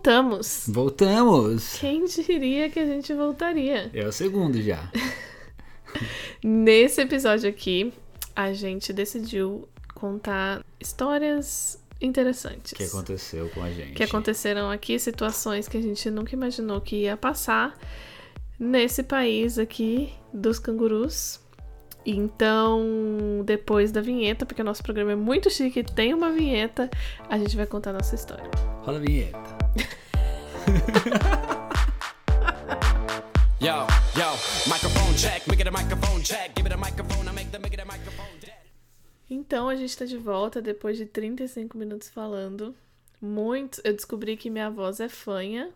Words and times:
Voltamos! 0.00 0.64
Voltamos! 0.66 1.78
Quem 1.78 2.06
diria 2.06 2.70
que 2.70 2.80
a 2.80 2.86
gente 2.86 3.12
voltaria? 3.12 3.90
É 3.92 4.06
o 4.06 4.10
segundo 4.10 4.58
já. 4.62 4.90
Nesse 6.42 7.02
episódio 7.02 7.50
aqui, 7.50 7.92
a 8.34 8.50
gente 8.54 8.94
decidiu 8.94 9.68
contar 9.94 10.64
histórias 10.80 11.78
interessantes. 12.00 12.72
que 12.72 12.84
aconteceu 12.84 13.50
com 13.50 13.62
a 13.62 13.70
gente? 13.70 13.92
Que 13.92 14.02
aconteceram 14.02 14.70
aqui, 14.70 14.98
situações 14.98 15.68
que 15.68 15.76
a 15.76 15.82
gente 15.82 16.10
nunca 16.10 16.34
imaginou 16.34 16.80
que 16.80 17.02
ia 17.02 17.14
passar 17.14 17.78
nesse 18.58 19.02
país 19.02 19.58
aqui 19.58 20.14
dos 20.32 20.58
cangurus. 20.58 21.40
Então, 22.06 23.42
depois 23.44 23.92
da 23.92 24.00
vinheta, 24.00 24.46
porque 24.46 24.62
o 24.62 24.64
nosso 24.64 24.82
programa 24.82 25.12
é 25.12 25.16
muito 25.16 25.50
chique, 25.50 25.84
tem 25.84 26.14
uma 26.14 26.30
vinheta, 26.30 26.88
a 27.28 27.36
gente 27.36 27.54
vai 27.54 27.66
contar 27.66 27.90
a 27.90 27.92
nossa 27.92 28.14
história. 28.14 28.50
Rola 28.82 28.96
a 28.96 29.00
vinheta. 29.02 29.59
Yo, 33.60 33.86
yo, 34.16 34.30
microphone 34.68 35.14
check, 35.16 35.46
make 35.46 35.60
it 35.60 35.68
a 35.68 35.70
microphone 35.70 36.22
check, 36.22 36.54
give 36.54 36.66
it 36.66 36.72
a 36.72 36.78
microphone, 36.78 37.28
I 37.28 37.32
make 37.32 37.50
the 37.50 37.58
make 37.58 37.74
it 37.74 37.82
a 37.82 37.84
microphone 37.84 38.38
check. 38.40 38.58
Então, 39.28 39.68
a 39.68 39.76
gente 39.76 39.96
tá 39.96 40.04
de 40.06 40.16
volta 40.16 40.62
depois 40.62 40.96
de 40.96 41.04
35 41.06 41.76
minutos 41.76 42.08
falando. 42.08 42.74
Muito. 43.20 43.80
Eu 43.84 43.92
descobri 43.92 44.36
que 44.36 44.48
minha 44.48 44.70
voz 44.70 44.98
é 44.98 45.08
fanha. 45.08 45.70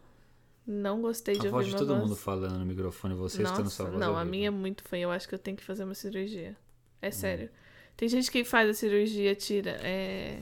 Não 0.66 1.02
gostei 1.02 1.38
de 1.38 1.46
A 1.46 1.50
voz 1.50 1.66
ouvir 1.66 1.76
de 1.76 1.76
minha 1.76 1.78
todo 1.78 1.88
voz. 1.96 2.08
mundo 2.08 2.16
falando 2.16 2.58
no 2.58 2.64
microfone, 2.64 3.14
você 3.14 3.42
estando 3.42 3.64
Nossa, 3.64 3.76
sua 3.76 3.86
voz 3.90 4.00
não, 4.00 4.12
ao 4.14 4.18
a 4.18 4.24
minha 4.24 4.48
é 4.48 4.50
muito 4.50 4.82
fanha. 4.84 5.04
Eu 5.04 5.10
acho 5.10 5.28
que 5.28 5.34
eu 5.34 5.38
tenho 5.38 5.56
que 5.56 5.62
fazer 5.62 5.84
uma 5.84 5.94
cirurgia. 5.94 6.50
Hum. 6.52 6.96
É 7.02 7.10
sério. 7.10 7.50
Tem 7.96 8.08
gente 8.08 8.30
que 8.30 8.42
faz 8.44 8.68
a 8.68 8.74
cirurgia, 8.74 9.34
tira. 9.34 9.78
É. 9.82 10.40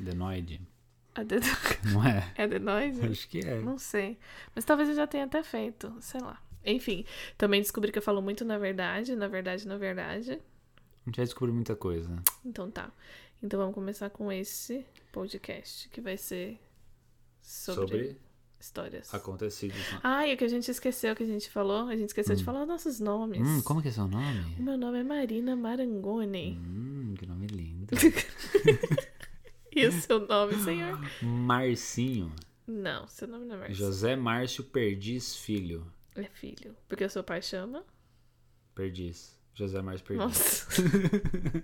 Adenoide. 0.00 0.60
Aden... 1.16 1.40
Não 1.92 2.04
é? 2.04 2.32
É 2.36 2.42
adenoide? 2.44 3.00
Acho 3.06 3.28
que 3.28 3.40
é. 3.40 3.60
Não 3.60 3.78
sei. 3.78 4.18
Mas 4.54 4.64
talvez 4.64 4.88
eu 4.88 4.94
já 4.94 5.06
tenha 5.06 5.24
até 5.24 5.42
feito. 5.42 5.94
Sei 6.00 6.20
lá. 6.20 6.40
Enfim, 6.64 7.04
também 7.38 7.60
descobri 7.62 7.92
que 7.92 7.98
eu 7.98 8.02
falo 8.02 8.20
muito 8.20 8.44
na 8.44 8.58
verdade, 8.58 9.14
na 9.16 9.28
verdade, 9.28 9.66
na 9.68 9.76
verdade. 9.76 10.32
A 10.32 11.08
gente 11.08 11.16
vai 11.16 11.24
descobrir 11.24 11.52
muita 11.52 11.76
coisa. 11.76 12.10
Então 12.44 12.70
tá. 12.70 12.90
Então 13.42 13.60
vamos 13.60 13.74
começar 13.74 14.10
com 14.10 14.32
esse 14.32 14.84
podcast, 15.12 15.88
que 15.90 16.00
vai 16.00 16.16
ser 16.16 16.58
sobre, 17.40 17.80
Sobre, 17.86 18.16
histórias. 18.58 19.14
acontecidos. 19.14 19.76
Ah, 20.02 20.26
e 20.26 20.34
o 20.34 20.36
que 20.36 20.42
a 20.44 20.48
gente 20.48 20.68
esqueceu 20.70 21.14
que 21.14 21.22
a 21.22 21.26
gente 21.26 21.48
falou? 21.48 21.86
A 21.86 21.94
gente 21.96 22.08
esqueceu 22.08 22.34
de 22.34 22.42
falar 22.42 22.62
os 22.62 22.68
nossos 22.68 22.98
nomes. 22.98 23.40
Hum, 23.46 23.62
como 23.62 23.80
que 23.80 23.88
é 23.88 23.90
seu 23.92 24.04
O 24.04 24.08
nome? 24.08 24.56
meu 24.58 24.76
nome 24.76 24.98
é 24.98 25.04
Marina 25.04 25.54
Marangoni. 25.54 26.58
Hum, 26.58 27.14
que 27.16 27.26
nome 27.26 27.46
lindo. 27.46 27.94
E 29.78 29.86
o 29.86 29.92
seu 29.92 30.26
nome, 30.26 30.54
senhor? 30.64 30.98
Marcinho. 31.22 32.34
Não, 32.66 33.06
seu 33.06 33.28
nome 33.28 33.44
não 33.44 33.56
é 33.56 33.58
Marcio. 33.58 33.76
José 33.76 34.16
Márcio 34.16 34.64
Perdiz 34.64 35.36
Filho. 35.36 35.86
É 36.14 36.24
filho. 36.24 36.74
Porque 36.88 37.04
o 37.04 37.10
seu 37.10 37.22
pai 37.22 37.42
chama? 37.42 37.84
Perdiz. 38.74 39.38
José 39.54 39.82
Márcio 39.82 40.06
Perdiz. 40.06 40.24
Nossa. 40.24 40.82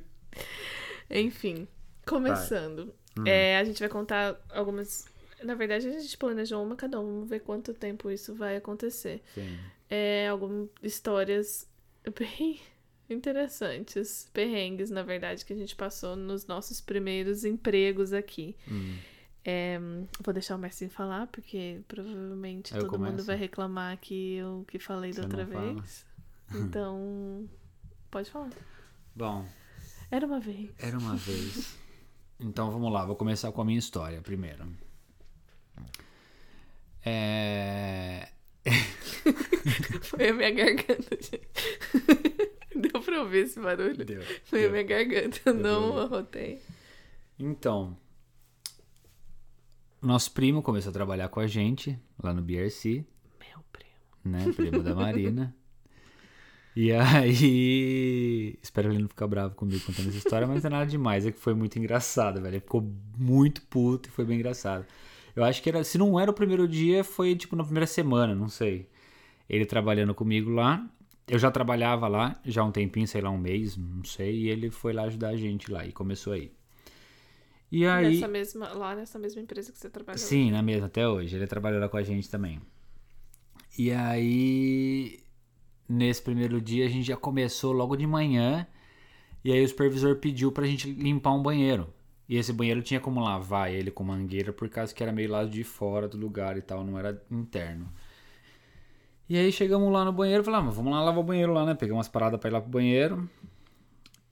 Enfim, 1.11 1.67
começando. 2.07 2.95
Hum. 3.19 3.27
É, 3.27 3.59
a 3.59 3.65
gente 3.65 3.81
vai 3.81 3.89
contar 3.89 4.39
algumas. 4.51 5.07
Na 5.43 5.55
verdade, 5.55 5.89
a 5.89 5.99
gente 5.99 6.17
planejou 6.19 6.63
uma 6.63 6.77
cada 6.77 7.01
um. 7.01 7.15
Vamos 7.15 7.31
ver 7.31 7.41
quanto 7.41 7.73
tempo 7.73 8.11
isso 8.11 8.35
vai 8.35 8.57
acontecer. 8.57 9.23
Sim. 9.35 9.59
É, 9.89 10.29
algumas 10.29 10.69
histórias 10.83 11.67
bem 12.19 12.61
interessantes. 13.13 14.29
Perrengues, 14.33 14.91
na 14.91 15.03
verdade, 15.03 15.45
que 15.45 15.53
a 15.53 15.57
gente 15.57 15.75
passou 15.77 16.17
nos 16.17 16.47
nossos 16.47 16.81
primeiros 16.81 17.45
empregos 17.45 18.13
aqui. 18.13 18.57
Hum. 18.71 18.97
É, 19.45 19.79
vou 20.21 20.33
deixar 20.33 20.55
o 20.55 20.59
Marcinho 20.59 20.91
falar, 20.91 21.27
porque 21.27 21.81
provavelmente 21.89 22.73
Eu 22.75 22.81
todo 22.85 22.99
mundo 22.99 23.09
começo? 23.09 23.27
vai 23.27 23.37
reclamar 23.37 23.99
que 23.99 24.35
eu 24.37 24.65
que 24.69 24.79
falei 24.79 25.11
da 25.11 25.17
Você 25.17 25.23
outra 25.23 25.45
não 25.45 25.53
fala? 25.53 25.75
vez. 25.75 26.07
Então, 26.55 27.49
pode 28.11 28.31
falar. 28.31 28.51
Bom, 29.15 29.45
Era 30.11 30.27
uma 30.27 30.39
vez. 30.39 30.71
Era 30.79 30.97
uma 30.99 31.17
vez. 31.17 31.77
Então 32.39 32.71
vamos 32.71 32.93
lá, 32.93 33.05
vou 33.05 33.17
começar 33.17 33.51
com 33.53 33.61
a 33.63 33.65
minha 33.65 33.79
história 33.79 34.21
primeiro. 34.21 34.65
É. 37.05 38.29
Foi 40.03 40.29
a 40.29 40.35
minha 40.35 40.51
garganta, 40.53 41.17
gente. 41.21 41.41
Deu 43.13 43.21
pra 43.21 43.23
ouvir 43.25 43.39
esse 43.45 43.61
barulho? 43.61 44.05
Deu, 44.05 44.23
Foi 44.45 44.61
deu. 44.61 44.71
minha 44.71 44.83
garganta, 44.83 45.41
eu 45.47 45.55
não 45.55 45.91
deu. 45.93 45.99
arrotei. 46.01 46.61
Então, 47.39 47.97
nosso 50.01 50.33
primo 50.33 50.63
começou 50.63 50.91
a 50.91 50.93
trabalhar 50.93 51.29
com 51.29 51.41
a 51.41 51.47
gente 51.47 51.99
lá 52.23 52.33
no 52.33 52.43
BRC, 52.43 53.05
Meu 53.41 53.65
primo. 53.73 53.91
né? 54.25 54.53
Primo 54.55 54.83
da 54.83 54.95
Marina. 54.95 55.55
E 56.75 56.91
aí. 56.91 58.59
Espero 58.63 58.91
ele 58.91 59.03
não 59.03 59.09
ficar 59.09 59.27
bravo 59.27 59.55
comigo 59.55 59.85
contando 59.85 60.09
essa 60.09 60.17
história, 60.17 60.47
mas 60.47 60.63
não 60.63 60.69
é 60.69 60.71
nada 60.71 60.87
demais. 60.91 61.27
É 61.27 61.31
que 61.31 61.39
foi 61.39 61.53
muito 61.55 61.79
engraçado, 61.79 62.41
velho. 62.41 62.55
Ele 62.55 62.61
ficou 62.61 62.91
muito 63.19 63.61
puto 63.63 64.09
e 64.09 64.13
foi 64.13 64.25
bem 64.25 64.37
engraçado. 64.39 64.87
Eu 65.37 65.45
acho 65.45 65.63
que 65.63 65.69
era. 65.69 65.85
Se 65.85 65.99
não 65.99 66.19
era 66.19 66.31
o 66.31 66.35
primeiro 66.35 66.67
dia, 66.67 67.05
foi 67.05 67.37
tipo 67.37 67.55
na 67.57 67.63
primeira 67.65 67.87
semana, 67.87 68.35
não 68.35 68.49
sei. 68.49 68.89
Ele 69.51 69.67
trabalhando 69.67 70.15
comigo 70.15 70.51
lá. 70.51 70.89
Eu 71.27 71.39
já 71.39 71.51
trabalhava 71.51 72.09
lá, 72.09 72.41
já 72.45 72.63
há 72.63 72.65
um 72.65 72.73
tempinho, 72.73 73.07
sei 73.07 73.21
lá, 73.21 73.31
um 73.31 73.39
mês, 73.39 73.77
não 73.77 74.05
sei. 74.05 74.43
E 74.43 74.49
ele 74.49 74.71
foi 74.71 74.93
lá 74.93 75.05
ajudar 75.05 75.29
a 75.29 75.37
gente 75.37 75.71
lá 75.71 75.87
e 75.87 75.93
começou 75.93 76.33
aí. 76.33 76.53
E 77.71 77.87
aí. 77.87 78.15
Nessa 78.15 78.29
mesma, 78.29 78.69
lá 78.73 78.95
nessa 78.95 79.19
mesma 79.19 79.41
empresa 79.41 79.73
que 79.73 79.79
você 79.79 79.89
trabalhou. 79.89 80.19
Sim, 80.19 80.51
na 80.51 80.63
mesma, 80.63 80.87
até 80.87 81.09
hoje. 81.09 81.35
Ele 81.37 81.47
trabalhou 81.47 81.81
lá 81.81 81.89
com 81.89 81.97
a 81.97 82.03
gente 82.03 82.29
também. 82.29 82.61
E 83.79 83.91
aí, 83.91 85.21
nesse 85.89 86.21
primeiro 86.21 86.61
dia, 86.61 86.85
a 86.85 86.89
gente 86.89 87.07
já 87.07 87.17
começou 87.17 87.73
logo 87.73 87.97
de 87.97 88.07
manhã. 88.07 88.67
E 89.45 89.51
aí 89.51 89.65
o 89.65 89.69
supervisor 89.69 90.17
pediu 90.17 90.53
pra 90.53 90.67
gente 90.67 90.91
limpar 90.93 91.33
um 91.33 91.43
banheiro. 91.43 91.93
E 92.29 92.37
esse 92.37 92.53
banheiro 92.53 92.83
tinha 92.83 93.01
como 93.01 93.21
lavar 93.21 93.71
ele 93.71 93.91
com 93.91 94.05
mangueira, 94.05 94.53
por 94.53 94.69
causa 94.69 94.95
que 94.95 95.03
era 95.03 95.13
meio 95.13 95.31
lado 95.31 95.51
de 95.51 95.65
fora 95.65 96.07
do 96.07 96.17
lugar 96.17 96.57
e 96.57 96.63
tal, 96.63 96.85
não 96.85 96.99
era 96.99 97.23
interno. 97.31 97.93
E 99.33 99.39
aí 99.39 99.51
chegamos 99.51 99.91
lá 99.91 100.05
no 100.05 100.13
banheiro 100.13 100.45
falamos, 100.45 100.75
ah, 100.75 100.77
vamos 100.77 100.93
lá 100.93 101.03
lavar 101.03 101.21
o 101.21 101.25
banheiro 101.25 101.55
lá, 101.55 101.65
né? 101.65 101.75
Pegamos 101.75 102.01
umas 102.01 102.09
paradas 102.09 102.39
pra 102.39 102.51
ir 102.51 102.53
lá 102.53 102.61
pro 102.61 102.69
banheiro. 102.69 103.31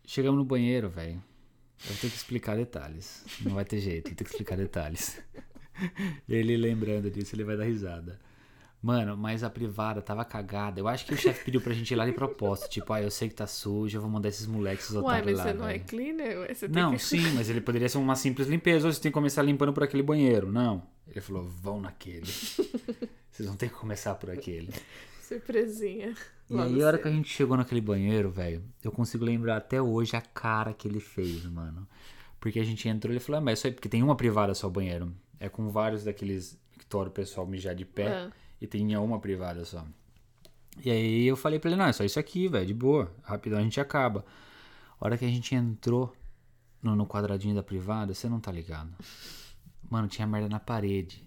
Chegamos 0.05 0.37
no 0.37 0.45
banheiro, 0.45 0.91
velho. 0.91 1.15
Eu 1.15 1.87
vou 1.87 1.97
ter 1.97 2.11
que 2.11 2.17
explicar 2.17 2.55
detalhes. 2.55 3.25
Não 3.41 3.55
vai 3.55 3.65
ter 3.65 3.79
jeito, 3.79 4.09
vou 4.09 4.15
ter 4.15 4.25
que 4.25 4.29
explicar 4.29 4.59
detalhes. 4.59 5.19
Ele 6.29 6.55
lembrando 6.55 7.11
disso, 7.11 7.35
ele 7.35 7.45
vai 7.45 7.57
dar 7.57 7.65
risada. 7.65 8.21
Mano, 8.83 9.15
mas 9.15 9.45
a 9.45 9.51
privada 9.51 10.01
tava 10.01 10.25
cagada. 10.25 10.81
Eu 10.81 10.89
acho 10.89 11.05
que 11.05 11.13
o 11.13 11.17
chefe 11.17 11.45
pediu 11.45 11.61
pra 11.61 11.75
gente 11.75 11.91
ir 11.91 11.97
lá 11.97 12.07
de 12.07 12.13
propósito. 12.13 12.71
Tipo, 12.71 12.95
ah, 12.95 13.03
eu 13.03 13.11
sei 13.11 13.29
que 13.29 13.35
tá 13.35 13.47
sujo, 13.47 13.97
eu 13.99 14.01
vou 14.01 14.11
mandar 14.11 14.31
esses 14.31 14.47
moleques, 14.47 14.85
esses 14.87 14.97
Uai, 14.97 15.05
otários 15.21 15.27
mas 15.27 15.39
lá. 15.39 15.45
você 15.45 15.53
não 15.59 15.69
é 15.69 15.73
velho." 15.73 15.85
cleaner? 15.85 16.55
Você 16.55 16.69
tem 16.69 16.83
Não, 16.83 16.93
que... 16.93 16.99
sim, 17.05 17.33
mas 17.35 17.51
ele 17.51 17.61
poderia 17.61 17.89
ser 17.91 17.99
uma 17.99 18.17
simples 18.17 18.49
limpeza. 18.49 18.87
Ou 18.87 18.93
você 18.93 19.01
tem 19.01 19.11
que 19.11 19.15
começar 19.15 19.43
limpando 19.43 19.73
por 19.75 19.83
aquele 19.83 20.03
banheiro. 20.03 20.51
Não. 20.51 20.83
Ele 21.07 21.21
falou, 21.21 21.45
vão 21.47 21.81
naquele. 21.81 22.25
Vocês 23.31 23.47
vão 23.49 23.57
ter 23.57 23.69
que 23.69 23.75
começar 23.75 24.15
por 24.15 24.31
aquele. 24.31 24.73
Surpresinha. 25.21 26.15
E 26.49 26.59
aí, 26.59 26.83
a 26.83 26.87
hora 26.87 26.99
que 26.99 27.07
a 27.07 27.11
gente 27.11 27.29
chegou 27.29 27.57
naquele 27.57 27.81
banheiro, 27.81 28.31
velho, 28.31 28.63
eu 28.83 28.91
consigo 28.91 29.25
lembrar 29.25 29.57
até 29.59 29.81
hoje 29.81 30.17
a 30.17 30.21
cara 30.21 30.73
que 30.73 30.89
ele 30.89 31.01
fez, 31.01 31.45
mano. 31.45 31.87
Porque 32.41 32.59
a 32.59 32.65
gente 32.65 32.89
entrou 32.89 33.13
e 33.13 33.17
ele 33.17 33.21
falou, 33.25 33.39
ah, 33.39 33.45
mas 33.45 33.59
isso 33.59 33.67
aí, 33.67 33.73
porque 33.73 33.89
tem 33.89 34.03
uma 34.03 34.17
privada 34.17 34.55
só 34.55 34.67
o 34.67 34.71
banheiro. 34.71 35.13
É 35.39 35.49
com 35.49 35.69
vários 35.69 36.03
daqueles 36.05 36.59
que 36.79 36.97
o 36.97 37.11
pessoal 37.11 37.47
mijar 37.47 37.75
de 37.75 37.85
pé. 37.85 38.09
Ah. 38.09 38.31
E 38.61 38.67
tinha 38.67 39.01
uma 39.01 39.19
privada 39.19 39.65
só. 39.65 39.85
E 40.85 40.91
aí 40.91 41.27
eu 41.27 41.37
falei 41.37 41.59
pra 41.59 41.71
ele, 41.71 41.79
não, 41.79 41.87
é 41.87 41.93
só 41.93 42.05
isso 42.05 42.19
aqui, 42.19 42.49
velho, 42.49 42.67
de 42.67 42.75
boa. 42.75 43.13
Rapidão 43.23 43.59
a 43.59 43.63
gente 43.63 43.81
acaba. 43.81 44.25
A 45.01 45.05
hora 45.05 45.19
que 45.19 45.25
a 45.25 45.29
gente 45.29 45.55
entrou 45.55 46.15
no, 46.83 46.95
no 46.95 47.07
quadradinho 47.07 47.55
da 47.55 47.63
privada, 47.63 48.15
você 48.15 48.29
não 48.29 48.41
tá 48.41 48.53
ligado. 48.53 48.91
Mano, 49.89 50.09
tinha 50.09 50.27
merda 50.27 50.49
na 50.49 50.61
parede. 50.61 51.25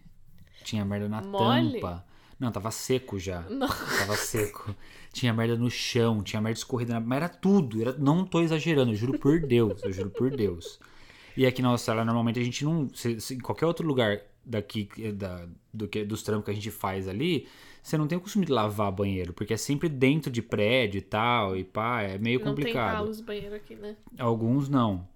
Tinha 0.63 0.85
merda 0.85 1.09
na 1.09 1.21
Mole? 1.21 1.73
tampa. 1.73 2.05
Não, 2.39 2.51
tava 2.51 2.71
seco 2.71 3.19
já. 3.19 3.41
Não. 3.49 3.67
Tava 3.67 4.15
seco. 4.15 4.75
Tinha 5.11 5.33
merda 5.33 5.55
no 5.55 5.69
chão, 5.69 6.23
tinha 6.23 6.41
merda 6.41 6.57
escorrida 6.57 6.93
na... 6.93 6.99
Mas 6.99 7.17
era 7.17 7.29
tudo. 7.29 7.81
Era... 7.81 7.93
Não 7.97 8.25
tô 8.25 8.41
exagerando, 8.41 8.91
eu 8.91 8.95
juro 8.95 9.19
por 9.19 9.39
Deus. 9.39 9.81
Eu 9.83 9.91
juro 9.91 10.09
por 10.09 10.31
Deus. 10.35 10.79
E 11.37 11.45
aqui 11.45 11.61
na 11.61 11.69
Austrália, 11.69 12.05
normalmente 12.05 12.39
a 12.39 12.43
gente 12.43 12.63
não. 12.63 12.89
Se, 12.93 13.19
se 13.19 13.35
em 13.35 13.39
qualquer 13.39 13.65
outro 13.65 13.87
lugar 13.87 14.21
daqui, 14.45 14.89
eh, 14.99 15.11
da, 15.11 15.47
do 15.73 15.87
que, 15.87 16.03
dos 16.03 16.23
trampos 16.23 16.45
que 16.45 16.51
a 16.51 16.53
gente 16.53 16.71
faz 16.71 17.07
ali, 17.07 17.47
você 17.81 17.97
não 17.97 18.07
tem 18.07 18.17
o 18.17 18.21
costume 18.21 18.45
de 18.45 18.51
lavar 18.51 18.91
banheiro, 18.91 19.33
porque 19.33 19.53
é 19.53 19.57
sempre 19.57 19.89
dentro 19.89 20.31
de 20.31 20.41
prédio 20.41 20.97
e 20.97 21.01
tal, 21.01 21.55
e 21.57 21.63
pá, 21.63 22.01
é 22.01 22.17
meio 22.17 22.39
Não 22.39 22.45
tem 22.45 22.55
complicado. 22.55 22.95
ralos 22.95 23.21
banheiro 23.21 23.55
aqui, 23.55 23.75
né? 23.75 23.95
Alguns 24.17 24.69
não. 24.69 25.07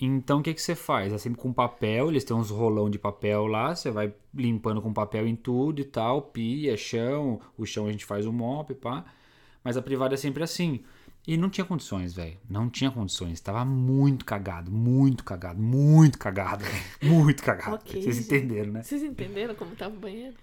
Então 0.00 0.40
o 0.40 0.42
que, 0.42 0.54
que 0.54 0.62
você 0.62 0.74
faz? 0.74 1.12
É 1.12 1.18
sempre 1.18 1.38
com 1.38 1.52
papel, 1.52 2.08
eles 2.08 2.24
têm 2.24 2.34
uns 2.34 2.48
rolão 2.50 2.88
de 2.88 2.98
papel 2.98 3.46
lá, 3.46 3.74
você 3.74 3.90
vai 3.90 4.14
limpando 4.34 4.80
com 4.80 4.92
papel 4.92 5.26
em 5.26 5.36
tudo 5.36 5.80
e 5.80 5.84
tal, 5.84 6.22
pia, 6.22 6.76
chão, 6.76 7.40
o 7.56 7.66
chão 7.66 7.86
a 7.86 7.92
gente 7.92 8.06
faz 8.06 8.24
o 8.24 8.32
mop, 8.32 8.72
pá. 8.74 9.04
Mas 9.62 9.76
a 9.76 9.82
privada 9.82 10.14
é 10.14 10.16
sempre 10.16 10.42
assim. 10.42 10.80
E 11.26 11.36
não 11.36 11.50
tinha 11.50 11.64
condições, 11.64 12.14
velho. 12.14 12.36
Não 12.48 12.68
tinha 12.68 12.90
condições. 12.90 13.40
Tava 13.40 13.64
muito 13.64 14.24
cagado, 14.24 14.70
muito 14.70 15.22
cagado, 15.22 15.60
muito 15.60 16.18
cagado, 16.18 16.64
velho. 16.64 16.84
Muito 17.02 17.42
cagado. 17.42 17.74
Ok, 17.76 18.02
Vocês 18.02 18.18
entenderam, 18.18 18.72
né? 18.72 18.82
Vocês 18.82 19.02
entenderam 19.02 19.54
como 19.54 19.74
tava 19.76 19.94
o 19.94 19.98
banheiro? 19.98 20.34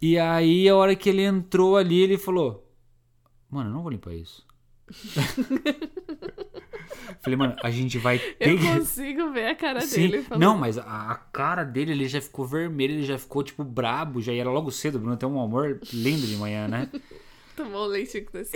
E 0.00 0.18
aí, 0.18 0.68
a 0.68 0.76
hora 0.76 0.94
que 0.96 1.08
ele 1.08 1.22
entrou 1.22 1.76
ali, 1.76 2.00
ele 2.00 2.18
falou: 2.18 2.68
Mano, 3.48 3.70
eu 3.70 3.74
não 3.74 3.82
vou 3.82 3.90
limpar 3.90 4.14
isso. 4.14 4.46
Falei, 7.22 7.36
mano, 7.38 7.56
a 7.62 7.70
gente 7.70 7.96
vai 7.98 8.18
ter 8.18 8.36
Eu 8.50 8.58
consigo 8.58 9.30
ver 9.32 9.46
a 9.46 9.54
cara 9.54 9.80
Sim, 9.80 10.08
dele 10.10 10.22
falando. 10.22 10.42
não, 10.42 10.58
mas 10.58 10.76
a, 10.76 11.10
a 11.10 11.14
cara 11.14 11.64
dele, 11.64 11.92
ele 11.92 12.06
já 12.08 12.20
ficou 12.20 12.46
vermelho, 12.46 12.94
ele 12.94 13.02
já 13.04 13.18
ficou, 13.18 13.42
tipo, 13.42 13.64
brabo, 13.64 14.20
já 14.20 14.32
era 14.32 14.50
logo 14.50 14.70
cedo, 14.70 14.98
Bruno 14.98 15.16
tem 15.16 15.28
um 15.28 15.40
amor 15.40 15.80
lindo 15.92 16.26
de 16.26 16.36
manhã, 16.36 16.68
né? 16.68 16.88
Tomou 17.56 17.86
leite 17.86 18.20
com 18.22 18.36
esse. 18.38 18.52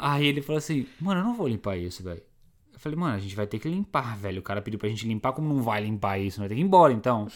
Aí 0.00 0.26
ele 0.26 0.40
falou 0.40 0.58
assim, 0.58 0.86
mano, 1.00 1.20
eu 1.20 1.24
não 1.24 1.34
vou 1.34 1.48
limpar 1.48 1.76
isso, 1.76 2.02
velho. 2.02 2.22
Eu 2.72 2.78
falei, 2.78 2.96
mano, 2.96 3.16
a 3.16 3.18
gente 3.18 3.34
vai 3.34 3.46
ter 3.46 3.58
que 3.58 3.68
limpar, 3.68 4.16
velho. 4.16 4.38
O 4.38 4.42
cara 4.42 4.62
pediu 4.62 4.78
pra 4.78 4.88
gente 4.88 5.06
limpar, 5.06 5.32
como 5.32 5.52
não 5.52 5.60
vai 5.60 5.82
limpar 5.82 6.18
isso? 6.18 6.38
Vai 6.38 6.48
ter 6.48 6.54
que 6.54 6.60
ir 6.60 6.64
embora, 6.64 6.92
então. 6.92 7.26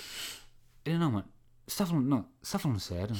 Ele, 0.85 0.97
não, 0.99 1.11
mano, 1.11 1.25
você 1.67 1.79
tá 1.79 1.87
falando, 1.87 2.07
não, 2.07 2.25
você 2.41 2.53
tá 2.53 2.59
falando 2.61 2.79
sério? 2.81 3.17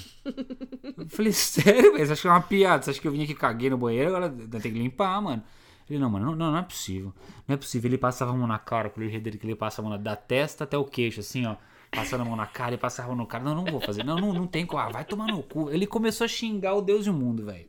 Eu 0.97 1.09
falei, 1.09 1.33
sério, 1.35 1.93
velho? 1.93 2.07
Você 2.07 2.13
acha 2.13 2.23
que 2.23 2.29
é 2.29 2.31
uma 2.31 2.41
piada? 2.41 2.83
Você 2.83 2.91
acha 2.91 3.01
que 3.01 3.09
eu 3.09 3.13
vim 3.13 3.25
aqui, 3.25 3.35
caguei 3.35 3.71
no 3.71 3.77
banheiro, 3.77 4.09
agora 4.09 4.31
tem 4.31 4.61
que 4.61 4.79
limpar, 4.79 5.21
mano? 5.21 5.43
Ele, 5.91 5.99
não, 5.99 6.09
mano, 6.09 6.27
não, 6.27 6.37
não, 6.37 6.53
não 6.53 6.59
é 6.59 6.63
possível. 6.63 7.13
Não 7.47 7.55
é 7.55 7.57
possível. 7.57 7.89
Ele 7.89 7.99
passava 7.99 8.31
a 8.31 8.35
mão 8.35 8.47
na 8.47 8.59
cara, 8.59 8.89
pelo 8.89 9.09
jeito 9.09 9.25
dele 9.25 9.39
que 9.39 9.47
ele 9.47 9.57
passa 9.57 9.83
a 9.83 9.85
mão 9.85 10.01
da 10.01 10.15
testa 10.15 10.63
até 10.65 10.79
o 10.79 10.85
queixo, 10.85 11.21
assim, 11.21 11.45
ó. 11.47 11.57
Passando 11.91 12.23
a 12.23 12.25
mão 12.25 12.37
na 12.37 12.47
cara 12.47 12.75
e 12.75 12.79
passava 12.79 13.09
a 13.09 13.11
mão 13.11 13.25
no 13.25 13.27
cara. 13.27 13.45
Não, 13.45 13.55
não 13.55 13.65
vou 13.65 13.81
fazer. 13.81 14.03
Não, 14.05 14.17
não, 14.17 14.33
não 14.33 14.47
tem 14.47 14.65
como. 14.65 14.81
Ah, 14.81 14.89
vai 14.89 15.05
tomar 15.05 15.27
no 15.27 15.43
cu. 15.43 15.71
Ele 15.71 15.87
começou 15.87 16.25
a 16.25 16.29
xingar 16.29 16.75
o 16.75 16.81
Deus 16.81 17.05
e 17.07 17.11
o 17.11 17.13
mundo, 17.13 17.45
velho. 17.45 17.69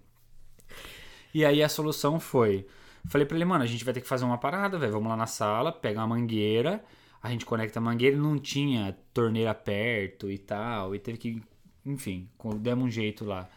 E 1.34 1.44
aí 1.44 1.64
a 1.64 1.70
solução 1.70 2.20
foi. 2.20 2.68
Falei 3.08 3.26
pra 3.26 3.36
ele, 3.36 3.46
mano, 3.46 3.64
a 3.64 3.68
gente 3.68 3.84
vai 3.84 3.94
ter 3.94 4.02
que 4.02 4.08
fazer 4.08 4.24
uma 4.24 4.38
parada, 4.38 4.78
velho. 4.78 4.94
Vamos 4.94 5.10
lá 5.10 5.18
na 5.18 5.26
sala, 5.26 5.72
pegar 5.72 6.02
uma 6.02 6.16
mangueira. 6.16 6.84
A 7.22 7.30
gente 7.30 7.46
conecta 7.46 7.80
a 7.80 7.82
mangueira 7.82 8.16
e 8.16 8.20
não 8.20 8.38
tinha 8.38 8.98
torneira 9.14 9.54
perto 9.54 10.30
e 10.30 10.38
tal. 10.38 10.94
E 10.96 11.00
teve 11.00 11.18
que. 11.18 11.42
Enfim, 11.86 12.30
demos 12.60 12.86
um 12.86 12.90
jeito 12.90 13.26
lá. 13.26 13.50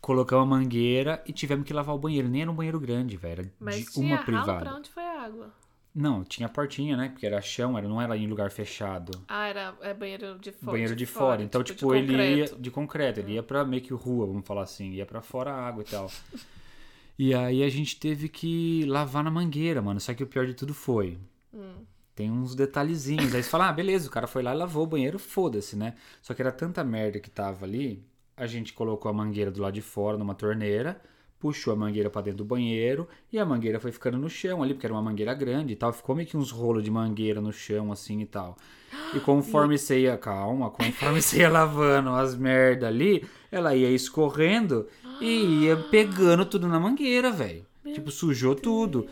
Colocamos 0.00 0.44
a 0.44 0.46
mangueira 0.46 1.22
e 1.26 1.32
tivemos 1.32 1.66
que 1.66 1.72
lavar 1.72 1.94
o 1.94 1.98
banheiro. 1.98 2.28
Nem 2.28 2.42
era 2.42 2.50
um 2.50 2.54
banheiro 2.54 2.78
grande, 2.78 3.16
velho. 3.16 3.40
Era 3.40 3.52
Mas 3.58 3.76
de 3.76 3.92
tinha 3.92 4.14
uma 4.14 4.24
privada. 4.24 4.60
pra 4.60 4.76
onde 4.76 4.90
foi 4.90 5.02
a 5.02 5.22
água? 5.22 5.52
Não, 5.94 6.22
tinha 6.22 6.48
portinha, 6.48 6.96
né? 6.96 7.08
Porque 7.08 7.26
era 7.26 7.40
chão, 7.40 7.76
era, 7.76 7.88
não 7.88 8.00
era 8.00 8.16
em 8.16 8.26
lugar 8.26 8.50
fechado. 8.50 9.20
Ah, 9.26 9.48
era 9.48 9.74
é 9.80 9.92
banheiro 9.92 10.38
de 10.38 10.52
fora. 10.52 10.72
banheiro 10.72 10.94
de, 10.94 11.06
fora. 11.06 11.42
Então, 11.42 11.62
de 11.62 11.74
tipo, 11.74 11.92
ele 11.92 12.36
ia 12.36 12.44
de 12.46 12.70
concreto, 12.70 13.18
ele 13.18 13.32
ia 13.32 13.42
pra 13.42 13.64
meio 13.64 13.82
que 13.82 13.92
rua, 13.92 14.26
vamos 14.26 14.46
falar 14.46 14.62
assim, 14.62 14.92
ia 14.92 15.04
pra 15.04 15.20
fora 15.20 15.52
a 15.52 15.66
água 15.66 15.82
e 15.82 15.90
tal. 15.90 16.08
e 17.18 17.34
aí 17.34 17.62
a 17.64 17.68
gente 17.68 17.98
teve 17.98 18.28
que 18.28 18.84
lavar 18.86 19.24
na 19.24 19.30
mangueira, 19.30 19.82
mano. 19.82 19.98
Só 19.98 20.14
que 20.14 20.22
o 20.22 20.26
pior 20.26 20.46
de 20.46 20.54
tudo 20.54 20.72
foi. 20.72 21.18
Hum. 21.52 21.84
Tem 22.14 22.30
uns 22.30 22.54
detalhezinhos. 22.54 23.34
Aí 23.34 23.42
você 23.42 23.50
fala, 23.50 23.68
ah, 23.68 23.72
beleza, 23.72 24.08
o 24.08 24.10
cara 24.10 24.26
foi 24.26 24.42
lá 24.42 24.54
e 24.54 24.56
lavou 24.56 24.84
o 24.84 24.86
banheiro, 24.86 25.18
foda-se, 25.18 25.76
né? 25.76 25.94
Só 26.22 26.34
que 26.34 26.42
era 26.42 26.52
tanta 26.52 26.84
merda 26.84 27.18
que 27.18 27.30
tava 27.30 27.64
ali, 27.64 28.04
a 28.36 28.46
gente 28.46 28.72
colocou 28.72 29.10
a 29.10 29.14
mangueira 29.14 29.50
do 29.50 29.60
lado 29.60 29.74
de 29.74 29.82
fora 29.82 30.16
numa 30.16 30.34
torneira, 30.34 31.00
puxou 31.40 31.72
a 31.72 31.76
mangueira 31.76 32.10
pra 32.10 32.20
dentro 32.20 32.38
do 32.38 32.44
banheiro 32.44 33.08
e 33.32 33.38
a 33.38 33.44
mangueira 33.44 33.78
foi 33.78 33.92
ficando 33.92 34.18
no 34.18 34.28
chão 34.28 34.62
ali, 34.62 34.74
porque 34.74 34.86
era 34.86 34.94
uma 34.94 35.02
mangueira 35.02 35.34
grande 35.34 35.72
e 35.72 35.76
tal. 35.76 35.92
Ficou 35.92 36.14
meio 36.14 36.28
que 36.28 36.36
uns 36.36 36.50
rolos 36.50 36.82
de 36.82 36.90
mangueira 36.90 37.40
no 37.40 37.52
chão, 37.52 37.92
assim 37.92 38.20
e 38.20 38.26
tal. 38.26 38.56
E 39.14 39.20
conforme 39.20 39.78
você 39.78 40.00
ia, 40.00 40.16
calma, 40.16 40.70
conforme 40.70 41.20
você 41.22 41.38
ia 41.38 41.48
lavando 41.48 42.10
as 42.10 42.36
merda 42.36 42.88
ali, 42.88 43.24
ela 43.50 43.74
ia 43.74 43.90
escorrendo 43.90 44.86
e 45.20 45.64
ia 45.64 45.76
pegando 45.90 46.44
tudo 46.44 46.66
na 46.66 46.80
mangueira, 46.80 47.30
velho. 47.30 47.64
Tipo, 47.92 48.10
sujou 48.10 48.54
tudo. 48.54 49.06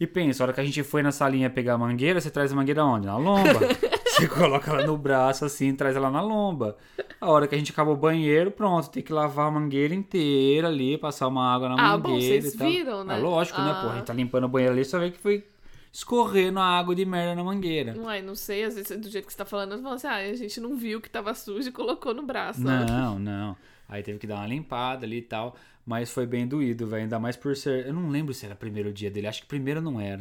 E 0.00 0.06
pensa, 0.06 0.42
a 0.42 0.44
hora 0.44 0.52
que 0.52 0.60
a 0.60 0.64
gente 0.64 0.82
foi 0.82 1.02
na 1.02 1.10
salinha 1.10 1.50
pegar 1.50 1.74
a 1.74 1.78
mangueira, 1.78 2.20
você 2.20 2.30
traz 2.30 2.52
a 2.52 2.56
mangueira 2.56 2.84
onde? 2.84 3.06
Na 3.06 3.16
lomba. 3.16 3.60
Você 4.18 4.26
coloca 4.28 4.70
ela 4.70 4.86
no 4.86 4.96
braço 4.96 5.44
assim, 5.44 5.74
traz 5.74 5.96
ela 5.96 6.10
na 6.10 6.20
lomba. 6.20 6.76
A 7.20 7.30
hora 7.30 7.46
que 7.48 7.54
a 7.54 7.58
gente 7.58 7.72
acabou 7.72 7.94
o 7.94 7.96
banheiro, 7.96 8.50
pronto, 8.50 8.90
tem 8.90 9.02
que 9.02 9.12
lavar 9.12 9.48
a 9.48 9.50
mangueira 9.50 9.94
inteira 9.94 10.68
ali, 10.68 10.98
passar 10.98 11.28
uma 11.28 11.52
água 11.54 11.68
na 11.68 11.74
Ah, 11.92 11.96
bom, 11.96 12.10
mangueira 12.10 12.40
vocês 12.42 12.54
e 12.54 12.58
tal. 12.58 12.68
viram, 12.68 13.04
né? 13.04 13.14
Ah, 13.14 13.18
lógico, 13.18 13.60
né, 13.60 13.70
Ah. 13.74 13.80
pô? 13.82 13.88
A 13.90 13.94
gente 13.96 14.04
tá 14.06 14.12
limpando 14.14 14.44
o 14.44 14.48
banheiro 14.48 14.74
ali, 14.74 14.84
só 14.84 14.98
vê 14.98 15.10
que 15.10 15.18
foi 15.18 15.44
escorrendo 15.92 16.58
a 16.60 16.64
água 16.64 16.94
de 16.94 17.04
merda 17.04 17.34
na 17.34 17.42
mangueira. 17.44 17.94
Uai, 17.98 18.20
não 18.22 18.34
sei, 18.34 18.64
às 18.64 18.74
vezes 18.74 18.96
do 19.00 19.08
jeito 19.08 19.26
que 19.26 19.32
você 19.32 19.38
tá 19.38 19.44
falando, 19.44 19.72
eu 19.72 19.82
falo 19.82 19.94
assim, 19.94 20.06
ah, 20.06 20.16
a 20.16 20.34
gente 20.34 20.60
não 20.60 20.76
viu 20.76 21.00
que 21.00 21.08
tava 21.10 21.32
sujo 21.34 21.68
e 21.68 21.72
colocou 21.72 22.12
no 22.14 22.22
braço. 22.22 22.60
Não, 22.60 23.18
não. 23.18 23.56
Aí 23.88 24.02
teve 24.02 24.18
que 24.18 24.26
dar 24.26 24.36
uma 24.36 24.46
limpada 24.46 25.06
ali 25.06 25.18
e 25.18 25.22
tal. 25.22 25.56
Mas 25.86 26.10
foi 26.10 26.26
bem 26.26 26.46
doído, 26.46 26.86
velho. 26.86 27.04
Ainda 27.04 27.18
mais 27.18 27.34
por 27.34 27.56
ser. 27.56 27.86
Eu 27.86 27.94
não 27.94 28.10
lembro 28.10 28.34
se 28.34 28.44
era 28.44 28.54
o 28.54 28.58
primeiro 28.58 28.92
dia 28.92 29.10
dele. 29.10 29.26
Acho 29.26 29.40
que 29.40 29.48
primeiro 29.48 29.80
não 29.80 29.98
era. 29.98 30.20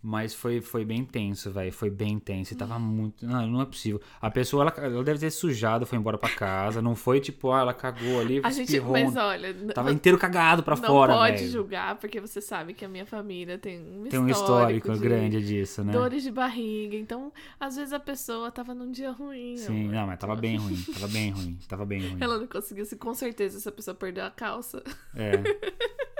Mas 0.00 0.32
foi, 0.32 0.60
foi 0.60 0.84
bem 0.84 1.04
tenso, 1.04 1.50
velho. 1.50 1.72
Foi 1.72 1.90
bem 1.90 2.20
tenso. 2.20 2.52
E 2.52 2.56
tava 2.56 2.78
muito. 2.78 3.26
Não, 3.26 3.44
não 3.48 3.60
é 3.60 3.64
possível. 3.66 4.00
A 4.20 4.30
pessoa, 4.30 4.62
ela, 4.62 4.86
ela 4.86 5.02
deve 5.02 5.18
ter 5.18 5.30
sujado, 5.30 5.84
foi 5.84 5.98
embora 5.98 6.16
pra 6.16 6.30
casa. 6.30 6.80
Não 6.80 6.94
foi 6.94 7.18
tipo, 7.20 7.50
ah, 7.50 7.60
ela 7.62 7.74
cagou 7.74 8.20
ali. 8.20 8.40
A 8.44 8.50
gente, 8.50 8.78
mas 8.80 9.16
olha, 9.16 9.52
Tava 9.74 9.88
não- 9.88 9.96
inteiro 9.96 10.16
cagado 10.16 10.62
pra 10.62 10.76
não 10.76 10.84
fora, 10.84 11.14
pode 11.14 11.38
velho. 11.38 11.50
julgar, 11.50 11.96
porque 11.96 12.20
você 12.20 12.40
sabe 12.40 12.74
que 12.74 12.84
a 12.84 12.88
minha 12.88 13.04
família 13.04 13.58
tem 13.58 13.80
um 13.80 14.04
Tem 14.04 14.20
um 14.20 14.28
histórico 14.28 14.92
de 14.92 14.98
grande 15.00 15.44
disso, 15.44 15.82
né? 15.82 15.92
Dores 15.92 16.22
de 16.22 16.30
barriga. 16.30 16.96
Então, 16.96 17.32
às 17.58 17.74
vezes 17.74 17.92
a 17.92 17.98
pessoa 17.98 18.52
tava 18.52 18.72
num 18.74 18.92
dia 18.92 19.10
ruim. 19.10 19.56
Sim, 19.56 19.80
amor. 19.86 19.92
não, 19.94 20.06
mas 20.06 20.18
tava 20.20 20.36
bem 20.36 20.56
ruim. 20.62 20.76
Tava 20.94 21.08
bem 21.08 21.30
ruim. 21.30 21.58
Tava 21.68 21.84
bem 21.84 22.00
ruim. 22.08 22.16
Ela 22.20 22.38
não 22.38 22.46
conseguiu 22.46 22.84
se, 22.84 22.94
com 22.96 23.12
certeza, 23.14 23.58
essa 23.58 23.72
pessoa 23.72 23.96
perdeu 23.96 24.24
a 24.24 24.30
calça. 24.30 24.80
É. 25.16 25.32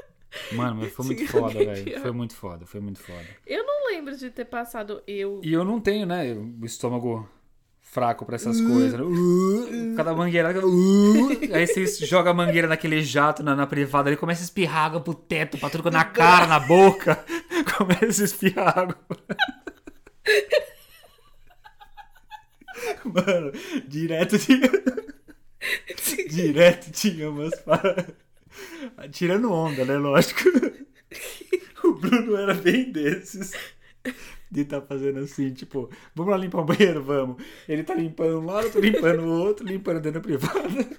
Mano, 0.53 0.77
mas 0.83 0.93
foi 0.93 1.07
muito 1.07 1.27
foda, 1.27 1.55
velho. 1.55 2.01
Foi 2.01 2.13
muito 2.13 2.35
foda, 2.35 2.67
foi 2.67 2.81
muito 2.81 3.01
foda. 3.01 3.25
Eu 3.47 3.65
não 3.65 3.87
lembro 3.87 4.17
de 4.17 4.31
ter 4.31 4.45
passado 4.45 5.03
eu. 5.07 5.41
E 5.43 5.53
eu 5.53 5.65
não 5.65 5.81
tenho, 5.81 6.07
né, 6.07 6.35
o 6.35 6.65
estômago 6.65 7.29
fraco 7.81 8.27
pra 8.27 8.37
essas 8.37 8.61
coisas. 8.61 8.93
Né? 8.93 9.03
Uh, 9.03 9.95
cada 9.97 10.15
mangueira. 10.15 10.51
Uh, 10.67 11.29
aí 11.55 11.67
você 11.67 11.87
joga 12.07 12.31
a 12.31 12.35
mangueira 12.35 12.69
naquele 12.69 13.03
jato 13.03 13.43
na, 13.43 13.57
na 13.57 13.67
privada, 13.67 14.11
ele 14.11 14.17
começa 14.17 14.43
a 14.43 14.45
espirrar 14.45 14.85
água 14.85 15.01
pro 15.01 15.15
teto, 15.15 15.59
pra 15.59 15.71
tudo 15.71 15.89
é 15.89 15.93
na 15.93 16.05
cara, 16.05 16.47
na 16.47 16.61
boca. 16.61 17.25
Começa 17.77 18.23
a 18.23 18.25
espirrar 18.25 18.79
água. 18.79 18.99
Mano, 23.05 23.53
direto 23.87 24.39
tinha. 24.39 24.71
direto 26.29 26.91
tinha 26.93 27.31
umas. 27.31 27.55
para- 27.61 28.07
Tirando 29.11 29.53
onda, 29.53 29.85
né? 29.85 29.97
Lógico. 29.97 30.41
O 31.85 31.93
Bruno 31.93 32.37
era 32.37 32.55
bem 32.55 32.91
desses. 32.91 33.53
De 34.51 34.65
tá 34.65 34.81
fazendo 34.81 35.21
assim, 35.21 35.53
tipo, 35.53 35.89
vamos 36.15 36.31
lá 36.33 36.37
limpar 36.37 36.61
o 36.61 36.65
banheiro, 36.65 37.03
vamos. 37.03 37.43
Ele 37.69 37.83
tá 37.85 37.95
limpando 37.95 38.41
um 38.41 38.45
lado, 38.45 38.67
eu 38.67 38.73
tô 38.73 38.81
limpando 38.81 39.23
o 39.23 39.29
outro, 39.29 39.67
limpando 39.67 40.01
dentro 40.01 40.21
da 40.21 40.27
privada. 40.27 40.59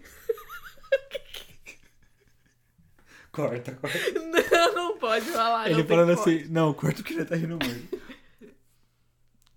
Corta, 3.32 3.72
corta. 3.74 3.98
Não, 4.20 4.74
não 4.74 4.98
pode 4.98 5.26
falar. 5.26 5.70
ele 5.70 5.84
falando 5.84 6.16
corte. 6.16 6.38
assim, 6.40 6.50
não, 6.50 6.74
corta 6.74 7.04
que 7.04 7.14
ele 7.14 7.24
tá 7.24 7.36
rindo 7.36 7.58
muito. 7.64 8.02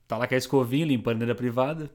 Tá 0.07 0.19
lá 0.19 0.29
com 0.29 0.35
a 0.35 0.39
escovinha 0.39 0.87
limpando 0.87 1.21
dentro 1.21 1.35
da 1.35 1.39
privada. 1.39 1.91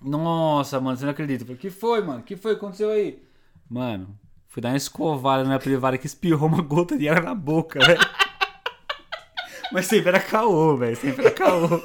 Nossa, 0.00 0.80
mano, 0.80 0.96
você 0.96 1.04
não 1.04 1.12
acredita. 1.12 1.44
Falei, 1.44 1.58
que 1.58 1.70
foi, 1.70 2.00
mano? 2.00 2.22
que 2.22 2.34
foi 2.34 2.54
que 2.54 2.58
aconteceu 2.58 2.90
aí? 2.90 3.22
Mano, 3.68 4.18
fui 4.50 4.60
dar 4.60 4.70
uma 4.70 4.76
escovada 4.76 5.44
na 5.44 5.58
privada 5.58 5.96
que 5.96 6.06
espirrou 6.06 6.48
uma 6.48 6.60
gota 6.60 6.98
de 6.98 7.08
água 7.08 7.22
na 7.22 7.34
boca, 7.34 7.78
velho. 7.78 8.00
Mas 9.72 9.86
sempre 9.86 10.08
era 10.08 10.20
caô, 10.20 10.76
velho. 10.76 10.96
Sempre 10.96 11.26
era 11.26 11.30
caô. 11.30 11.80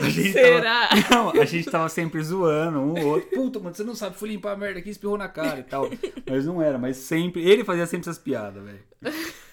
A 0.00 0.08
gente 0.08 0.32
Será? 0.32 0.88
Tava... 0.88 1.02
Não, 1.10 1.42
a 1.42 1.44
gente 1.44 1.70
tava 1.70 1.88
sempre 1.88 2.22
zoando 2.22 2.78
um 2.78 3.00
ou 3.00 3.06
outro. 3.14 3.30
Puta, 3.30 3.58
mano, 3.58 3.74
você 3.74 3.82
não 3.82 3.94
sabe, 3.94 4.16
fui 4.16 4.28
limpar 4.28 4.52
a 4.52 4.56
merda 4.56 4.78
aqui, 4.78 4.90
espirrou 4.90 5.16
na 5.16 5.28
cara 5.28 5.60
e 5.60 5.62
tal. 5.62 5.88
Mas 6.28 6.44
não 6.44 6.60
era, 6.60 6.78
mas 6.78 6.98
sempre. 6.98 7.42
Ele 7.42 7.64
fazia 7.64 7.86
sempre 7.86 8.08
essas 8.08 8.18
piadas, 8.18 8.62
velho. 8.62 8.82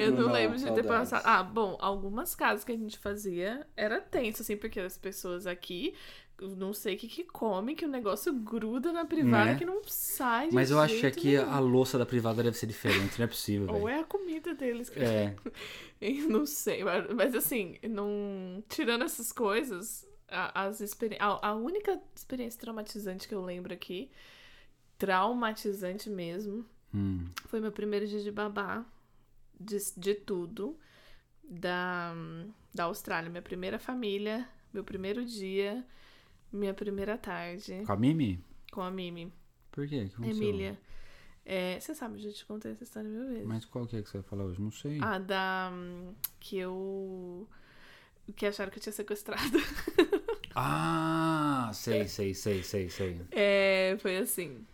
Eu 0.00 0.10
não 0.10 0.16
Brunão, 0.16 0.32
lembro 0.32 0.58
de 0.58 0.72
ter 0.72 0.82
passado. 0.82 1.22
Ah, 1.24 1.42
bom, 1.42 1.76
algumas 1.80 2.34
casas 2.34 2.64
que 2.64 2.72
a 2.72 2.76
gente 2.76 2.98
fazia 2.98 3.64
era 3.76 4.00
tenso, 4.00 4.42
assim, 4.42 4.56
porque 4.56 4.80
as 4.80 4.96
pessoas 4.96 5.46
aqui, 5.46 5.94
eu 6.42 6.56
não 6.56 6.72
sei 6.72 6.94
o 6.96 6.98
que 6.98 7.08
que 7.08 7.24
come, 7.24 7.74
que 7.74 7.84
o 7.84 7.88
negócio 7.88 8.32
gruda 8.32 8.92
na 8.92 9.04
privada 9.04 9.52
Né? 9.52 9.54
que 9.54 9.64
não 9.64 9.82
sai 9.84 10.48
de 10.48 10.54
Mas 10.54 10.70
eu 10.70 10.78
acho 10.80 11.10
que 11.12 11.36
nenhum. 11.36 11.50
a 11.50 11.58
louça 11.58 11.98
da 11.98 12.06
privada 12.06 12.42
deve 12.42 12.56
ser 12.56 12.66
diferente, 12.66 13.18
não 13.18 13.24
é 13.24 13.28
possível, 13.28 13.68
Ou 13.68 13.84
velho. 13.84 13.88
é 13.88 14.00
a 14.00 14.04
comida 14.04 14.54
deles 14.54 14.88
que 14.90 14.98
É, 14.98 15.34
Eu 16.00 16.28
não 16.28 16.44
sei, 16.46 16.82
mas, 16.84 17.06
mas 17.14 17.34
assim, 17.34 17.78
não... 17.88 18.62
tirando 18.68 19.04
essas 19.04 19.30
coisas, 19.32 20.06
a, 20.28 20.64
as 20.64 20.80
experi... 20.80 21.16
a, 21.20 21.48
a 21.50 21.54
única 21.54 22.00
experiência 22.14 22.60
traumatizante 22.60 23.28
que 23.28 23.34
eu 23.34 23.44
lembro 23.44 23.72
aqui, 23.72 24.10
traumatizante 24.98 26.08
mesmo, 26.10 26.64
hum, 26.94 27.24
foi 27.46 27.60
meu 27.60 27.72
primeiro 27.72 28.06
dia 28.06 28.20
de 28.20 28.30
babá, 28.30 28.84
de, 29.58 29.76
de 29.96 30.14
tudo, 30.14 30.76
da, 31.44 32.12
da 32.74 32.84
Austrália. 32.84 33.30
Minha 33.30 33.42
primeira 33.42 33.78
família, 33.78 34.48
meu 34.72 34.82
primeiro 34.84 35.24
dia, 35.24 35.84
minha 36.52 36.74
primeira 36.74 37.16
tarde, 37.18 37.82
com 37.86 37.92
a 37.92 37.96
Mimi? 37.96 38.44
com 38.70 38.82
a 38.82 38.90
Mimi. 38.90 39.32
Por 39.70 39.88
quê? 39.88 40.06
Que 40.08 40.14
aconteceu? 40.14 40.48
Emília. 40.48 40.78
É, 41.44 41.80
você 41.80 41.94
sabe, 41.94 42.18
eu 42.18 42.30
já 42.30 42.32
te 42.32 42.46
contei 42.46 42.70
essa 42.72 42.84
história 42.84 43.08
mil 43.08 43.26
vezes. 43.26 43.46
Mas 43.46 43.64
qual 43.64 43.86
que 43.86 43.96
é 43.96 44.02
que 44.02 44.08
você 44.08 44.18
vai 44.18 44.28
falar 44.28 44.44
hoje? 44.44 44.60
Não 44.60 44.70
sei. 44.70 44.98
Ah, 45.02 45.18
da. 45.18 45.72
Que 46.38 46.58
eu. 46.58 47.48
Que 48.36 48.46
acharam 48.46 48.70
que 48.70 48.78
eu 48.78 48.82
tinha 48.82 48.92
sequestrado. 48.92 49.40
Ah, 50.54 51.70
sei, 51.72 52.06
sei, 52.06 52.34
sei, 52.34 52.62
sei, 52.62 52.88
sei. 52.90 53.20
É, 53.30 53.96
foi 54.00 54.18
assim. 54.18 54.66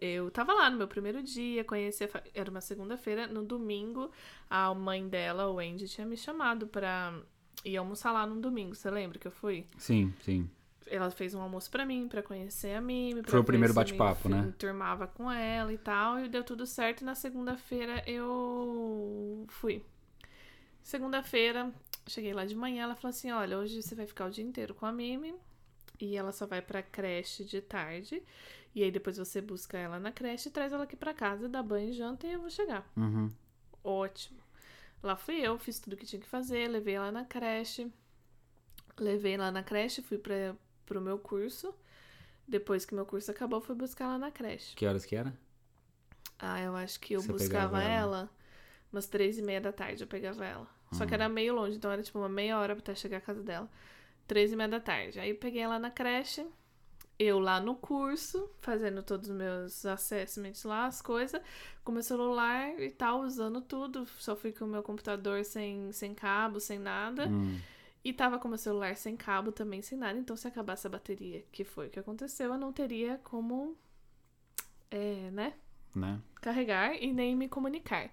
Eu 0.00 0.30
tava 0.30 0.52
lá 0.52 0.70
no 0.70 0.76
meu 0.76 0.86
primeiro 0.86 1.22
dia, 1.22 1.64
conheci 1.64 2.04
a 2.04 2.22
Era 2.34 2.48
uma 2.48 2.60
segunda-feira. 2.60 3.26
No 3.26 3.42
domingo, 3.42 4.10
a 4.48 4.72
mãe 4.74 5.08
dela, 5.08 5.50
o 5.50 5.58
Andy, 5.58 5.88
tinha 5.88 6.06
me 6.06 6.16
chamado 6.16 6.66
pra 6.66 7.18
ir 7.64 7.76
almoçar 7.76 8.12
lá 8.12 8.26
no 8.26 8.40
domingo. 8.40 8.74
Você 8.74 8.90
lembra 8.90 9.18
que 9.18 9.26
eu 9.26 9.32
fui? 9.32 9.66
Sim, 9.78 10.14
sim. 10.20 10.48
Ela 10.88 11.10
fez 11.10 11.34
um 11.34 11.40
almoço 11.40 11.70
pra 11.70 11.84
mim, 11.84 12.08
pra 12.08 12.22
conhecer 12.22 12.74
a 12.74 12.80
Mimi. 12.80 13.22
Foi 13.24 13.40
o 13.40 13.44
primeiro 13.44 13.74
bate-papo, 13.74 14.28
né? 14.28 14.52
Turmava 14.58 15.06
com 15.06 15.30
ela 15.30 15.72
e 15.72 15.78
tal. 15.78 16.20
E 16.20 16.28
deu 16.28 16.44
tudo 16.44 16.64
certo. 16.66 17.00
E 17.00 17.04
na 17.04 17.14
segunda-feira 17.14 18.02
eu 18.06 19.44
fui. 19.48 19.84
Segunda-feira, 20.82 21.72
cheguei 22.06 22.32
lá 22.32 22.44
de 22.44 22.54
manhã. 22.54 22.84
Ela 22.84 22.94
falou 22.94 23.10
assim: 23.10 23.32
Olha, 23.32 23.58
hoje 23.58 23.82
você 23.82 23.94
vai 23.94 24.06
ficar 24.06 24.26
o 24.26 24.30
dia 24.30 24.44
inteiro 24.44 24.74
com 24.74 24.86
a 24.86 24.92
Mimi. 24.92 25.34
E 26.00 26.16
ela 26.16 26.32
só 26.32 26.46
vai 26.46 26.62
pra 26.62 26.82
creche 26.82 27.44
de 27.44 27.60
tarde. 27.60 28.22
E 28.74 28.82
aí 28.82 28.90
depois 28.90 29.16
você 29.16 29.40
busca 29.40 29.78
ela 29.78 29.98
na 29.98 30.12
creche, 30.12 30.50
traz 30.50 30.70
ela 30.70 30.84
aqui 30.84 30.94
pra 30.94 31.14
casa, 31.14 31.48
dá 31.48 31.62
banho, 31.62 31.94
janta 31.94 32.26
e 32.26 32.32
eu 32.32 32.40
vou 32.40 32.50
chegar. 32.50 32.86
Uhum. 32.94 33.32
Ótimo. 33.82 34.38
Lá 35.02 35.16
fui 35.16 35.36
eu, 35.36 35.58
fiz 35.58 35.78
tudo 35.78 35.96
que 35.96 36.04
tinha 36.04 36.20
que 36.20 36.28
fazer, 36.28 36.68
levei 36.68 36.94
ela 36.94 37.10
na 37.10 37.24
creche. 37.24 37.90
Levei 38.98 39.36
lá 39.38 39.50
na 39.50 39.62
creche, 39.62 40.02
fui 40.02 40.18
pra, 40.18 40.54
pro 40.86 41.00
meu 41.00 41.18
curso. 41.18 41.74
Depois 42.48 42.84
que 42.84 42.94
meu 42.94 43.04
curso 43.04 43.30
acabou, 43.30 43.60
fui 43.60 43.74
buscar 43.74 44.04
ela 44.04 44.18
na 44.18 44.30
creche. 44.30 44.74
Que 44.76 44.86
horas 44.86 45.04
que 45.04 45.16
era? 45.16 45.34
Ah, 46.38 46.60
eu 46.60 46.76
acho 46.76 47.00
que 47.00 47.14
eu 47.14 47.20
Você 47.20 47.32
buscava 47.32 47.82
ela? 47.82 48.18
ela 48.18 48.30
umas 48.92 49.06
três 49.06 49.38
e 49.38 49.42
meia 49.42 49.60
da 49.60 49.72
tarde, 49.72 50.02
eu 50.02 50.06
pegava 50.06 50.44
ela. 50.44 50.66
Só 50.92 51.04
que 51.04 51.12
era 51.12 51.28
meio 51.28 51.54
longe, 51.54 51.76
então 51.76 51.90
era 51.90 52.02
tipo 52.02 52.18
uma 52.18 52.28
meia 52.28 52.58
hora 52.58 52.72
até 52.72 52.94
chegar 52.94 53.18
à 53.18 53.20
casa 53.20 53.42
dela. 53.42 53.68
Três 54.26 54.52
e 54.52 54.56
meia 54.56 54.68
da 54.68 54.80
tarde. 54.80 55.20
Aí 55.20 55.30
eu 55.30 55.36
peguei 55.36 55.60
ela 55.60 55.78
na 55.78 55.90
creche, 55.90 56.46
eu 57.18 57.38
lá 57.38 57.60
no 57.60 57.74
curso, 57.74 58.48
fazendo 58.60 59.02
todos 59.02 59.28
os 59.28 59.34
meus 59.34 59.84
assessments 59.84 60.64
lá, 60.64 60.86
as 60.86 61.02
coisas, 61.02 61.40
com 61.84 61.92
meu 61.92 62.02
celular 62.02 62.78
e 62.80 62.90
tal, 62.90 63.20
usando 63.22 63.60
tudo. 63.60 64.06
Só 64.18 64.36
fui 64.36 64.52
com 64.52 64.64
o 64.64 64.68
meu 64.68 64.82
computador 64.82 65.44
sem, 65.44 65.90
sem 65.92 66.14
cabo, 66.14 66.60
sem 66.60 66.78
nada. 66.78 67.26
Hum. 67.28 67.58
E 68.04 68.12
tava 68.12 68.38
com 68.38 68.48
meu 68.48 68.58
celular 68.58 68.96
sem 68.96 69.16
cabo 69.16 69.52
também, 69.52 69.82
sem 69.82 69.98
nada. 69.98 70.18
Então, 70.18 70.36
se 70.36 70.46
acabasse 70.48 70.86
a 70.86 70.90
bateria, 70.90 71.42
que 71.52 71.64
foi 71.64 71.88
o 71.88 71.90
que 71.90 71.98
aconteceu, 71.98 72.52
eu 72.52 72.58
não 72.58 72.72
teria 72.72 73.18
como, 73.24 73.76
é, 74.90 75.30
né, 75.30 75.54
Né? 75.94 76.20
carregar 76.40 76.94
e 77.02 77.12
nem 77.12 77.36
me 77.36 77.48
comunicar. 77.48 78.10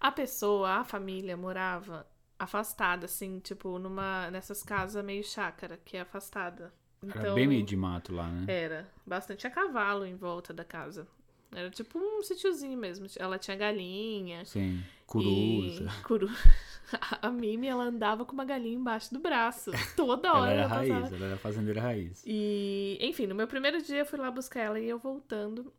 A 0.00 0.12
pessoa, 0.12 0.76
a 0.80 0.84
família, 0.84 1.36
morava 1.36 2.06
afastada, 2.38 3.06
assim, 3.06 3.40
tipo, 3.40 3.78
numa 3.78 4.30
nessas 4.30 4.62
casas 4.62 5.04
meio 5.04 5.24
chácara, 5.24 5.78
que 5.84 5.96
é 5.96 6.00
afastada. 6.02 6.72
Era 7.14 7.18
Então, 7.20 7.34
bem 7.34 7.46
meio 7.48 7.64
de 7.64 7.76
mato 7.76 8.12
lá, 8.14 8.28
né? 8.30 8.50
Era. 8.52 8.88
Bastante 9.06 9.46
a 9.46 9.50
cavalo 9.50 10.04
em 10.06 10.16
volta 10.16 10.52
da 10.52 10.64
casa. 10.64 11.06
Era 11.54 11.70
tipo 11.70 11.98
um 11.98 12.22
sítiozinho 12.22 12.78
mesmo. 12.78 13.06
Ela 13.18 13.38
tinha 13.38 13.56
galinha. 13.56 14.44
Sim. 14.44 14.82
Coruja. 15.06 15.84
E... 15.84 16.02
Coru... 16.02 16.28
A 17.22 17.30
Mimi, 17.30 17.68
ela 17.68 17.84
andava 17.84 18.24
com 18.24 18.32
uma 18.34 18.44
galinha 18.44 18.74
embaixo 18.76 19.14
do 19.14 19.18
braço. 19.20 19.70
Toda 19.96 20.28
Ela 20.28 20.38
hora 20.40 20.50
era 20.52 20.60
ela 20.62 20.68
raiz, 20.74 20.92
passava. 20.92 21.16
ela 21.16 21.26
era 21.26 21.36
fazendeira 21.38 21.80
raiz. 21.80 22.22
E, 22.26 22.98
enfim, 23.00 23.26
no 23.26 23.34
meu 23.34 23.46
primeiro 23.46 23.80
dia 23.82 24.00
eu 24.00 24.06
fui 24.06 24.18
lá 24.18 24.30
buscar 24.30 24.60
ela 24.60 24.78
e 24.78 24.88
eu 24.90 24.98
voltando, 24.98 25.72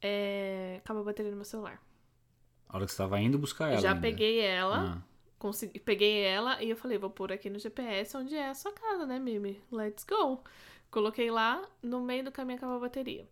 é... 0.00 0.76
acabou 0.84 1.00
a 1.02 1.06
bateria 1.06 1.30
no 1.30 1.36
meu 1.36 1.44
celular. 1.46 1.80
A 2.68 2.76
hora 2.76 2.84
que 2.84 2.92
você 2.92 2.98
tava 2.98 3.18
indo 3.20 3.38
buscar 3.38 3.70
ela. 3.70 3.80
Já 3.80 3.90
ainda. 3.90 4.00
peguei 4.02 4.40
ela, 4.40 4.98
Ah, 4.98 5.02
consegui... 5.38 5.78
peguei 5.80 6.20
ela 6.22 6.62
e 6.62 6.68
eu 6.70 6.76
falei, 6.76 6.98
vou 6.98 7.08
pôr 7.10 7.32
aqui 7.32 7.48
no 7.48 7.58
GPS 7.58 8.14
onde 8.18 8.34
é 8.34 8.48
a 8.50 8.54
sua 8.54 8.72
casa, 8.72 9.06
né, 9.06 9.18
Mimi? 9.18 9.58
Let's 9.70 10.04
go. 10.04 10.42
Coloquei 10.90 11.30
lá, 11.30 11.66
no 11.82 12.02
meio 12.02 12.24
do 12.24 12.32
caminho 12.32 12.58
acabou 12.58 12.76
a 12.76 12.80
bateria. 12.80 13.26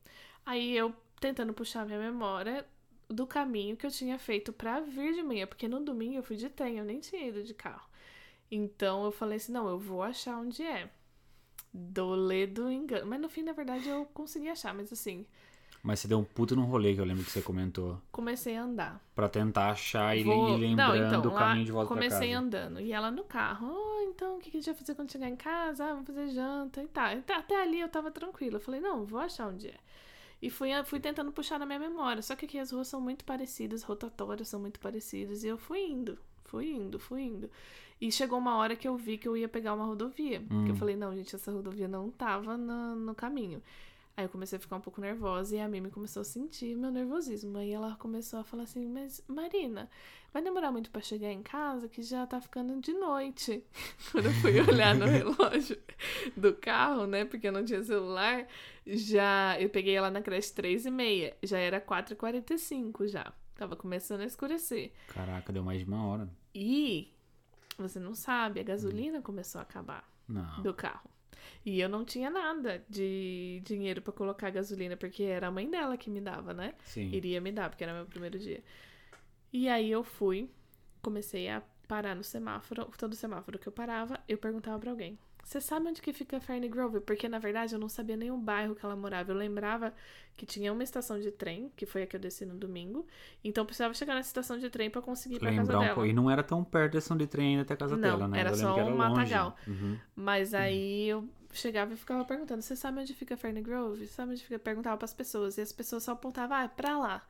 Aí 0.46 0.74
eu 0.74 0.94
tentando 1.20 1.52
puxar 1.52 1.84
minha 1.86 1.98
memória 1.98 2.66
do 3.08 3.26
caminho 3.26 3.76
que 3.76 3.84
eu 3.86 3.90
tinha 3.90 4.18
feito 4.18 4.52
pra 4.52 4.80
vir 4.80 5.14
de 5.14 5.22
manhã, 5.22 5.46
porque 5.46 5.68
no 5.68 5.80
domingo 5.80 6.16
eu 6.16 6.22
fui 6.22 6.36
de 6.36 6.48
trem, 6.48 6.78
eu 6.78 6.84
nem 6.84 6.98
tinha 7.00 7.28
ido 7.28 7.42
de 7.42 7.52
carro. 7.54 7.88
Então 8.50 9.04
eu 9.04 9.12
falei 9.12 9.36
assim, 9.36 9.52
não, 9.52 9.68
eu 9.68 9.78
vou 9.78 10.02
achar 10.02 10.36
onde 10.38 10.62
é. 10.62 10.90
Dolê 11.72 12.46
do 12.46 12.68
engano. 12.70 13.06
Mas 13.06 13.20
no 13.20 13.28
fim, 13.28 13.42
na 13.42 13.52
verdade, 13.52 13.88
eu 13.88 14.04
consegui 14.06 14.48
achar, 14.48 14.74
mas 14.74 14.92
assim, 14.92 15.24
Mas 15.82 16.00
você 16.00 16.08
deu 16.08 16.18
um 16.18 16.24
puto 16.24 16.54
no 16.56 16.64
rolê 16.64 16.94
que 16.94 17.00
eu 17.00 17.04
lembro 17.04 17.24
que 17.24 17.30
você 17.30 17.40
comentou. 17.40 17.98
comecei 18.12 18.56
a 18.56 18.62
andar. 18.64 19.00
Pra 19.14 19.28
tentar 19.28 19.70
achar 19.70 20.16
e 20.16 20.22
Vou- 20.24 20.50
ir 20.50 20.60
lembrando 20.60 20.98
Não, 20.98 21.18
então, 21.20 21.32
o 21.32 21.34
caminho 21.34 21.64
de 21.64 21.72
volta 21.72 21.88
comecei 21.88 22.32
andando. 22.32 22.80
E 22.80 22.92
ela 22.92 23.10
no 23.10 23.24
carro. 23.24 23.68
Oh, 23.72 24.02
então, 24.10 24.36
o 24.36 24.40
que 24.40 24.50
que 24.50 24.56
a 24.56 24.60
gente 24.60 24.66
vai 24.70 24.74
fazer 24.74 24.94
quando 24.94 25.10
chegar 25.12 25.28
em 25.28 25.36
casa? 25.36 25.84
Ah, 25.84 25.88
vamos 25.94 26.06
fazer 26.06 26.28
janta 26.28 26.82
e 26.82 26.86
tá. 26.88 27.12
Até- 27.12 27.34
Até 27.34 27.62
ali 27.62 27.80
eu 27.80 27.88
tava 27.88 28.10
tranquila. 28.10 28.56
Eu 28.56 28.60
falei, 28.60 28.80
não, 28.80 29.04
vou 29.06 29.18
achar 29.20 29.46
onde 29.48 29.68
é. 29.68 29.78
E 30.42 30.48
fui, 30.48 30.70
fui 30.84 31.00
tentando 31.00 31.32
puxar 31.32 31.58
na 31.58 31.66
minha 31.66 31.78
memória. 31.78 32.22
Só 32.22 32.34
que 32.34 32.46
aqui 32.46 32.58
as 32.58 32.70
ruas 32.70 32.88
são 32.88 33.00
muito 33.00 33.24
parecidas, 33.24 33.82
rotatórias 33.82 34.48
são 34.48 34.58
muito 34.60 34.80
parecidas. 34.80 35.44
E 35.44 35.48
eu 35.48 35.58
fui 35.58 35.80
indo, 35.80 36.18
fui 36.44 36.70
indo, 36.70 36.98
fui 36.98 37.22
indo. 37.22 37.50
E 38.00 38.10
chegou 38.10 38.38
uma 38.38 38.56
hora 38.56 38.74
que 38.74 38.88
eu 38.88 38.96
vi 38.96 39.18
que 39.18 39.28
eu 39.28 39.36
ia 39.36 39.48
pegar 39.48 39.74
uma 39.74 39.84
rodovia. 39.84 40.42
Hum. 40.50 40.64
Que 40.64 40.70
eu 40.70 40.76
falei, 40.76 40.96
não, 40.96 41.14
gente, 41.14 41.36
essa 41.36 41.52
rodovia 41.52 41.86
não 41.86 42.10
tava 42.10 42.56
no, 42.56 42.96
no 42.96 43.14
caminho. 43.14 43.62
Aí 44.16 44.24
eu 44.24 44.28
comecei 44.28 44.58
a 44.58 44.60
ficar 44.60 44.76
um 44.76 44.80
pouco 44.80 45.00
nervosa 45.00 45.56
e 45.56 45.60
a 45.60 45.68
Mimi 45.68 45.90
começou 45.90 46.20
a 46.20 46.24
sentir 46.24 46.76
meu 46.76 46.90
nervosismo. 46.90 47.56
Aí 47.56 47.72
ela 47.72 47.96
começou 47.96 48.40
a 48.40 48.44
falar 48.44 48.64
assim: 48.64 48.86
Mas 48.86 49.22
Marina, 49.26 49.88
vai 50.32 50.42
demorar 50.42 50.70
muito 50.70 50.90
pra 50.90 51.00
chegar 51.00 51.30
em 51.32 51.42
casa 51.42 51.88
que 51.88 52.02
já 52.02 52.26
tá 52.26 52.40
ficando 52.40 52.80
de 52.80 52.92
noite. 52.92 53.64
Quando 54.12 54.26
eu 54.26 54.32
fui 54.32 54.60
olhar 54.60 54.94
no 54.94 55.06
relógio 55.06 55.78
do 56.36 56.52
carro, 56.54 57.06
né? 57.06 57.24
Porque 57.24 57.48
eu 57.48 57.52
não 57.52 57.64
tinha 57.64 57.82
celular, 57.82 58.46
já 58.86 59.58
eu 59.60 59.70
peguei 59.70 59.94
ela 59.94 60.10
na 60.10 60.20
creche 60.20 60.52
3 60.52 60.86
e 60.86 60.90
meia. 60.90 61.36
Já 61.42 61.58
era 61.58 61.80
4h45 61.80 63.06
já. 63.08 63.32
Tava 63.54 63.76
começando 63.76 64.22
a 64.22 64.24
escurecer. 64.24 64.92
Caraca, 65.08 65.52
deu 65.52 65.62
mais 65.62 65.80
de 65.80 65.86
uma 65.86 66.06
hora. 66.06 66.28
E 66.54 67.12
você 67.78 67.98
não 67.98 68.14
sabe, 68.14 68.60
a 68.60 68.62
gasolina 68.62 69.22
começou 69.22 69.58
a 69.58 69.62
acabar 69.62 70.08
Não. 70.28 70.62
do 70.62 70.74
carro. 70.74 71.08
E 71.64 71.80
eu 71.80 71.88
não 71.88 72.04
tinha 72.04 72.30
nada 72.30 72.84
de 72.88 73.60
dinheiro 73.64 74.02
pra 74.02 74.12
colocar 74.12 74.50
gasolina, 74.50 74.96
porque 74.96 75.22
era 75.22 75.48
a 75.48 75.50
mãe 75.50 75.68
dela 75.70 75.96
que 75.96 76.10
me 76.10 76.20
dava, 76.20 76.52
né? 76.52 76.74
Sim. 76.84 77.10
Iria 77.12 77.40
me 77.40 77.52
dar, 77.52 77.70
porque 77.70 77.84
era 77.84 77.92
meu 77.94 78.06
primeiro 78.06 78.38
dia. 78.38 78.62
E 79.52 79.68
aí 79.68 79.90
eu 79.90 80.02
fui, 80.02 80.48
comecei 81.02 81.48
a 81.48 81.62
parar 81.88 82.14
no 82.14 82.22
semáforo. 82.22 82.90
Todo 82.96 83.16
semáforo 83.16 83.58
que 83.58 83.66
eu 83.66 83.72
parava, 83.72 84.20
eu 84.28 84.38
perguntava 84.38 84.78
pra 84.78 84.90
alguém: 84.90 85.18
Você 85.50 85.60
sabe 85.60 85.88
onde 85.88 86.00
que 86.00 86.12
fica 86.12 86.40
Fernie 86.40 86.68
Grove? 86.68 87.00
Porque 87.00 87.28
na 87.28 87.40
verdade 87.40 87.74
eu 87.74 87.78
não 87.80 87.88
sabia 87.88 88.16
nem 88.16 88.30
o 88.30 88.36
bairro 88.38 88.72
que 88.76 88.84
ela 88.84 88.94
morava. 88.94 89.32
Eu 89.32 89.36
lembrava 89.36 89.92
que 90.36 90.46
tinha 90.46 90.72
uma 90.72 90.84
estação 90.84 91.18
de 91.18 91.32
trem, 91.32 91.72
que 91.76 91.84
foi 91.84 92.04
a 92.04 92.06
que 92.06 92.14
eu 92.14 92.20
desci 92.20 92.46
no 92.46 92.54
domingo. 92.54 93.04
Então 93.42 93.62
eu 93.62 93.66
precisava 93.66 93.92
chegar 93.92 94.14
nessa 94.14 94.28
estação 94.28 94.58
de 94.58 94.70
trem 94.70 94.88
pra 94.88 95.02
conseguir 95.02 95.34
ir 95.34 95.38
pra 95.40 95.48
casa 95.50 95.62
Lembrar 95.62 95.78
um 95.78 95.82
dela. 95.82 95.94
pouco. 95.96 96.08
E 96.08 96.12
não 96.12 96.30
era 96.30 96.44
tão 96.44 96.62
perto 96.62 96.92
da 96.92 96.98
estação 96.98 97.16
de 97.16 97.26
trem 97.26 97.48
ainda 97.48 97.62
até 97.62 97.74
a 97.74 97.76
casa 97.76 97.96
Não, 97.96 98.00
dela, 98.00 98.28
né? 98.28 98.38
era 98.38 98.50
Eu 98.50 98.54
só 98.54 98.74
era 98.78 98.84
um 98.84 98.96
longe. 98.96 98.96
matagal. 98.96 99.56
Uhum. 99.66 99.98
Mas 100.14 100.54
aí 100.54 101.08
eu 101.08 101.28
chegava 101.52 101.92
e 101.94 101.96
ficava 101.96 102.24
perguntando: 102.24 102.62
Você 102.62 102.76
sabe 102.76 103.00
onde 103.00 103.12
fica 103.12 103.36
Fernie 103.36 103.60
Grove? 103.60 104.06
Sabe 104.06 104.30
onde 104.30 104.44
fica? 104.44 104.56
Perguntava 104.56 104.96
pras 104.98 105.12
pessoas. 105.12 105.58
E 105.58 105.62
as 105.62 105.72
pessoas 105.72 106.04
só 106.04 106.12
apontavam: 106.12 106.56
Ah, 106.56 106.62
é 106.62 106.68
pra 106.68 106.96
lá. 106.96 107.26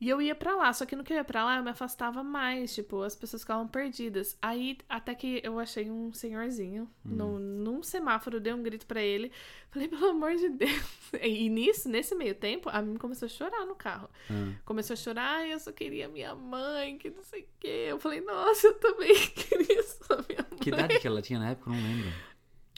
E 0.00 0.08
eu 0.08 0.20
ia 0.20 0.34
pra 0.34 0.54
lá. 0.56 0.72
Só 0.72 0.84
que 0.84 0.96
no 0.96 1.04
que 1.04 1.12
eu 1.12 1.16
ia 1.16 1.24
pra 1.24 1.44
lá, 1.44 1.56
eu 1.56 1.62
me 1.62 1.70
afastava 1.70 2.22
mais. 2.22 2.74
Tipo, 2.74 3.02
as 3.02 3.14
pessoas 3.14 3.42
ficavam 3.42 3.66
perdidas. 3.66 4.36
Aí, 4.42 4.76
até 4.88 5.14
que 5.14 5.40
eu 5.42 5.58
achei 5.58 5.90
um 5.90 6.12
senhorzinho 6.12 6.90
num, 7.04 7.38
num 7.38 7.82
semáforo, 7.82 8.40
dei 8.40 8.52
um 8.52 8.62
grito 8.62 8.86
pra 8.86 9.00
ele. 9.00 9.30
Falei: 9.70 9.88
Pelo 9.88 10.06
amor 10.08 10.34
de 10.36 10.48
Deus. 10.48 10.94
E 11.22 11.48
nisso, 11.48 11.88
nesse 11.88 12.14
meio 12.14 12.34
tempo, 12.34 12.68
a 12.68 12.82
mim 12.82 12.96
começou 12.96 13.26
a 13.26 13.28
chorar 13.28 13.64
no 13.64 13.76
carro. 13.76 14.10
Ah. 14.28 14.52
Começou 14.64 14.94
a 14.94 14.96
chorar, 14.96 15.36
"Ai, 15.38 15.52
eu 15.54 15.60
só 15.60 15.70
queria 15.70 16.08
minha 16.08 16.34
mãe, 16.34 16.98
que 16.98 17.08
não 17.08 17.22
sei 17.22 17.42
o 17.42 17.46
quê. 17.60 17.86
Eu 17.88 17.98
falei: 18.00 18.20
Nossa, 18.20 18.66
eu 18.66 18.74
também 18.80 19.14
queria 19.30 19.82
só 19.84 20.16
minha 20.28 20.44
mãe. 20.50 20.58
Que 20.60 20.70
idade 20.70 20.98
que 20.98 21.06
ela 21.06 21.22
tinha 21.22 21.38
na 21.38 21.50
época? 21.50 21.70
Eu 21.70 21.74
não 21.76 21.82
lembro. 21.82 22.12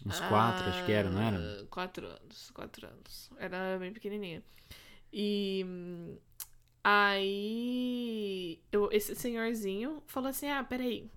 Uns 0.05 0.21
quatro, 0.21 0.69
acho 0.69 0.85
que 0.85 0.93
era, 0.93 1.11
não 1.11 1.21
era? 1.21 1.37
Ah, 1.39 1.65
Quatro 1.71 2.07
anos, 2.07 2.51
quatro 2.53 2.87
anos. 2.87 3.31
Era 3.39 3.79
bem 3.79 3.93
pequenininha. 3.93 4.43
E 5.13 5.65
hum, 5.67 6.17
aí 6.88 8.61
eu, 8.71 8.88
esse 8.93 9.14
senhorzinho 9.16 10.00
falou 10.07 10.31
assim: 10.31 10.49
Ah, 10.49 10.62
peraí, 10.62 11.11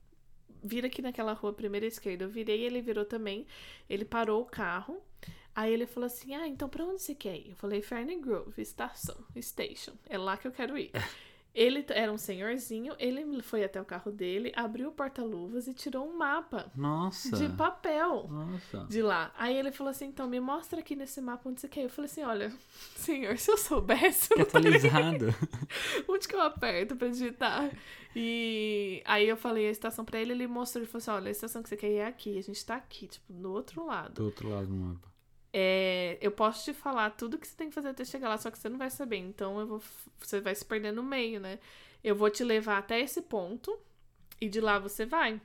vira 0.63 0.87
aqui 0.87 1.01
naquela 1.01 1.33
rua 1.33 1.53
primeira 1.53 1.85
esquerda. 1.85 2.25
Eu 2.25 2.29
virei, 2.29 2.63
ele 2.63 2.81
virou 2.81 3.05
também. 3.05 3.45
Ele 3.87 4.03
parou 4.03 4.41
o 4.41 4.45
carro. 4.45 4.99
Aí 5.55 5.71
ele 5.71 5.85
falou 5.85 6.07
assim: 6.07 6.33
Ah, 6.33 6.47
então 6.47 6.67
pra 6.67 6.83
onde 6.83 7.01
você 7.01 7.13
quer 7.13 7.37
ir? 7.37 7.51
Eu 7.51 7.55
falei: 7.55 7.81
Fernie 7.83 8.19
Grove, 8.19 8.61
estação, 8.61 9.23
station. 9.39 9.93
É 10.07 10.17
lá 10.17 10.37
que 10.37 10.47
eu 10.47 10.51
quero 10.51 10.77
ir. 10.77 10.91
Ele 11.53 11.83
era 11.89 12.11
um 12.11 12.17
senhorzinho, 12.17 12.93
ele 12.99 13.41
foi 13.41 13.63
até 13.63 13.81
o 13.81 13.85
carro 13.85 14.11
dele, 14.11 14.51
abriu 14.55 14.89
o 14.89 14.91
porta-luvas 14.91 15.67
e 15.67 15.73
tirou 15.73 16.07
um 16.07 16.15
mapa 16.15 16.71
Nossa. 16.75 17.35
de 17.35 17.49
papel 17.49 18.27
Nossa. 18.29 18.85
de 18.87 19.01
lá. 19.01 19.33
Aí 19.37 19.57
ele 19.57 19.71
falou 19.71 19.89
assim: 19.91 20.05
então 20.05 20.27
me 20.27 20.39
mostra 20.39 20.79
aqui 20.79 20.95
nesse 20.95 21.19
mapa 21.19 21.49
onde 21.49 21.59
você 21.59 21.67
quer. 21.67 21.81
ir." 21.81 21.83
Eu 21.85 21.89
falei 21.89 22.09
assim: 22.09 22.23
olha, 22.23 22.53
senhor, 22.95 23.37
se 23.37 23.51
eu 23.51 23.57
soubesse, 23.57 24.29
eu 24.33 24.43
atualizado. 24.43 25.33
onde 26.07 26.27
que 26.27 26.35
eu 26.35 26.41
aperto 26.41 26.95
pra 26.95 27.07
digitar? 27.07 27.71
E 28.15 29.01
aí 29.05 29.27
eu 29.27 29.37
falei 29.37 29.67
a 29.67 29.71
estação 29.71 30.03
pra 30.03 30.19
ele, 30.19 30.31
ele 30.31 30.47
mostrou, 30.47 30.81
ele 30.81 30.91
falou 30.91 30.99
assim, 30.99 31.11
olha, 31.11 31.27
a 31.29 31.31
estação 31.31 31.61
que 31.61 31.69
você 31.69 31.77
quer 31.77 31.91
ir 31.91 31.97
é 31.97 32.07
aqui, 32.07 32.37
a 32.37 32.41
gente 32.41 32.65
tá 32.65 32.75
aqui, 32.75 33.07
tipo, 33.07 33.31
do 33.31 33.51
outro 33.51 33.85
lado. 33.85 34.13
Do 34.13 34.25
outro 34.25 34.49
lado 34.49 34.67
do 34.67 34.73
mapa. 34.73 35.08
É, 35.51 36.17
eu 36.21 36.31
posso 36.31 36.63
te 36.63 36.73
falar 36.73 37.09
tudo 37.11 37.37
que 37.37 37.47
você 37.47 37.55
tem 37.55 37.69
que 37.69 37.75
fazer 37.75 37.89
até 37.89 38.05
chegar 38.05 38.29
lá, 38.29 38.37
só 38.37 38.51
que 38.51 38.57
você 38.59 38.69
não 38.69 38.77
vai 38.77 38.89
saber, 38.89 39.17
então 39.17 39.59
eu 39.59 39.65
vou, 39.67 39.81
você 40.19 40.39
vai 40.39 40.53
se 40.53 40.63
perder 40.63 40.91
no 40.91 41.01
meio, 41.01 41.39
né? 41.39 41.57
Eu 42.03 42.15
vou 42.15 42.29
te 42.29 42.43
levar 42.43 42.77
até 42.77 42.99
esse 42.99 43.21
ponto 43.21 43.77
e 44.39 44.47
de 44.47 44.61
lá 44.61 44.77
você 44.79 45.05
vai. 45.05 45.41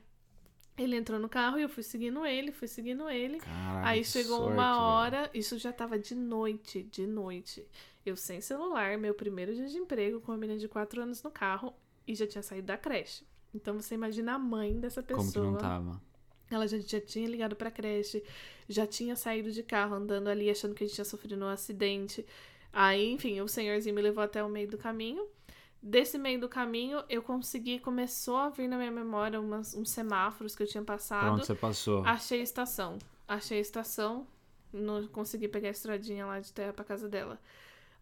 Ele 0.77 0.97
entrou 0.97 1.19
no 1.21 1.29
carro 1.29 1.59
e 1.59 1.63
eu 1.63 1.69
fui 1.69 1.83
seguindo 1.83 2.27
ele, 2.27 2.51
fui 2.53 2.67
seguindo 2.69 3.09
ele. 3.09 3.39
Caraca, 3.39 3.89
Aí 3.89 4.05
chegou 4.05 4.39
sorte, 4.39 4.53
uma 4.53 4.73
velho. 4.73 4.83
hora, 4.83 5.31
isso 5.33 5.57
já 5.57 5.73
tava 5.73 5.99
de 5.99 6.15
noite, 6.15 6.83
de 6.83 7.07
noite. 7.07 7.67
Eu 8.05 8.17
sem 8.17 8.41
celular, 8.41 8.99
meu 8.99 9.15
primeiro 9.15 9.55
dia 9.55 9.67
de 9.69 9.79
emprego, 9.79 10.21
com 10.21 10.33
uma 10.33 10.39
menina 10.39 10.59
de 10.59 10.69
4 10.69 11.01
anos 11.01 11.23
no 11.23 11.31
carro 11.31 11.73
e 12.07 12.15
já 12.15 12.27
tinha 12.27 12.43
saído 12.43 12.67
da 12.67 12.77
creche. 12.77 13.25
Então 13.55 13.81
você 13.81 13.95
imagina 13.95 14.35
a 14.35 14.39
mãe 14.39 14.79
dessa 14.79 15.03
pessoa. 15.03 15.25
Como 15.33 15.33
que 15.33 15.39
não 15.39 15.57
tava? 15.57 16.03
Ela 16.55 16.67
já, 16.67 16.79
já 16.79 17.01
tinha 17.01 17.29
ligado 17.29 17.57
pra 17.57 17.71
creche, 17.71 18.23
já 18.69 18.87
tinha 18.87 19.17
saído 19.17 19.51
de 19.53 19.63
carro 19.63 19.95
andando 19.95 20.29
ali 20.29 20.51
achando 20.51 20.75
que 20.75 20.85
a 20.85 20.87
gente 20.87 20.95
tinha 20.95 21.05
sofrido 21.05 21.37
um 21.45 21.49
acidente. 21.49 22.25
Aí, 22.73 23.13
enfim, 23.13 23.41
o 23.41 23.49
senhorzinho 23.49 23.95
me 23.95 24.03
levou 24.03 24.23
até 24.23 24.43
o 24.43 24.49
meio 24.49 24.69
do 24.69 24.79
caminho. 24.79 25.27
Desse 25.81 26.17
meio 26.17 26.41
do 26.41 26.49
caminho, 26.49 27.05
eu 27.11 27.23
consegui, 27.23 27.79
começou 27.79 28.37
a 28.37 28.49
vir 28.49 28.67
na 28.67 28.79
minha 28.79 28.91
memória 28.91 29.39
umas, 29.39 29.75
uns 29.75 29.91
semáforos 29.91 30.57
que 30.57 30.63
eu 30.63 30.67
tinha 30.67 30.83
passado. 30.83 31.35
onde 31.35 31.47
você 31.47 31.55
passou? 31.55 32.03
Achei 32.07 32.41
a 32.41 32.43
estação. 32.43 32.99
Achei 33.29 33.59
a 33.59 33.61
estação. 33.61 34.27
Não 34.73 35.07
consegui 35.09 35.47
pegar 35.47 35.69
a 35.69 35.71
estradinha 35.73 36.25
lá 36.27 36.41
de 36.41 36.53
terra 36.53 36.73
pra 36.73 36.85
casa 36.85 37.09
dela. 37.09 37.39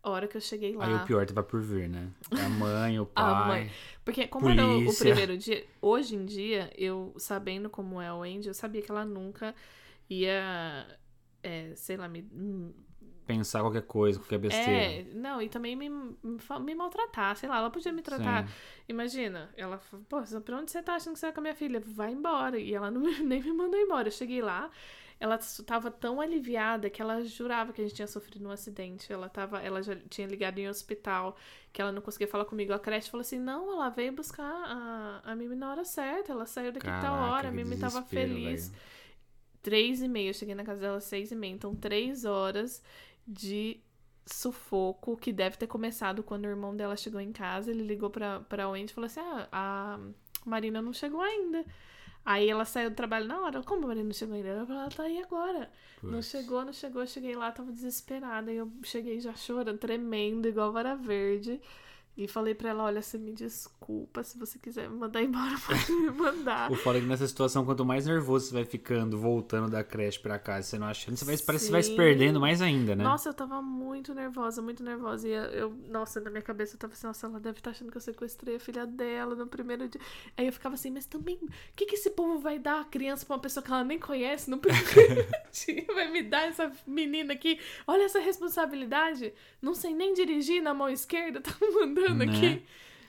A 0.03 0.11
hora 0.11 0.27
que 0.27 0.37
eu 0.37 0.41
cheguei 0.41 0.75
lá. 0.75 0.87
Aí 0.87 0.95
o 0.95 1.05
pior 1.05 1.25
tava 1.27 1.45
por 1.45 1.61
vir, 1.61 1.89
né? 1.89 2.09
A 2.33 2.49
mãe, 2.49 2.99
o 2.99 3.05
A 3.15 3.35
pai. 3.35 3.47
mãe. 3.47 3.71
Porque 4.05 4.27
como 4.27 4.49
era 4.49 4.67
o, 4.67 4.71
o 4.71 4.85
polícia. 4.85 5.07
primeiro 5.07 5.39
dia, 5.39 5.65
hoje 5.81 6.17
em 6.17 6.27
dia, 6.27 6.73
eu 6.77 7.15
sabendo 7.17 7.71
como 7.71 8.01
é 8.01 8.13
o 8.13 8.23
Andy, 8.23 8.49
eu 8.49 8.55
sabia 8.55 8.83
que 8.83 8.91
ela 8.91 9.05
nunca 9.05 9.55
ia, 10.11 10.99
é, 11.43 11.73
sei 11.77 11.97
lá, 11.97 12.09
me. 12.09 12.29
Pensar 13.25 13.61
qualquer 13.61 13.83
coisa, 13.83 14.19
qualquer 14.19 14.39
besteira. 14.39 14.73
É, 14.73 15.07
não, 15.15 15.41
e 15.41 15.49
também 15.49 15.77
me, 15.77 15.89
me, 15.89 16.75
maltratar, 16.75 17.37
sei 17.37 17.49
lá, 17.49 17.59
ela 17.59 17.71
podia 17.71 17.93
me 17.93 18.03
tratar. 18.03 18.49
Sim. 18.49 18.55
Imagina, 18.89 19.51
ela 19.57 19.79
falou, 19.79 20.05
pô, 20.09 20.21
pra 20.41 20.57
onde 20.57 20.73
você 20.73 20.83
tá 20.83 20.97
achando 20.97 21.15
que 21.15 21.21
você 21.21 21.27
vai 21.27 21.33
com 21.33 21.41
a 21.41 21.43
minha 21.43 21.55
filha? 21.55 21.81
Vai 21.81 22.11
embora. 22.11 22.59
E 22.59 22.75
ela 22.75 22.91
não 22.91 23.01
nem 23.23 23.41
me 23.41 23.53
mandou 23.53 23.79
embora. 23.79 24.09
Eu 24.09 24.13
cheguei 24.13 24.43
lá, 24.43 24.69
ela 25.23 25.37
s- 25.37 25.63
tava 25.65 25.91
tão 25.91 26.21
aliviada 26.21 26.91
que 26.91 27.01
ela 27.01 27.25
jurava 27.25 27.73
que 27.73 27.81
a 27.81 27.85
gente 27.85 27.95
tinha 27.97 28.09
sofrido 28.09 28.47
um 28.49 28.51
acidente. 28.51 29.13
Ela 29.13 29.29
tava, 29.29 29.61
ela 29.61 29.83
já 29.83 29.95
tinha 30.11 30.27
ligado 30.27 30.59
em 30.59 30.69
hospital, 30.69 31.37
que 31.73 31.81
ela 31.81 31.93
não 31.93 32.03
conseguia 32.03 32.29
falar 32.29 32.45
comigo. 32.45 32.73
A 32.73 32.79
creche 32.79 33.11
falou 33.11 33.23
assim: 33.23 33.39
não, 33.39 33.73
ela 33.73 33.89
veio 33.91 34.13
buscar 34.13 34.45
a, 34.45 35.21
a 35.25 35.37
Mimi 35.37 35.55
na 35.57 35.71
hora 35.71 35.85
certa, 35.85 36.33
ela 36.33 36.47
saiu 36.47 36.73
daqui 36.73 36.87
tal 36.87 37.01
Caraca, 37.01 37.33
hora, 37.33 37.49
a 37.49 37.53
Mimi 37.53 37.77
tava 37.77 38.01
desespero, 38.01 38.29
feliz. 38.29 38.69
velho. 38.69 38.83
Três 39.63 40.03
e 40.03 40.09
meia, 40.09 40.31
eu 40.31 40.35
cheguei 40.35 40.55
na 40.57 40.65
casa 40.65 40.81
dela 40.81 40.97
às 40.99 41.05
seis 41.05 41.31
e 41.31 41.37
meia. 41.37 41.53
Então, 41.53 41.75
três 41.77 42.25
horas 42.25 42.83
de 43.27 43.81
sufoco 44.27 45.17
que 45.17 45.33
deve 45.33 45.57
ter 45.57 45.67
começado 45.69 46.23
quando 46.23 46.45
o 46.47 46.49
irmão 46.49 46.77
dela 46.77 46.97
chegou 46.97 47.21
em 47.21 47.33
casa. 47.33 47.71
Ele 47.71 47.83
ligou 47.85 48.11
pra, 48.11 48.41
pra 48.41 48.69
Wendy 48.69 48.91
e 48.91 48.95
falou 48.95 49.07
assim: 49.07 49.21
Ah, 49.21 49.47
a 49.53 50.49
Marina 50.49 50.83
não 50.83 50.93
chegou 50.93 51.21
ainda. 51.21 51.65
Aí 52.25 52.49
ela 52.49 52.65
saiu 52.65 52.91
do 52.91 52.97
trabalho 52.97 53.27
na 53.27 53.41
hora. 53.41 53.63
Como 53.63 53.85
a 53.85 53.89
Marina 53.89 54.07
não 54.07 54.13
chegou 54.13 54.37
ainda? 54.37 54.49
Ela 54.49 54.67
falou, 54.67 54.83
ela 54.83 54.91
tá 54.91 55.03
aí 55.05 55.23
agora. 55.23 55.71
Não 56.03 56.23
chegou, 56.23 56.65
não 56.65 56.73
chegou. 56.73 57.03
Eu 57.03 57.07
cheguei 57.07 57.35
lá, 57.35 57.51
tava 57.51 57.73
desesperada. 57.73 58.53
E 58.53 58.57
eu 58.57 58.71
cheguei 58.83 59.21
já 59.21 59.35
chorando, 59.35 59.79
tremendo, 59.79 60.49
igual 60.49 60.73
vara 60.73 60.95
verde. 60.95 61.61
E 62.15 62.29
falei 62.29 62.55
pra 62.55 62.69
ela, 62.69 62.85
olha, 62.85 63.01
você 63.01 63.17
me 63.17 63.33
desculpa, 63.33 64.23
se 64.23 64.39
você 64.39 64.59
quiser 64.59 64.89
me 64.89 64.97
mandar 64.97 65.23
embora, 65.25 65.55
pode 65.67 65.93
me 65.93 66.11
mandar. 66.11 66.71
O 66.71 66.77
foda 66.77 66.99
é 66.99 67.01
que 67.01 67.07
nessa 67.07 67.27
situação, 67.27 67.65
quanto 67.65 67.87
mais 67.87 68.07
nervoso 68.07 68.47
você 68.47 68.53
vai 68.53 68.65
ficando, 68.67 69.19
voltando 69.19 69.71
da 69.71 69.83
creche 69.83 70.19
pra 70.19 70.39
casa, 70.39 70.69
você 70.69 70.79
não 70.79 70.87
achando, 70.87 71.17
você 71.17 71.25
vai, 71.25 71.39
parece 71.39 71.65
que 71.65 71.69
você 71.69 71.73
vai 71.73 71.83
se 71.83 71.97
perdendo 71.97 72.39
mais 72.39 72.61
ainda, 72.61 72.95
né? 72.95 73.03
Nossa, 73.03 73.31
eu 73.31 73.35
tava 73.35 73.63
muito 73.63 74.15
nervosa, 74.15 74.61
muito 74.61 74.83
nervosa. 74.83 75.27
E 75.27 75.33
eu, 75.33 75.75
nossa, 75.89 76.21
na 76.21 76.29
minha 76.29 76.43
cabeça 76.43 76.75
eu 76.75 76.79
tava 76.79 76.93
assim, 76.93 77.07
nossa, 77.07 77.27
ela 77.27 77.41
deve 77.41 77.61
estar 77.61 77.71
achando 77.71 77.91
que 77.91 77.97
eu 77.97 78.01
sequestrei 78.01 78.57
a 78.57 78.61
filha 78.61 78.87
dela 78.87 79.35
no 79.35 79.47
primeiro 79.47 79.89
dia. 79.89 80.01
Aí 80.37 80.47
eu 80.47 80.53
ficava 80.53 80.75
assim, 80.75 80.91
mas 80.91 81.07
também, 81.07 81.37
o 81.37 81.49
que, 81.75 81.87
que 81.87 81.95
esse 81.95 82.11
povo 82.11 82.41
vai 82.41 82.59
dar 82.59 82.83
a 82.83 82.85
criança 82.85 83.25
pra 83.25 83.37
uma 83.37 83.43
pessoa 83.43 83.65
que 83.65 83.71
ela 83.71 83.85
nem 83.85 83.99
conhece 83.99 84.51
no 84.51 84.59
primeiro 84.61 85.27
dia? 85.51 85.87
Vai 85.95 86.11
me 86.11 86.23
dar 86.23 86.47
essa 86.47 86.71
menina 86.87 87.33
aqui? 87.33 87.59
Olha 87.87 88.03
essa 88.03 88.21
responsabilidade. 88.21 89.33
Não 89.63 89.75
sei 89.75 89.95
nem 89.95 90.13
dirigir 90.13 90.63
na 90.63 90.75
mão 90.75 90.91
esquerda, 90.91 91.41
tá 91.41 91.55
mandando 91.73 92.02
Né? 92.11 92.25
aqui. 92.25 92.63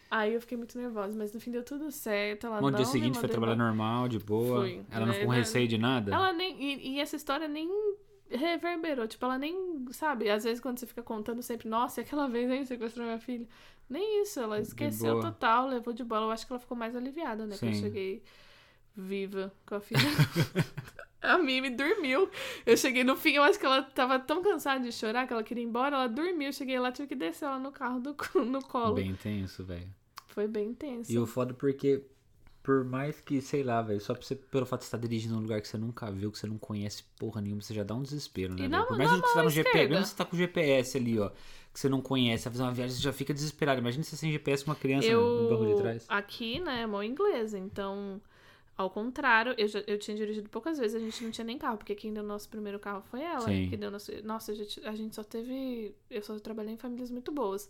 Aí 0.09 0.33
eu 0.35 0.41
fiquei 0.41 0.55
muito 0.55 0.77
nervosa, 0.77 1.17
mas 1.17 1.33
no 1.33 1.39
fim 1.39 1.49
deu 1.49 1.63
tudo 1.63 1.89
certo. 1.91 2.45
Ela 2.45 2.61
No 2.61 2.69
não 2.69 2.77
dia 2.77 2.85
seguinte 2.85 3.17
foi 3.17 3.27
trabalhar 3.27 3.55
normal, 3.55 4.07
de 4.07 4.19
boa. 4.19 4.61
Fui. 4.61 4.81
Ela 4.91 5.07
não 5.07 5.13
ficou 5.13 5.29
com 5.29 5.33
receio 5.33 5.67
de 5.67 5.77
nada? 5.77 6.13
Ela 6.13 6.31
nem. 6.31 6.61
E, 6.61 6.91
e 6.91 6.99
essa 6.99 7.15
história 7.15 7.47
nem 7.47 7.67
reverberou. 8.29 9.07
Tipo, 9.07 9.25
ela 9.25 9.39
nem. 9.39 9.85
Sabe? 9.91 10.29
Às 10.29 10.43
vezes 10.43 10.59
quando 10.59 10.77
você 10.77 10.85
fica 10.85 11.01
contando 11.01 11.41
sempre, 11.41 11.67
nossa, 11.67 11.99
e 11.99 12.03
aquela 12.03 12.27
vez 12.29 12.49
aí 12.51 12.63
sequestrou 12.63 13.05
minha 13.07 13.17
filha. 13.19 13.47
Nem 13.89 14.21
isso, 14.21 14.39
ela 14.39 14.59
esqueceu 14.59 15.19
total, 15.19 15.67
levou 15.67 15.93
de 15.93 16.03
bola. 16.03 16.27
Eu 16.27 16.31
acho 16.31 16.45
que 16.45 16.53
ela 16.53 16.59
ficou 16.59 16.77
mais 16.77 16.95
aliviada, 16.95 17.45
né? 17.47 17.55
Que 17.57 17.65
eu 17.65 17.73
Sim. 17.73 17.81
cheguei 17.81 18.23
viva 18.95 19.51
com 19.65 19.75
a 19.75 19.81
filha. 19.81 19.99
a 21.21 21.37
Mimi 21.37 21.69
dormiu. 21.69 22.29
Eu 22.65 22.75
cheguei 22.77 23.03
no 23.03 23.15
fim, 23.15 23.31
eu 23.33 23.43
acho 23.43 23.59
que 23.59 23.65
ela 23.65 23.81
tava 23.81 24.19
tão 24.19 24.41
cansada 24.43 24.83
de 24.83 24.91
chorar 24.91 25.25
que 25.27 25.33
ela 25.33 25.43
queria 25.43 25.63
ir 25.63 25.67
embora. 25.67 25.95
Ela 25.95 26.07
dormiu. 26.07 26.47
Eu 26.49 26.53
cheguei 26.53 26.77
lá, 26.79 26.91
tive 26.91 27.07
que 27.07 27.15
descer 27.15 27.45
ela 27.45 27.59
no 27.59 27.71
carro 27.71 27.99
do, 27.99 28.15
no 28.45 28.61
colo. 28.63 28.95
Bem 28.95 29.15
tenso, 29.15 29.63
velho. 29.63 29.87
Foi 30.27 30.47
bem 30.47 30.69
intenso. 30.69 31.11
E 31.11 31.17
o 31.19 31.25
foda 31.27 31.53
porque, 31.53 32.03
por 32.63 32.83
mais 32.83 33.21
que, 33.21 33.39
sei 33.39 33.63
lá, 33.63 33.81
velho, 33.83 34.01
só 34.01 34.15
você, 34.15 34.35
pelo 34.35 34.65
fato 34.65 34.79
de 34.81 34.85
você 34.85 34.95
estar 34.95 34.97
dirigindo 34.97 35.35
num 35.35 35.41
lugar 35.41 35.61
que 35.61 35.67
você 35.67 35.77
nunca 35.77 36.11
viu, 36.11 36.31
que 36.31 36.39
você 36.39 36.47
não 36.47 36.57
conhece 36.57 37.03
porra 37.19 37.39
nenhuma, 37.39 37.61
você 37.61 37.73
já 37.73 37.83
dá 37.83 37.93
um 37.93 38.01
desespero, 38.01 38.55
né? 38.55 38.65
E 38.65 38.67
na- 38.67 38.83
por 38.83 38.97
mais 38.97 39.11
que 39.11 39.17
você 39.17 39.33
tá 39.33 39.43
no 39.43 39.49
GPS, 39.49 39.89
mesmo 39.89 40.05
você 40.05 40.15
tá 40.15 40.25
com 40.25 40.35
o 40.35 40.39
GPS 40.39 40.97
ali, 40.97 41.19
ó, 41.19 41.29
que 41.71 41.79
você 41.79 41.87
não 41.87 42.01
conhece, 42.01 42.45
vai 42.45 42.51
fazer 42.53 42.63
uma 42.63 42.71
viagem, 42.73 42.95
você 42.95 43.01
já 43.01 43.13
fica 43.13 43.31
desesperado. 43.33 43.79
Imagina 43.79 44.03
você 44.03 44.15
sem 44.15 44.31
GPS 44.31 44.65
com 44.65 44.71
uma 44.71 44.75
criança 44.75 45.07
no 45.13 45.49
banco 45.49 45.65
de 45.67 45.75
trás. 45.75 46.05
Aqui, 46.09 46.59
né, 46.59 46.81
é 46.81 46.87
mão 46.87 47.03
inglesa, 47.03 47.57
então, 47.59 48.19
ao 48.77 48.89
contrário, 48.89 49.53
eu, 49.57 49.67
já, 49.67 49.83
eu 49.85 49.97
tinha 49.99 50.17
dirigido 50.17 50.49
poucas 50.49 50.77
vezes, 50.79 50.95
a 50.95 50.99
gente 50.99 51.23
não 51.23 51.31
tinha 51.31 51.45
nem 51.45 51.57
carro, 51.57 51.77
porque 51.77 51.93
quem 51.95 52.13
deu 52.13 52.23
nosso 52.23 52.49
primeiro 52.49 52.79
carro 52.79 53.01
foi 53.03 53.21
ela. 53.21 53.41
Sim. 53.41 53.69
Que 53.69 53.77
deu 53.77 53.91
nosso, 53.91 54.11
nossa, 54.23 54.51
a 54.51 54.55
gente, 54.55 54.79
a 54.85 54.95
gente 54.95 55.15
só 55.15 55.23
teve. 55.23 55.95
Eu 56.09 56.21
só 56.23 56.37
trabalhei 56.39 56.73
em 56.73 56.77
famílias 56.77 57.11
muito 57.11 57.31
boas. 57.31 57.69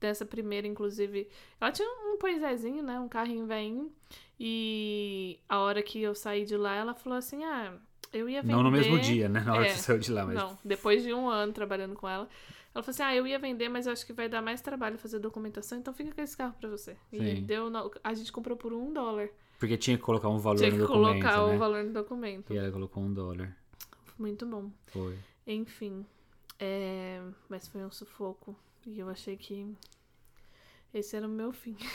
Dessa 0.00 0.24
primeira, 0.26 0.66
inclusive, 0.66 1.28
ela 1.60 1.70
tinha 1.72 1.88
um 1.88 2.18
poisézinho, 2.18 2.82
né, 2.82 2.98
um 3.00 3.08
carrinho 3.08 3.46
velhinho, 3.46 3.90
e 4.38 5.38
a 5.48 5.58
hora 5.60 5.82
que 5.82 6.00
eu 6.02 6.14
saí 6.14 6.44
de 6.44 6.56
lá, 6.56 6.74
ela 6.74 6.94
falou 6.94 7.16
assim: 7.18 7.42
ah, 7.44 7.72
eu 8.12 8.28
ia 8.28 8.42
vender. 8.42 8.54
Não 8.54 8.62
no 8.62 8.70
mesmo 8.70 8.98
dia, 9.00 9.28
né? 9.28 9.40
Na 9.40 9.54
hora 9.54 9.64
É, 9.66 9.70
que 9.70 9.76
você 9.76 9.82
saiu 9.82 9.98
de 9.98 10.12
lá, 10.12 10.26
mas. 10.26 10.34
Não, 10.34 10.58
depois 10.64 11.02
de 11.02 11.12
um 11.14 11.28
ano 11.28 11.52
trabalhando 11.52 11.94
com 11.94 12.08
ela. 12.08 12.28
Ela 12.74 12.82
falou 12.82 12.90
assim: 12.90 13.02
Ah, 13.02 13.14
eu 13.14 13.26
ia 13.26 13.38
vender, 13.38 13.68
mas 13.68 13.86
eu 13.86 13.92
acho 13.92 14.04
que 14.04 14.12
vai 14.12 14.28
dar 14.28 14.42
mais 14.42 14.60
trabalho 14.60 14.98
fazer 14.98 15.18
documentação, 15.20 15.78
então 15.78 15.94
fica 15.94 16.12
com 16.12 16.20
esse 16.20 16.36
carro 16.36 16.54
pra 16.60 16.68
você. 16.68 16.96
E 17.12 17.18
Sim. 17.18 17.42
deu. 17.42 17.70
no- 17.70 17.90
A 18.02 18.12
gente 18.14 18.30
comprou 18.32 18.56
por 18.56 18.72
um 18.72 18.92
dólar. 18.92 19.28
Porque 19.58 19.76
tinha 19.76 19.96
que 19.96 20.02
colocar 20.02 20.28
um 20.28 20.38
valor 20.38 20.58
Tinha 20.58 20.70
no 20.70 20.76
que 20.76 20.82
documento, 20.82 21.20
colocar 21.22 21.46
né? 21.48 21.54
o 21.54 21.58
valor 21.58 21.84
no 21.84 21.92
documento. 21.92 22.52
E 22.52 22.56
ela 22.58 22.70
colocou 22.72 23.02
um 23.02 23.12
dólar. 23.12 23.56
Muito 24.18 24.44
bom. 24.46 24.70
Foi. 24.88 25.16
Enfim. 25.46 26.04
é, 26.58 27.20
Mas 27.48 27.66
foi 27.68 27.84
um 27.84 27.90
sufoco. 27.90 28.56
E 28.86 28.98
eu 28.98 29.08
achei 29.08 29.36
que 29.36 29.74
esse 30.92 31.16
era 31.16 31.26
o 31.26 31.30
meu 31.30 31.52
fim. 31.52 31.76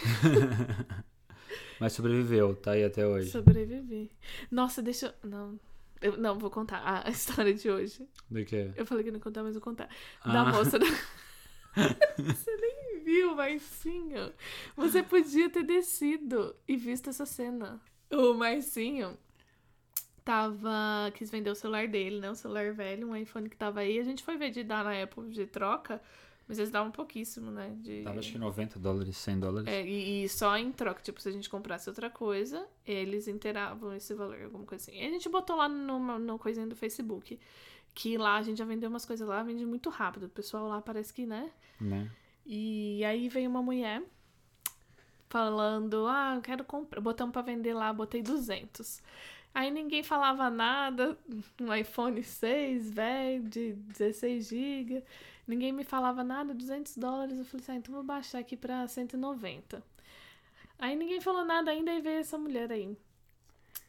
Mas 1.80 1.93
sobreviveu, 1.93 2.56
tá 2.56 2.72
aí 2.72 2.84
até 2.84 3.06
hoje. 3.08 3.30
Sobrevivi. 3.30 4.12
Nossa, 4.52 4.82
deixa 4.82 5.15
eu. 5.24 5.30
Não. 5.30 5.60
Eu, 6.02 6.17
não, 6.17 6.38
vou 6.39 6.50
contar 6.50 6.82
a 7.06 7.10
história 7.12 7.54
de 7.54 7.69
hoje. 7.69 8.08
Do 8.30 8.43
que? 8.45 8.72
Eu 8.76 8.86
falei 8.86 9.04
que 9.04 9.12
não 9.12 9.17
ia 9.17 9.24
contar, 9.24 9.43
mas 9.43 9.54
vou 9.54 9.62
contar. 9.62 9.89
Da 10.26 10.41
Ah. 10.41 10.52
moça 10.52 10.80
da. 10.80 10.86
Você 12.17 12.56
nem 12.58 12.68
viu, 13.10 13.36
Marcinho. 13.36 14.32
Você 14.76 15.02
podia 15.02 15.50
ter 15.50 15.63
descido 15.63 16.56
e 16.67 16.78
visto 16.78 17.10
essa 17.10 17.26
cena. 17.26 17.82
O 18.12 18.34
Marcinho 18.34 19.17
tava. 20.24 21.12
quis 21.15 21.32
vender 21.32 21.50
o 21.50 21.56
celular 21.56 21.88
dele, 21.88 22.19
né? 22.19 22.30
O 22.30 22.36
celular 22.36 22.72
velho, 22.72 23.08
um 23.08 23.15
iPhone 23.15 23.50
que 23.50 23.58
tava 23.58 23.80
aí. 23.80 24.00
A 24.00 24.04
gente 24.04 24.24
foi 24.24 24.38
ver 24.38 24.52
de 24.52 24.63
dar 24.63 24.84
na 24.84 25.02
Apple 25.02 25.30
de 25.30 25.48
troca, 25.48 26.02
mas 26.48 26.60
eles 26.60 26.69
davam 26.69 26.91
pouquíssimo, 26.91 27.50
né? 27.50 27.76
De... 27.78 28.04
Tava 28.04 28.19
acho 28.19 28.32
que 28.32 28.38
90 28.38 28.80
dólares, 28.80 29.17
100 29.17 29.39
dólares. 29.39 29.67
É, 29.67 29.84
e, 29.86 30.24
e 30.24 30.30
só 30.30 30.56
em 30.56 30.72
troca, 30.72 31.02
tipo, 31.02 31.19
se 31.19 31.30
a 31.30 31.32
gente 31.32 31.50
comprasse 31.50 31.89
outra 31.89 32.10
coisa, 32.10 32.67
eles 32.86 33.28
inteiravam 33.28 33.93
esse 33.95 34.13
valor, 34.13 34.39
alguma 34.43 34.65
coisa 34.65 34.84
assim. 34.84 35.00
E 35.00 35.06
a 35.06 35.10
gente 35.10 35.28
botou 35.28 35.56
lá 35.56 35.67
no, 35.67 36.19
no 36.19 36.38
coisinha 36.38 36.67
do 36.67 36.76
Facebook, 36.76 37.39
que 37.95 38.17
lá 38.17 38.38
a 38.38 38.43
gente 38.43 38.58
já 38.58 38.65
vendeu 38.65 38.89
umas 38.89 39.06
coisas 39.06 39.28
lá, 39.28 39.41
vende 39.41 39.65
muito 39.65 39.89
rápido. 39.89 40.28
O 40.28 40.30
pessoal 40.30 40.67
lá 40.67 40.80
parece 40.80 41.12
que, 41.12 41.26
né? 41.26 41.52
Né? 41.82 42.10
E 42.52 43.06
aí 43.06 43.30
veio 43.30 43.48
uma 43.48 43.62
mulher 43.62 44.02
falando, 45.30 46.08
ah, 46.08 46.34
eu 46.36 46.42
quero 46.42 46.64
comprar, 46.64 47.00
botamos 47.00 47.32
pra 47.32 47.44
vender 47.44 47.76
lá, 47.76 47.94
botei 47.94 48.24
200. 48.24 49.04
Aí 49.54 49.70
ninguém 49.70 50.02
falava 50.02 50.50
nada, 50.50 51.16
um 51.62 51.72
iPhone 51.74 52.24
6, 52.24 52.90
velho, 52.90 53.44
de 53.44 53.74
16 53.74 54.48
GB, 54.48 55.04
ninguém 55.48 55.72
me 55.72 55.84
falava 55.84 56.24
nada, 56.24 56.52
200 56.52 56.98
dólares, 56.98 57.38
eu 57.38 57.46
falei 57.46 57.64
assim, 57.64 57.72
ah, 57.74 57.76
então 57.76 57.94
vou 57.94 58.04
baixar 58.04 58.40
aqui 58.40 58.58
pra 58.58 58.88
190. 58.88 59.84
Aí 60.80 60.96
ninguém 60.96 61.22
falou 61.22 61.46
nada 61.46 61.70
ainda 61.70 61.94
e 61.94 62.02
veio 62.02 62.20
essa 62.20 62.38
mulher 62.38 62.72
aí. 62.72 62.98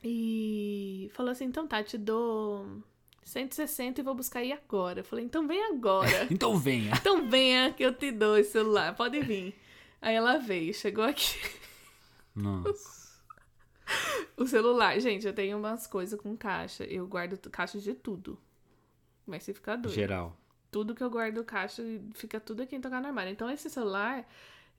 E 0.04 1.10
falou 1.14 1.32
assim, 1.32 1.46
então 1.46 1.66
tá, 1.66 1.82
te 1.82 1.96
dou 1.96 2.82
160 3.22 4.00
e 4.00 4.04
vou 4.04 4.14
buscar 4.14 4.40
aí 4.40 4.52
agora. 4.52 5.00
Eu 5.00 5.04
falei, 5.04 5.24
então 5.24 5.46
vem 5.46 5.62
agora. 5.66 6.26
Então 6.30 6.56
venha. 6.56 6.92
Então 6.94 7.28
venha 7.28 7.72
que 7.72 7.82
eu 7.82 7.92
te 7.94 8.10
dou 8.10 8.38
esse 8.38 8.52
celular, 8.52 8.94
pode 8.94 9.20
vir. 9.20 9.54
Aí 10.00 10.14
ela 10.14 10.38
veio, 10.38 10.72
chegou 10.72 11.04
aqui. 11.04 11.38
Nossa. 12.34 13.00
O 14.36 14.46
celular, 14.46 14.98
gente, 15.00 15.26
eu 15.26 15.32
tenho 15.32 15.58
umas 15.58 15.86
coisas 15.86 16.18
com 16.18 16.36
caixa. 16.36 16.84
Eu 16.84 17.06
guardo 17.06 17.38
caixa 17.50 17.78
de 17.78 17.92
tudo. 17.92 18.38
Mas 19.26 19.42
se 19.42 19.52
ficar 19.52 19.76
doido. 19.76 19.94
Geral. 19.94 20.36
Tudo 20.70 20.94
que 20.94 21.02
eu 21.02 21.10
guardo 21.10 21.44
caixa, 21.44 21.82
fica 22.14 22.40
tudo 22.40 22.62
aqui 22.62 22.76
em 22.76 22.80
tocar 22.80 23.00
no 23.00 23.08
armário. 23.08 23.30
Então 23.32 23.50
esse 23.50 23.68
celular, 23.68 24.26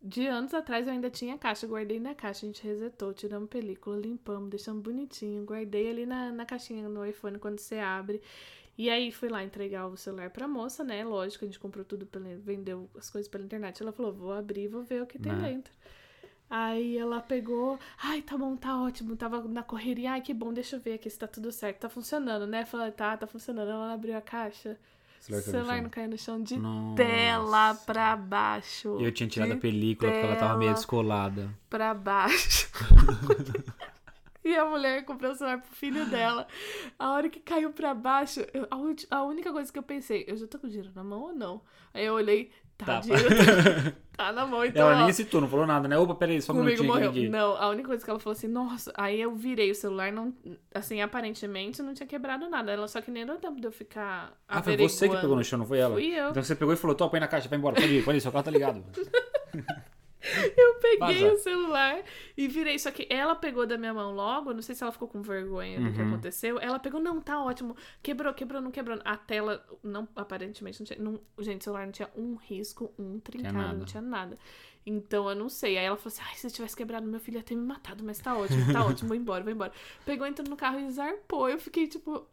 de 0.01 0.25
anos 0.27 0.53
atrás 0.53 0.87
eu 0.87 0.93
ainda 0.93 1.09
tinha 1.09 1.37
caixa. 1.37 1.67
Guardei 1.67 1.99
na 1.99 2.15
caixa, 2.15 2.45
a 2.45 2.47
gente 2.47 2.63
resetou, 2.63 3.13
tiramos 3.13 3.49
película, 3.49 3.97
limpamos, 3.97 4.49
deixamos 4.49 4.81
bonitinho. 4.81 5.43
Guardei 5.45 5.89
ali 5.89 6.05
na, 6.05 6.31
na 6.31 6.45
caixinha 6.45 6.87
no 6.89 7.05
iPhone 7.05 7.37
quando 7.39 7.59
você 7.59 7.77
abre. 7.79 8.21
E 8.77 8.89
aí 8.89 9.11
fui 9.11 9.29
lá 9.29 9.43
entregar 9.43 9.87
o 9.87 9.95
celular 9.97 10.29
pra 10.31 10.47
moça, 10.47 10.83
né? 10.83 11.03
Lógico, 11.03 11.45
a 11.45 11.47
gente 11.47 11.59
comprou 11.59 11.85
tudo, 11.85 12.05
pela, 12.05 12.35
vendeu 12.37 12.89
as 12.97 13.09
coisas 13.09 13.29
pela 13.29 13.43
internet. 13.43 13.81
Ela 13.81 13.91
falou, 13.91 14.11
vou 14.13 14.33
abrir, 14.33 14.67
vou 14.67 14.81
ver 14.83 15.03
o 15.03 15.05
que 15.05 15.19
tem 15.19 15.33
Né? 15.33 15.49
dentro. 15.53 15.73
Aí 16.49 16.97
ela 16.97 17.21
pegou, 17.21 17.79
ai, 18.01 18.21
tá 18.21 18.37
bom, 18.37 18.57
tá 18.57 18.81
ótimo, 18.81 19.15
tava 19.15 19.41
na 19.47 19.63
correria, 19.63 20.11
ai, 20.13 20.21
que 20.21 20.33
bom, 20.33 20.51
deixa 20.53 20.75
eu 20.75 20.81
ver 20.81 20.95
aqui 20.95 21.09
se 21.09 21.17
tá 21.17 21.25
tudo 21.25 21.49
certo, 21.51 21.79
tá 21.79 21.89
funcionando, 21.89 22.45
né? 22.45 22.65
Falei, 22.65 22.91
tá, 22.91 23.15
tá 23.15 23.25
funcionando. 23.27 23.69
Ela 23.71 23.93
abriu 23.93 24.17
a 24.17 24.21
caixa, 24.21 24.77
Celular 25.21 25.43
celular 25.43 25.81
não 25.83 25.89
caiu 25.89 26.09
no 26.09 26.17
chão 26.17 26.41
de 26.41 26.57
Nossa. 26.57 26.95
tela 26.95 27.75
pra 27.75 28.15
baixo. 28.15 28.97
Eu 28.99 29.11
tinha 29.11 29.29
tirado 29.29 29.53
a 29.53 29.55
película 29.57 30.09
porque 30.11 30.25
ela 30.25 30.35
tava 30.35 30.57
meio 30.57 30.73
descolada. 30.73 31.49
pra 31.69 31.93
baixo. 31.93 32.69
e 34.43 34.55
a 34.57 34.65
mulher 34.65 35.05
comprou 35.05 35.31
o 35.31 35.35
celular 35.35 35.61
pro 35.61 35.75
filho 35.75 36.05
dela. 36.09 36.47
A 36.97 37.11
hora 37.11 37.29
que 37.29 37.39
caiu 37.39 37.71
pra 37.71 37.93
baixo, 37.93 38.39
eu- 38.53 38.67
a, 38.71 39.15
a 39.17 39.23
única 39.23 39.51
coisa 39.51 39.71
que 39.71 39.77
eu 39.77 39.83
pensei, 39.83 40.25
eu 40.27 40.35
já 40.35 40.47
tô 40.47 40.57
com 40.57 40.65
o 40.65 40.69
dinheiro 40.69 40.91
na 40.95 41.03
mão 41.03 41.21
ou 41.21 41.33
não? 41.35 41.61
Aí 41.93 42.05
eu 42.05 42.13
olhei, 42.15 42.49
tá, 42.85 43.01
Tá. 44.17 44.31
na 44.31 44.45
mão, 44.45 44.63
então. 44.63 44.89
Ela 44.89 45.01
ó, 45.01 45.03
nem 45.05 45.13
citou, 45.13 45.41
não 45.41 45.47
falou 45.47 45.65
nada, 45.65 45.87
né? 45.87 45.97
Opa, 45.97 46.13
peraí, 46.13 46.41
só 46.41 46.53
um 46.53 46.57
Comigo 46.57 46.83
minutinho 46.83 46.93
morreu. 46.93 47.09
aqui. 47.09 47.29
Não, 47.29 47.55
a 47.55 47.69
única 47.69 47.87
coisa 47.87 48.03
que 48.03 48.09
ela 48.09 48.19
falou 48.19 48.33
assim, 48.33 48.47
nossa, 48.47 48.93
aí 48.95 49.19
eu 49.19 49.33
virei 49.35 49.71
o 49.71 49.75
celular, 49.75 50.11
não, 50.11 50.33
assim, 50.75 51.01
aparentemente 51.01 51.81
não 51.81 51.93
tinha 51.93 52.05
quebrado 52.05 52.47
nada. 52.49 52.71
Ela 52.71 52.87
só 52.87 53.01
que 53.01 53.09
nem 53.09 53.25
deu 53.25 53.37
tempo 53.37 53.59
de 53.59 53.65
eu 53.67 53.71
ficar. 53.71 54.33
Ah, 54.47 54.61
foi 54.61 54.77
você 54.77 55.09
que 55.09 55.17
pegou 55.17 55.35
no 55.35 55.43
chão, 55.43 55.57
não 55.59 55.65
foi 55.65 55.79
ela? 55.79 55.95
Fui 55.95 56.07
eu. 56.13 56.29
Então 56.29 56.43
você 56.43 56.55
pegou 56.55 56.73
e 56.73 56.77
falou, 56.77 56.95
tô, 56.95 57.09
põe 57.09 57.19
na 57.19 57.27
caixa, 57.27 57.49
vai 57.49 57.57
embora, 57.57 57.75
pode 57.75 57.87
ir, 57.87 58.03
pode 58.03 58.17
ir, 58.17 58.21
seu 58.21 58.31
carro 58.31 58.43
tá 58.43 58.51
ligado. 58.51 58.83
Eu 60.57 60.75
peguei 60.75 61.29
o 61.31 61.37
celular 61.37 62.03
e 62.37 62.47
virei. 62.47 62.77
Só 62.77 62.91
que 62.91 63.07
ela 63.09 63.35
pegou 63.35 63.65
da 63.65 63.77
minha 63.77 63.93
mão 63.93 64.13
logo. 64.13 64.53
Não 64.53 64.61
sei 64.61 64.75
se 64.75 64.83
ela 64.83 64.91
ficou 64.91 65.07
com 65.07 65.21
vergonha 65.21 65.79
do 65.79 65.91
que 65.91 66.01
Uhum. 66.01 66.09
aconteceu. 66.09 66.59
Ela 66.59 66.77
pegou, 66.79 66.99
não, 67.01 67.19
tá 67.19 67.41
ótimo. 67.43 67.75
Quebrou, 68.03 68.33
quebrou, 68.33 68.61
não 68.61 68.71
quebrou. 68.71 68.99
A 69.03 69.17
tela, 69.17 69.65
não, 69.83 70.07
aparentemente, 70.15 70.79
não 70.79 70.85
tinha. 70.85 70.99
Não, 70.99 71.19
gente, 71.39 71.61
o 71.61 71.63
celular 71.63 71.85
não 71.85 71.91
tinha 71.91 72.09
um 72.15 72.35
risco, 72.35 72.93
um 72.99 73.19
trincado, 73.19 73.57
nada. 73.57 73.73
não 73.77 73.85
tinha 73.85 74.01
nada. 74.01 74.37
Então 74.85 75.29
eu 75.29 75.35
não 75.35 75.49
sei. 75.49 75.77
Aí 75.77 75.85
ela 75.85 75.97
falou 75.97 76.07
assim: 76.13 76.21
ai, 76.27 76.35
se 76.35 76.49
tivesse 76.51 76.75
quebrado, 76.75 77.05
meu 77.07 77.19
filho 77.19 77.37
ia 77.37 77.43
ter 77.43 77.55
me 77.55 77.65
matado, 77.65 78.03
mas 78.03 78.19
tá 78.19 78.35
ótimo, 78.35 78.71
tá 78.73 78.85
ótimo, 78.85 79.07
vou 79.09 79.17
embora, 79.17 79.43
vou 79.43 79.51
embora. 79.53 79.71
Pegou, 80.05 80.25
entrou 80.25 80.47
no 80.49 80.55
carro 80.57 80.79
e 80.79 80.89
zarpou. 80.91 81.47
Eu 81.49 81.59
fiquei, 81.59 81.87
tipo, 81.87 82.27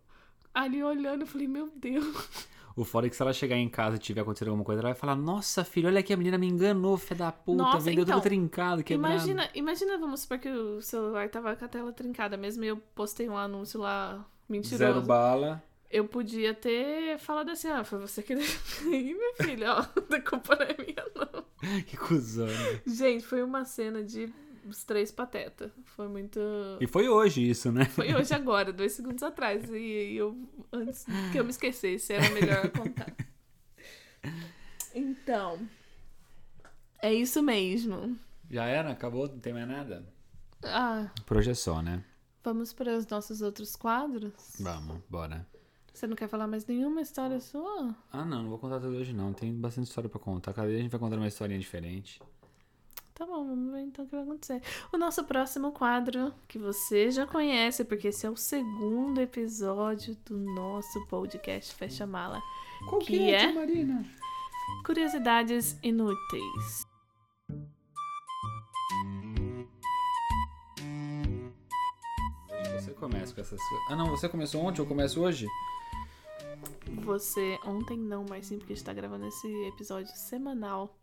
ali 0.55 0.83
olhando, 0.83 1.22
eu 1.22 1.27
falei, 1.27 1.46
meu 1.48 1.70
Deus. 1.74 2.48
O 2.79 2.85
foda 2.85 3.09
é 3.09 3.11
que 3.11 3.17
se 3.17 3.23
ela 3.23 3.33
chegar 3.33 3.57
em 3.57 3.69
casa 3.69 3.97
e 3.97 3.99
tiver 3.99 4.21
acontecido 4.21 4.49
alguma 4.49 4.64
coisa, 4.64 4.81
ela 4.81 4.91
vai 4.91 4.95
falar, 4.95 5.17
nossa, 5.17 5.64
filho, 5.64 5.88
olha 5.88 5.99
aqui, 5.99 6.12
a 6.12 6.17
menina 6.17 6.38
me 6.38 6.47
enganou, 6.47 6.97
filha 6.97 7.17
da 7.17 7.33
puta, 7.33 7.61
Nossa, 7.61 7.79
vendeu 7.81 8.05
então, 8.05 8.21
tudo 8.21 8.23
trincado, 8.23 8.85
quebrado. 8.85 9.14
Imagina, 9.14 9.51
imagina, 9.53 9.99
vamos 9.99 10.21
supor 10.21 10.38
que 10.38 10.49
o 10.49 10.81
celular 10.81 11.29
tava 11.29 11.57
com 11.57 11.64
a 11.64 11.69
tela 11.69 11.93
trincada 11.93 12.37
mesmo 12.37 12.62
e 12.62 12.69
eu 12.69 12.77
postei 12.95 13.29
um 13.29 13.37
anúncio 13.37 13.81
lá 13.81 14.25
mentiroso. 14.49 14.79
Zero 14.79 15.03
bala. 15.03 15.61
Eu 15.91 16.05
podia 16.05 16.55
ter 16.55 17.19
falado 17.19 17.51
assim, 17.51 17.67
ah, 17.67 17.83
foi 17.83 17.99
você 17.99 18.23
que 18.23 18.37
deixou 18.37 18.61
aí, 18.93 19.11
minha 19.12 19.35
filha, 19.35 19.73
ó, 19.75 20.14
a 20.14 20.21
culpa 20.21 20.55
não 20.55 20.62
é 20.62 20.77
minha, 20.79 21.05
não. 21.17 21.83
Que 21.83 21.97
cuzão. 21.97 22.47
né? 22.47 22.81
Gente, 22.87 23.25
foi 23.27 23.43
uma 23.43 23.64
cena 23.64 24.05
de 24.05 24.33
os 24.66 24.85
três 24.85 25.11
patetas. 25.11 25.71
Foi 25.85 26.09
muito... 26.09 26.40
E 26.81 26.87
foi 26.87 27.09
hoje 27.09 27.49
isso, 27.49 27.71
né? 27.73 27.85
Foi 27.87 28.14
hoje 28.14 28.33
agora, 28.35 28.73
dois 28.73 28.92
segundos 28.92 29.23
atrás. 29.23 29.68
E 29.71 30.14
eu, 30.16 30.37
antes 30.73 31.05
que 31.33 31.38
eu 31.38 31.44
me 31.44 31.51
esquecesse, 31.51 32.12
era 32.12 32.29
melhor 32.31 32.68
contar. 32.71 33.14
Então, 34.94 35.59
é 37.01 37.12
isso 37.12 37.42
mesmo. 37.42 38.18
Já 38.51 38.64
era? 38.66 38.90
Acabou? 38.90 39.29
Não 39.29 39.38
tem 39.38 39.53
mais 39.53 39.68
nada? 39.68 40.05
Ah, 40.64 41.11
Por 41.27 41.37
hoje 41.37 41.51
é 41.51 41.55
só, 41.55 41.81
né? 41.83 42.05
vamos 42.42 42.73
para 42.73 42.97
os 42.97 43.07
nossos 43.07 43.42
outros 43.42 43.77
quadros? 43.77 44.33
Vamos, 44.59 45.03
bora. 45.09 45.47
Você 45.92 46.07
não 46.07 46.16
quer 46.16 46.29
falar 46.29 46.47
mais 46.47 46.64
nenhuma 46.64 47.03
história 47.03 47.38
sua? 47.40 47.94
Ah, 48.11 48.25
não, 48.25 48.42
não 48.44 48.49
vou 48.49 48.59
contar 48.59 48.81
tudo 48.81 48.97
hoje 48.97 49.12
não. 49.12 49.33
Tem 49.35 49.53
bastante 49.53 49.88
história 49.88 50.09
pra 50.09 50.18
contar. 50.18 50.55
Cada 50.55 50.68
dia 50.68 50.79
a 50.79 50.81
gente 50.81 50.90
vai 50.90 50.99
contar 50.99 51.16
uma 51.16 51.27
historinha 51.29 51.59
diferente. 51.61 52.23
Tá 53.18 53.26
bom, 53.26 53.44
vamos 53.48 53.72
ver 53.72 53.81
então 53.81 54.04
o 54.04 54.09
que 54.09 54.14
vai 54.14 54.24
acontecer. 54.24 54.62
O 54.92 54.96
nosso 54.96 55.24
próximo 55.24 55.72
quadro, 55.72 56.33
que 56.46 56.57
você 56.57 57.11
já 57.11 57.26
conhece, 57.26 57.85
porque 57.85 58.09
esse 58.09 58.24
é 58.24 58.31
o 58.31 58.37
segundo 58.37 59.20
episódio 59.20 60.16
do 60.24 60.38
nosso 60.38 61.04
podcast 61.09 61.74
Fecha 61.74 62.07
Mala. 62.07 62.40
Qual 62.88 63.00
que 63.00 63.28
é? 63.28 63.38
tia 63.38 63.52
Marina? 63.52 64.04
Curiosidades 64.87 65.76
inúteis. 65.83 66.87
Você 72.76 72.92
começa 72.94 73.35
com 73.35 73.40
essas 73.40 73.61
coisas. 73.61 73.90
Ah, 73.90 73.96
não, 73.96 74.11
você 74.11 74.28
começou 74.28 74.62
ontem, 74.62 74.81
eu 74.81 74.87
começo 74.87 75.20
hoje? 75.20 75.48
Você, 77.02 77.59
ontem 77.66 77.98
não, 77.98 78.24
mas 78.28 78.46
sim, 78.46 78.59
porque 78.59 78.74
a 78.74 78.76
gente 78.76 78.85
tá 78.85 78.92
gravando 78.92 79.26
esse 79.26 79.48
episódio 79.64 80.14
semanal. 80.14 80.96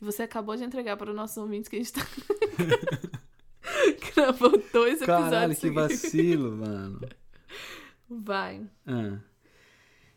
E 0.00 0.04
você 0.04 0.22
acabou 0.22 0.56
de 0.56 0.64
entregar 0.64 0.96
para 0.96 1.10
os 1.10 1.16
nossos 1.16 1.36
ouvintes 1.36 1.68
que 1.68 1.76
a 1.76 1.78
gente 1.78 1.92
tá. 1.92 2.06
Gravou 4.14 4.50
dois 4.72 5.00
episódios. 5.00 5.06
Caralho, 5.06 5.56
que 5.56 5.70
vacilo, 5.70 6.56
mano. 6.56 7.00
Vai. 8.08 8.62
Ah. 8.86 9.18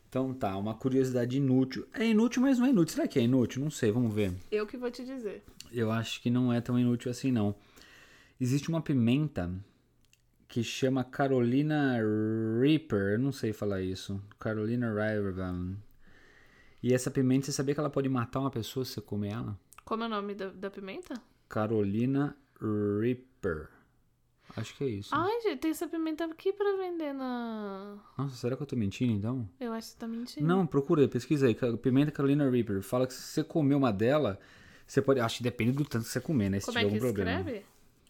Então 0.08 0.32
tá, 0.32 0.56
uma 0.56 0.74
curiosidade 0.74 1.36
inútil. 1.36 1.86
É 1.92 2.06
inútil, 2.06 2.42
mas 2.42 2.58
não 2.58 2.66
é 2.66 2.70
inútil. 2.70 2.94
Será 2.94 3.06
que 3.06 3.18
é 3.18 3.22
inútil? 3.22 3.62
Não 3.62 3.70
sei, 3.70 3.90
vamos 3.90 4.14
ver. 4.14 4.32
Eu 4.50 4.66
que 4.66 4.76
vou 4.76 4.90
te 4.90 5.04
dizer. 5.04 5.44
Eu 5.70 5.92
acho 5.92 6.22
que 6.22 6.30
não 6.30 6.52
é 6.52 6.60
tão 6.60 6.78
inútil 6.78 7.10
assim, 7.10 7.30
não. 7.30 7.54
Existe 8.40 8.68
uma 8.68 8.80
pimenta 8.80 9.52
que 10.48 10.62
chama 10.62 11.04
Carolina 11.04 11.98
Reaper. 12.60 13.12
Eu 13.12 13.18
não 13.18 13.32
sei 13.32 13.52
falar 13.52 13.82
isso. 13.82 14.20
Carolina 14.38 14.92
Reaper. 14.92 15.34
E 16.82 16.94
essa 16.94 17.10
pimenta, 17.10 17.46
você 17.46 17.52
sabia 17.52 17.74
que 17.74 17.80
ela 17.80 17.90
pode 17.90 18.08
matar 18.08 18.40
uma 18.40 18.50
pessoa 18.50 18.84
se 18.84 18.92
você 18.94 19.00
comer 19.00 19.32
ela? 19.32 19.58
Como 19.84 20.02
é 20.04 20.06
o 20.06 20.08
nome 20.08 20.34
da, 20.34 20.48
da 20.50 20.70
pimenta? 20.70 21.14
Carolina 21.48 22.36
Reaper. 22.60 23.68
Acho 24.56 24.74
que 24.76 24.84
é 24.84 24.86
isso. 24.88 25.10
Ai, 25.12 25.40
gente, 25.42 25.60
tem 25.60 25.70
essa 25.70 25.86
pimenta 25.86 26.24
aqui 26.24 26.52
pra 26.52 26.76
vender 26.76 27.12
na. 27.12 27.96
Nossa, 28.16 28.34
será 28.36 28.56
que 28.56 28.62
eu 28.62 28.66
tô 28.66 28.76
mentindo 28.76 29.12
então? 29.12 29.48
Eu 29.60 29.72
acho 29.72 29.88
que 29.88 29.92
você 29.92 29.98
tá 29.98 30.08
mentindo. 30.08 30.46
Não, 30.46 30.66
procura, 30.66 31.06
pesquisa 31.06 31.46
aí. 31.46 31.56
Pimenta 31.82 32.10
Carolina 32.10 32.48
Reaper. 32.48 32.82
Fala 32.82 33.06
que 33.06 33.12
se 33.12 33.20
você 33.22 33.44
comer 33.44 33.74
uma 33.74 33.92
dela, 33.92 34.38
você 34.86 35.02
pode. 35.02 35.20
Acho 35.20 35.38
que 35.38 35.42
depende 35.42 35.72
do 35.72 35.84
tanto 35.84 36.04
que 36.04 36.10
você 36.10 36.20
comer, 36.20 36.48
né? 36.48 36.60
Se 36.60 36.66
Como 36.66 36.78
tiver 36.78 36.86
é 36.86 36.90
que 36.90 36.96
algum 36.96 37.06
problema. 37.14 37.40
escreve? 37.40 37.66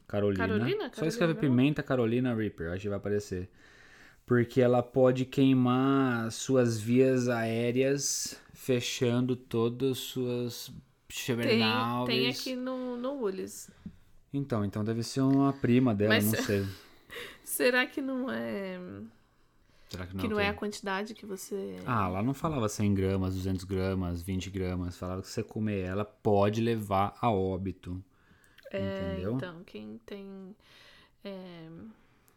Carolina. 0.06 0.46
Carolina? 0.46 0.84
Só 0.84 0.90
Carolina 0.90 1.08
escreve 1.08 1.34
mesmo? 1.34 1.40
Pimenta 1.40 1.82
Carolina 1.82 2.34
Reaper. 2.34 2.70
Acho 2.72 2.82
que 2.82 2.88
vai 2.88 2.98
aparecer. 2.98 3.48
Porque 4.28 4.60
ela 4.60 4.82
pode 4.82 5.24
queimar 5.24 6.30
suas 6.30 6.78
vias 6.78 7.30
aéreas, 7.30 8.38
fechando 8.52 9.34
todas 9.34 9.92
as 9.92 9.98
suas 9.98 10.66
Tem, 10.66 10.76
chevernaules. 11.08 12.14
tem 12.14 12.28
aqui 12.28 12.54
no, 12.54 12.98
no. 12.98 13.26
Então, 14.30 14.66
então 14.66 14.84
deve 14.84 15.02
ser 15.02 15.22
uma 15.22 15.54
prima 15.54 15.94
dela, 15.94 16.14
Mas- 16.14 16.26
não 16.26 16.42
sei. 16.42 16.66
Será 17.42 17.86
que 17.86 18.02
não 18.02 18.30
é. 18.30 18.78
Será 19.88 20.06
que 20.06 20.14
não, 20.14 20.20
que 20.20 20.28
não 20.28 20.36
tem? 20.36 20.44
é 20.44 20.48
a 20.50 20.54
quantidade 20.54 21.14
que 21.14 21.24
você. 21.24 21.78
Ah, 21.86 22.06
lá 22.08 22.22
não 22.22 22.34
falava 22.34 22.68
100 22.68 22.94
gramas, 22.94 23.34
200 23.34 23.64
gramas, 23.64 24.20
20 24.20 24.50
gramas. 24.50 24.98
Falava 24.98 25.22
que 25.22 25.28
você 25.28 25.42
comer 25.42 25.86
ela, 25.86 26.04
pode 26.04 26.60
levar 26.60 27.16
a 27.18 27.30
óbito. 27.30 28.04
é, 28.70 29.12
entendeu? 29.12 29.36
então, 29.36 29.64
quem 29.64 29.98
tem. 30.04 30.54
É... 31.24 31.68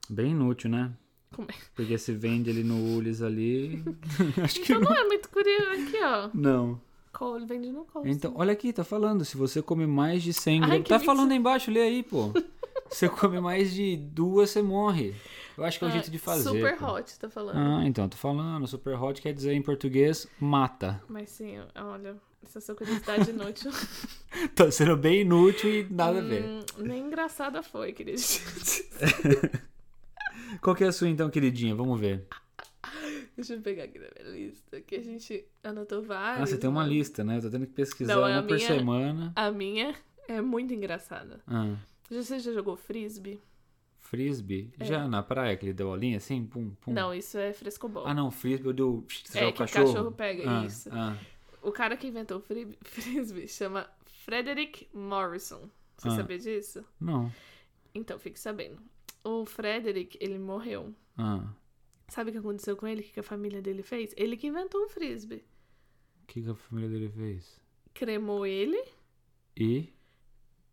Bem 0.09 0.31
inútil, 0.31 0.69
né? 0.69 0.93
Como 1.35 1.47
é? 1.49 1.53
Porque 1.75 1.97
se 1.97 2.11
vende 2.13 2.49
ali 2.49 2.63
no 2.63 2.95
Ulis 2.97 3.21
ali. 3.21 3.83
Acho 4.43 4.55
que 4.61 4.73
Então 4.73 4.81
não 4.81 4.93
é 4.93 5.03
muito 5.05 5.29
curioso. 5.29 5.71
Aqui, 5.87 5.97
ó. 6.03 6.29
não. 6.33 6.79
Cole, 7.13 7.45
vende 7.45 7.69
no 7.71 7.83
Cole. 7.85 8.09
Então, 8.09 8.33
olha 8.35 8.53
aqui, 8.53 8.71
tá 8.73 8.83
falando. 8.83 9.23
Se 9.25 9.35
você 9.37 9.61
come 9.61 9.85
mais 9.85 10.23
de 10.23 10.33
100 10.33 10.61
Ai, 10.61 10.67
gramas. 10.69 10.87
Tá 10.87 10.99
falando 10.99 11.31
aí 11.31 11.37
embaixo, 11.37 11.69
lê 11.69 11.81
aí, 11.81 12.03
pô. 12.03 12.31
Você 12.89 13.07
come 13.09 13.39
mais 13.39 13.71
de 13.73 13.95
duas, 13.97 14.49
você 14.49 14.61
morre. 14.61 15.13
Eu 15.57 15.63
acho 15.65 15.77
que 15.77 15.83
é 15.85 15.87
o 15.87 15.91
Ah, 15.91 15.93
jeito 15.93 16.09
de 16.09 16.17
fazer. 16.17 16.43
Super 16.49 16.77
pô. 16.77 16.85
hot, 16.93 17.19
tá 17.19 17.29
falando. 17.29 17.57
Ah, 17.57 17.85
então, 17.85 18.07
tô 18.09 18.17
falando. 18.17 18.65
Super 18.65 18.95
hot 19.01 19.21
quer 19.21 19.33
dizer 19.33 19.53
em 19.53 19.61
português 19.61 20.25
mata. 20.39 21.01
Mas 21.09 21.29
sim, 21.31 21.57
olha, 21.75 22.15
essa 22.43 22.59
sua 22.61 22.75
curiosidade 22.75 23.29
inútil. 23.29 23.71
Tá 24.55 24.71
sendo 24.71 24.95
bem 24.95 25.21
inútil 25.21 25.69
e 25.69 25.87
nada 25.91 26.19
a 26.19 26.21
ver. 26.21 26.43
Hum, 26.45 26.59
nem 26.77 27.01
engraçada 27.05 27.61
foi, 27.61 27.91
queria 27.91 28.15
dizer. 28.15 29.61
Qual 30.59 30.75
que 30.75 30.83
é 30.83 30.87
a 30.87 30.91
sua 30.91 31.07
então, 31.09 31.29
queridinha? 31.29 31.75
Vamos 31.75 31.99
ver. 31.99 32.25
Deixa 33.35 33.53
eu 33.55 33.61
pegar 33.61 33.83
aqui 33.85 33.97
na 33.99 34.07
minha 34.15 34.35
lista, 34.35 34.81
que 34.81 34.95
a 34.95 35.01
gente 35.03 35.45
anotou 35.63 36.01
várias. 36.03 36.41
Ah, 36.41 36.45
você 36.45 36.57
tem 36.57 36.69
uma 36.69 36.85
lista, 36.85 37.23
né? 37.23 37.37
Eu 37.37 37.41
tô 37.43 37.49
tendo 37.49 37.65
que 37.65 37.73
pesquisar 37.73 38.15
Não, 38.15 38.21
uma 38.23 38.39
a 38.39 38.43
por 38.43 38.55
minha- 38.55 38.67
semana. 38.67 39.33
A 39.35 39.51
minha 39.51 39.95
é 40.27 40.41
muito 40.41 40.73
engraçada. 40.73 41.39
Ah, 41.47 41.75
Você 42.09 42.39
já 42.39 42.51
jogou 42.51 42.75
frisbee? 42.75 43.39
frisbee? 43.99 44.69
Já 44.81 45.07
na 45.07 45.23
praia, 45.23 45.55
que 45.55 45.65
ele 45.65 45.73
deu 45.73 45.87
bolinha 45.87 46.17
assim? 46.17 46.45
Pum, 46.45 46.71
pum. 46.81 46.91
É. 46.91 46.93
Não, 46.93 47.13
isso 47.13 47.37
é 47.37 47.53
frescobol. 47.53 48.05
Ah, 48.05 48.13
não, 48.13 48.29
frisbee 48.29 48.67
eu 48.67 48.73
deu. 48.73 49.05
Você 49.25 49.37
É, 49.37 49.41
joga 49.41 49.51
o 49.51 49.53
que 49.53 49.63
o 49.63 49.65
cachorro? 49.65 49.85
cachorro 49.93 50.11
pega, 50.11 50.43
Ah, 50.61 50.65
isso. 50.65 50.89
ah. 50.91 51.17
O 51.63 51.71
cara 51.71 51.95
que 51.95 52.07
inventou 52.07 52.39
o 52.39 52.41
fri- 52.41 52.77
frisbee 52.83 53.47
chama 53.47 53.87
Frederick 54.25 54.87
Morrison. 54.93 55.69
Você 55.97 56.09
Ah. 56.09 56.15
sabia 56.17 56.37
disso? 56.39 56.83
Não. 56.99 57.31
Então, 57.95 58.19
fique 58.19 58.39
sabendo. 58.39 58.77
O 59.23 59.45
Frederick, 59.45 60.17
ele 60.21 60.39
morreu. 60.39 60.93
Ah. 61.17 61.43
Sabe 62.07 62.29
o 62.29 62.33
que 62.33 62.39
aconteceu 62.39 62.75
com 62.75 62.87
ele? 62.87 63.01
O 63.01 63.03
que 63.05 63.19
a 63.19 63.23
família 63.23 63.61
dele 63.61 63.83
fez? 63.83 64.13
Ele 64.17 64.35
que 64.35 64.47
inventou 64.47 64.83
o 64.85 64.89
frisbee. 64.89 65.43
O 66.23 66.27
que, 66.27 66.41
que 66.41 66.49
a 66.49 66.55
família 66.55 66.89
dele 66.89 67.09
fez? 67.09 67.59
Cremou 67.93 68.45
ele, 68.45 68.81
E. 69.57 69.89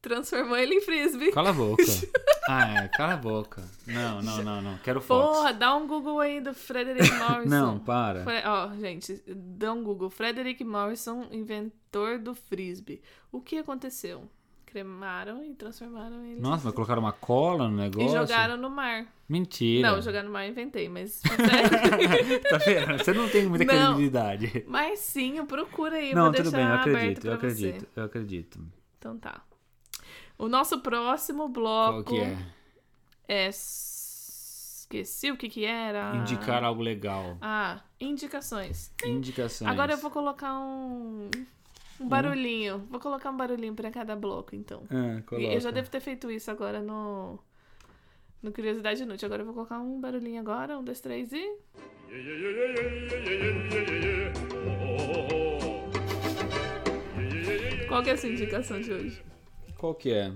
transformou 0.01 0.57
ele 0.57 0.77
em 0.77 0.81
frisbee. 0.81 1.33
Cala 1.33 1.51
a 1.51 1.53
boca. 1.53 1.83
ah, 2.49 2.85
é, 2.85 2.89
cala 2.89 3.15
a 3.15 3.17
boca. 3.17 3.63
Não, 3.87 4.23
não, 4.23 4.43
não, 4.43 4.63
não. 4.63 4.79
Quero 4.79 5.01
fotos. 5.01 5.37
Porra, 5.37 5.53
dá 5.53 5.75
um 5.77 5.87
Google 5.87 6.21
aí 6.21 6.41
do 6.41 6.55
Frederick 6.55 7.11
Morrison. 7.17 7.49
Não, 7.49 7.79
para. 7.81 8.23
Fre- 8.25 8.47
Ó, 8.47 8.75
gente, 8.77 9.21
dá 9.27 9.73
um 9.73 9.83
Google. 9.83 10.11
Frederick 10.11 10.63
Morrison, 10.65 11.29
inventor 11.33 12.19
do 12.19 12.35
frisbee. 12.35 13.03
O 13.33 13.41
que 13.41 13.59
aconteceu? 13.59 14.29
Cremaram 14.71 15.43
e 15.43 15.55
transformaram 15.55 16.23
ele. 16.27 16.39
Nossa, 16.41 16.67
mas 16.67 16.75
colocaram 16.75 17.01
uma 17.01 17.13
cola 17.13 17.69
no 17.69 17.79
E 17.79 17.81
negócio? 17.85 18.19
jogaram 18.19 18.59
no 18.59 18.69
mar. 18.69 19.07
Mentira. 19.27 19.91
Não, 19.91 20.03
jogar 20.03 20.23
no 20.23 20.31
mar 20.31 20.45
eu 20.45 20.51
inventei, 20.51 20.91
mas. 20.91 21.23
tá 22.51 22.59
vendo? 22.59 22.99
Você 22.99 23.15
não 23.15 23.31
tem 23.31 23.47
muita 23.47 23.65
Não. 23.65 23.73
credibilidade. 23.95 24.65
mas 24.69 24.99
sim, 24.99 25.43
procura 25.47 25.97
aí. 25.97 26.15
Não, 26.15 26.31
tudo 26.31 26.51
bem, 26.51 26.67
eu 26.67 26.75
acredito, 26.75 27.27
eu 27.27 27.39
pra 27.39 27.49
você. 27.49 27.67
acredito, 27.69 27.87
eu 27.97 28.05
acredito. 28.05 28.61
Então 28.99 29.17
tá. 29.19 29.41
O 30.37 30.49
nosso 30.49 30.81
próximo 30.81 31.49
bloco 31.49 32.05
Qual 32.05 32.05
que 32.05 32.21
é? 32.21 32.37
é. 33.27 33.49
Esqueci 33.49 35.31
o 35.31 35.37
que 35.39 35.49
que 35.49 35.65
era. 35.65 36.15
Indicar 36.17 36.63
algo 36.63 36.83
legal. 36.83 37.39
Ah, 37.41 37.81
indicações. 37.99 38.93
Indicações. 39.05 39.71
Agora 39.71 39.93
eu 39.95 39.99
vou 39.99 40.11
colocar 40.11 40.59
um. 40.59 41.31
Um 42.01 42.09
barulhinho. 42.09 42.87
Vou 42.91 43.01
colocar 43.01 43.31
um 43.31 43.37
barulhinho 43.37 43.75
pra 43.75 43.91
cada 43.91 44.15
bloco, 44.15 44.55
então. 44.55 44.85
Ah, 44.91 45.23
coloca. 45.27 45.47
Eu 45.47 45.61
já 45.61 45.71
devo 45.71 45.91
ter 45.91 46.01
feito 46.01 46.31
isso 46.31 46.51
agora 46.51 46.81
no. 46.81 47.39
No 48.41 48.53
Curiosidade 48.53 49.03
Inútil. 49.03 49.27
Agora 49.27 49.43
eu 49.43 49.47
vou 49.47 49.55
colocar 49.55 49.81
um 49.81 50.01
barulhinho 50.01 50.41
agora. 50.41 50.79
Um, 50.79 50.85
dois, 50.85 51.01
três 51.01 51.33
e. 51.33 51.59
Qual 57.89 58.03
que 58.03 58.11
é 58.11 58.13
a 58.13 58.17
sua 58.17 58.29
indicação 58.29 58.81
de 58.81 58.93
hoje? 58.93 59.23
Qual 59.77 59.95
que 59.95 60.13
é? 60.13 60.33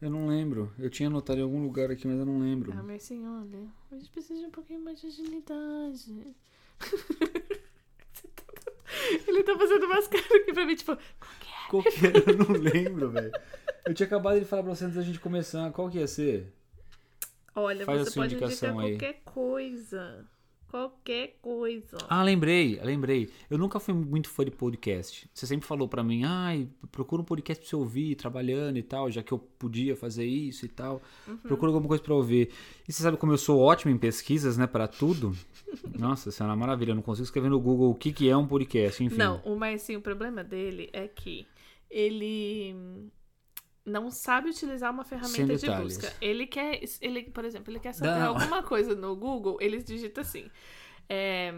Eu 0.00 0.10
não 0.10 0.26
lembro. 0.28 0.72
Eu 0.78 0.90
tinha 0.90 1.08
anotado 1.08 1.40
em 1.40 1.42
algum 1.42 1.62
lugar 1.62 1.90
aqui, 1.90 2.06
mas 2.06 2.18
eu 2.18 2.26
não 2.26 2.38
lembro. 2.38 2.72
Ah, 2.76 2.82
mas 2.82 3.02
sim, 3.02 3.26
olha. 3.26 3.66
A 3.90 3.96
gente 3.96 4.10
precisa 4.10 4.38
de 4.38 4.46
um 4.46 4.50
pouquinho 4.50 4.84
mais 4.84 5.00
de 5.00 5.06
agilidade. 5.06 6.36
Ele 9.26 9.42
tá 9.42 9.56
fazendo 9.56 9.84
umas 9.86 10.08
caras 10.08 10.30
aqui 10.32 10.52
pra 10.52 10.64
mim, 10.66 10.74
tipo, 10.74 10.96
Qual 11.68 11.82
que 11.82 12.06
era? 12.06 12.18
Eu 12.18 12.36
não 12.36 12.52
lembro, 12.60 13.10
velho. 13.10 13.32
Eu 13.86 13.94
tinha 13.94 14.06
acabado 14.06 14.38
de 14.38 14.44
falar 14.44 14.62
pra 14.62 14.74
você 14.74 14.84
antes 14.84 14.96
da 14.96 15.02
gente 15.02 15.20
começar. 15.20 15.70
Qual 15.72 15.88
que 15.90 15.98
ia 15.98 16.06
ser? 16.06 16.52
olha, 17.54 17.84
Faz 17.84 18.00
você 18.00 18.20
pode 18.20 18.34
indicar 18.36 18.70
aí. 18.70 18.90
qualquer 18.90 19.20
coisa. 19.24 20.24
Qualquer 20.68 21.38
coisa. 21.40 21.96
Ah, 22.10 22.22
lembrei, 22.22 22.78
lembrei. 22.82 23.30
Eu 23.48 23.56
nunca 23.56 23.80
fui 23.80 23.94
muito 23.94 24.28
fã 24.28 24.44
de 24.44 24.50
podcast. 24.50 25.28
Você 25.32 25.46
sempre 25.46 25.66
falou 25.66 25.88
pra 25.88 26.04
mim, 26.04 26.24
ai, 26.24 26.68
procura 26.92 27.22
um 27.22 27.24
podcast 27.24 27.62
pra 27.62 27.70
você 27.70 27.76
ouvir, 27.76 28.14
trabalhando 28.16 28.76
e 28.76 28.82
tal, 28.82 29.10
já 29.10 29.22
que 29.22 29.32
eu 29.32 29.38
podia 29.38 29.96
fazer 29.96 30.26
isso 30.26 30.66
e 30.66 30.68
tal. 30.68 31.00
Uhum. 31.26 31.38
Procura 31.38 31.70
alguma 31.70 31.88
coisa 31.88 32.02
pra 32.02 32.14
ouvir. 32.14 32.50
E 32.86 32.92
você 32.92 33.02
sabe 33.02 33.16
como 33.16 33.32
eu 33.32 33.38
sou 33.38 33.58
ótimo 33.60 33.90
em 33.90 33.96
pesquisas, 33.96 34.58
né, 34.58 34.66
pra 34.66 34.86
tudo? 34.86 35.34
Nossa, 35.98 36.28
isso 36.28 36.42
é 36.42 36.46
uma 36.46 36.56
maravilha. 36.56 36.90
Eu 36.90 36.96
não 36.96 37.02
consigo 37.02 37.24
escrever 37.24 37.48
no 37.48 37.58
Google 37.58 37.90
o 37.90 37.94
que, 37.94 38.12
que 38.12 38.28
é 38.28 38.36
um 38.36 38.46
podcast, 38.46 39.02
enfim. 39.02 39.16
Não, 39.16 39.40
mas 39.56 39.80
sim, 39.80 39.96
o 39.96 40.02
problema 40.02 40.44
dele 40.44 40.90
é 40.92 41.08
que 41.08 41.46
ele 41.90 42.76
não 43.88 44.10
sabe 44.10 44.50
utilizar 44.50 44.90
uma 44.92 45.04
ferramenta 45.04 45.56
de 45.56 45.70
busca. 45.70 46.12
Ele 46.20 46.46
quer, 46.46 46.80
ele, 47.00 47.22
por 47.30 47.44
exemplo, 47.44 47.72
ele 47.72 47.80
quer 47.80 47.92
saber 47.94 48.18
Não. 48.18 48.28
alguma 48.28 48.62
coisa 48.62 48.94
no 48.94 49.16
Google, 49.16 49.58
ele 49.60 49.82
digita 49.82 50.20
assim. 50.20 50.50
é, 51.08 51.52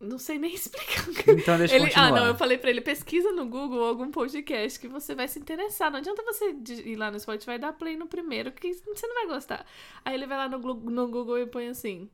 não 0.00 0.18
sei 0.18 0.38
nem 0.38 0.52
explicar. 0.54 1.08
Então 1.28 1.56
deixa 1.56 1.74
eu 1.74 1.80
Ele, 1.80 1.86
ah, 1.86 1.94
continuar. 1.94 2.10
não, 2.20 2.26
eu 2.26 2.34
falei 2.34 2.58
pra 2.58 2.68
ele, 2.68 2.80
pesquisa 2.80 3.32
no 3.32 3.46
Google 3.46 3.84
algum 3.84 4.10
podcast 4.10 4.78
que 4.78 4.88
você 4.88 5.14
vai 5.14 5.28
se 5.28 5.38
interessar. 5.38 5.90
Não 5.90 5.98
adianta 5.98 6.22
você 6.22 6.54
ir 6.84 6.96
lá 6.96 7.10
no 7.10 7.18
Spotify 7.18 7.52
e 7.52 7.58
dar 7.58 7.72
play 7.72 7.96
no 7.96 8.06
primeiro, 8.06 8.52
que 8.52 8.72
você 8.74 9.06
não 9.06 9.14
vai 9.14 9.26
gostar. 9.28 9.64
Aí 10.04 10.14
ele 10.14 10.26
vai 10.26 10.36
lá 10.36 10.48
no, 10.48 10.58
no 10.58 11.08
Google 11.08 11.38
e 11.38 11.46
põe 11.46 11.68
assim: 11.68 12.10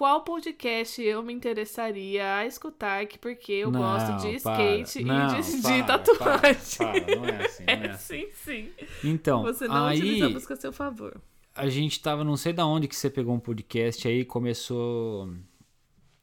qual 0.00 0.24
podcast 0.24 1.02
eu 1.02 1.22
me 1.22 1.32
interessaria 1.32 2.36
a 2.36 2.46
escutar, 2.46 3.06
que 3.06 3.18
porque 3.18 3.52
eu 3.52 3.70
Não, 3.70 3.80
gosto 3.80 4.16
de 4.16 4.34
para. 4.42 4.86
skate 4.88 5.04
Não, 5.04 5.38
e 5.38 5.42
de, 5.42 5.62
de 5.62 5.82
para, 5.82 5.84
tatuagem. 5.84 6.78
para, 6.78 6.96
para, 7.00 7.10
não 7.10 7.28
é 7.28 7.36
assim, 7.42 7.68
não 7.68 7.82
é 7.82 7.86
É, 7.88 7.90
assim. 7.90 8.24
sim, 8.24 8.30
sim. 8.32 8.74
Então, 9.02 9.42
Você 9.42 9.68
não 9.68 9.86
utiliza 9.88 10.26
a 10.26 10.28
aí 10.28 10.34
busca 10.34 10.54
a 10.54 10.56
seu 10.56 10.72
favor. 10.72 11.20
a 11.54 11.68
gente 11.68 12.00
tava, 12.00 12.24
não 12.24 12.36
sei 12.36 12.52
da 12.52 12.66
onde 12.66 12.88
que 12.88 12.96
você 12.96 13.10
pegou 13.10 13.34
um 13.34 13.40
podcast 13.40 14.06
aí 14.08 14.24
começou 14.24 15.30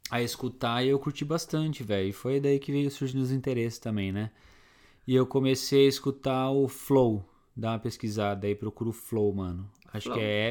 a 0.09 0.21
escutar 0.21 0.83
e 0.83 0.89
eu 0.89 0.99
curti 0.99 1.25
bastante, 1.25 1.83
velho. 1.83 2.09
E 2.09 2.13
foi 2.13 2.39
daí 2.39 2.59
que 2.59 2.71
veio 2.71 2.89
surgindo 2.91 3.21
os 3.21 3.31
interesses 3.31 3.79
também, 3.79 4.11
né? 4.11 4.31
E 5.07 5.15
eu 5.15 5.27
comecei 5.27 5.85
a 5.87 5.89
escutar 5.89 6.51
o 6.51 6.67
Flow. 6.69 7.25
Dá 7.55 7.71
uma 7.71 7.79
pesquisada 7.79 8.47
aí, 8.47 8.55
procura 8.55 8.89
o 8.91 8.93
Flow, 8.93 9.33
mano. 9.33 9.69
Acho 9.93 10.05
Flow. 10.05 10.17
que 10.17 10.23
é 10.23 10.49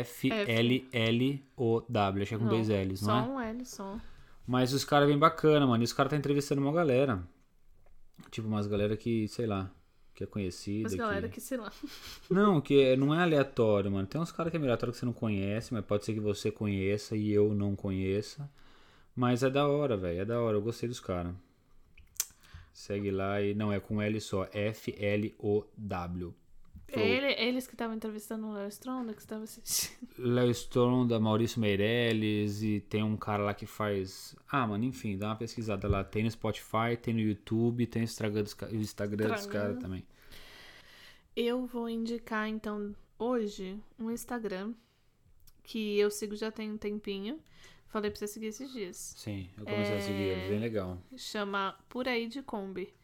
F-L-L-O-W. 0.97 2.23
Acho 2.23 2.29
que 2.31 2.35
é 2.35 2.39
com 2.39 2.45
Não, 2.45 2.51
dois 2.51 2.69
L's, 2.69 3.01
só 3.01 3.07
não 3.27 3.41
é? 3.43 3.45
um 3.47 3.51
L, 3.57 3.65
só. 3.65 3.99
Mas 4.47 4.73
os 4.73 4.85
caras 4.85 5.09
bem 5.09 5.19
bacana, 5.19 5.67
mano. 5.67 5.83
E 5.83 5.85
os 5.85 5.93
caras 5.93 6.11
tá 6.11 6.17
entrevistando 6.17 6.61
uma 6.63 6.73
galera. 6.73 7.23
Tipo, 8.31 8.49
umas 8.49 8.67
galera 8.67 8.97
que, 8.97 9.29
sei 9.29 9.47
lá, 9.47 9.71
que 10.15 10.25
é 10.25 10.27
conhecida. 10.27 10.85
Mas 10.85 10.93
que- 10.93 10.99
galera 10.99 11.29
que, 11.29 11.41
sei 11.41 11.59
lá. 11.59 11.71
Não, 12.31 12.61
que 12.61 12.81
é- 12.81 12.97
não 12.97 13.15
é 13.15 13.23
aleatório, 13.23 13.91
mano. 13.91 14.07
Tem 14.07 14.21
uns 14.21 14.33
caras 14.33 14.51
que 14.51 14.57
é 14.57 14.61
aleatório 14.61 14.93
que 14.93 14.99
você 14.99 15.05
não 15.07 15.13
conhece, 15.13 15.75
mas 15.75 15.85
pode 15.85 16.05
ser 16.05 16.15
que 16.15 16.21
você 16.21 16.51
conheça 16.51 17.15
e 17.17 17.31
eu 17.33 17.53
não 17.55 17.77
conheça. 17.77 18.49
Mas 19.15 19.43
é 19.43 19.51
da 19.51 19.67
hora, 19.69 19.97
velho. 19.97 20.21
É 20.21 20.25
da 20.25 20.41
hora. 20.41 20.57
Eu 20.57 20.63
gostei 20.63 20.89
dos 20.89 21.01
caras. 21.01 21.35
Segue 22.73 23.11
lá 23.11 23.41
e 23.43 23.55
não 23.55 23.73
é 23.73 23.81
com 23.81 24.01
L 24.03 24.21
só. 24.21 24.47
F-L-O-W. 24.53 26.35
Flow. 26.89 27.05
Ele, 27.05 27.33
eles 27.33 27.67
que 27.67 27.75
estavam 27.75 27.97
entrevistando 27.97 28.47
o 28.47 28.53
Léo 28.53 28.69
Stronda, 28.69 29.13
que 29.13 29.21
estava 29.21 29.43
assistindo. 29.43 29.97
Léo 30.17 30.51
Stronda, 30.51 31.19
Maurício 31.19 31.61
Meirelles 31.61 32.63
e 32.63 32.81
tem 32.81 33.03
um 33.03 33.17
cara 33.17 33.43
lá 33.43 33.55
que 33.55 33.67
faz. 33.67 34.37
Ah, 34.49 34.67
mano, 34.67 34.85
enfim, 34.85 35.19
dá 35.19 35.27
uma 35.27 35.37
pesquisada 35.37 35.89
lá. 35.89 36.05
Tem 36.05 36.23
no 36.23 36.31
Spotify, 36.31 36.97
tem 37.01 37.13
no 37.13 37.21
YouTube, 37.21 37.87
tem 37.87 38.03
no 38.03 38.05
Instagram 38.05 38.43
dos, 38.43 38.53
o 38.55 38.77
Instagram 38.77 39.35
dos 39.35 39.47
caras 39.47 39.79
também. 39.79 40.07
Eu 41.35 41.67
vou 41.67 41.89
indicar, 41.89 42.49
então, 42.49 42.95
hoje, 43.19 43.79
um 43.99 44.11
Instagram 44.11 44.73
que 45.65 45.99
eu 45.99 46.11
sigo 46.11 46.37
já 46.37 46.53
tem 46.53 46.71
um 46.71 46.79
tempinho. 46.79 47.41
Falei 47.89 48.11
pra 48.11 48.19
você 48.19 48.29
seguir 48.29 48.47
esses 48.47 48.73
dias. 48.73 49.15
Sim, 49.17 49.51
eu 49.59 49.65
comecei 49.65 49.97
a 49.97 50.01
seguir, 50.01 50.31
é 50.31 50.49
bem 50.49 50.61
legal. 50.61 50.99
Chama 51.17 51.77
Por 51.89 52.07
Aí 52.07 52.29
de 52.29 52.43
Kombi. 52.43 52.95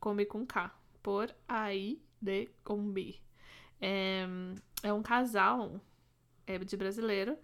Kombi 0.00 0.26
com 0.26 0.44
K. 0.44 0.74
Por 1.02 1.34
Aí 1.48 2.00
de 2.20 2.48
Kombi. 2.62 3.20
É, 3.80 4.26
é 4.82 4.92
um 4.92 5.02
casal 5.02 5.80
é, 6.46 6.58
de 6.58 6.76
brasileiro 6.76 7.36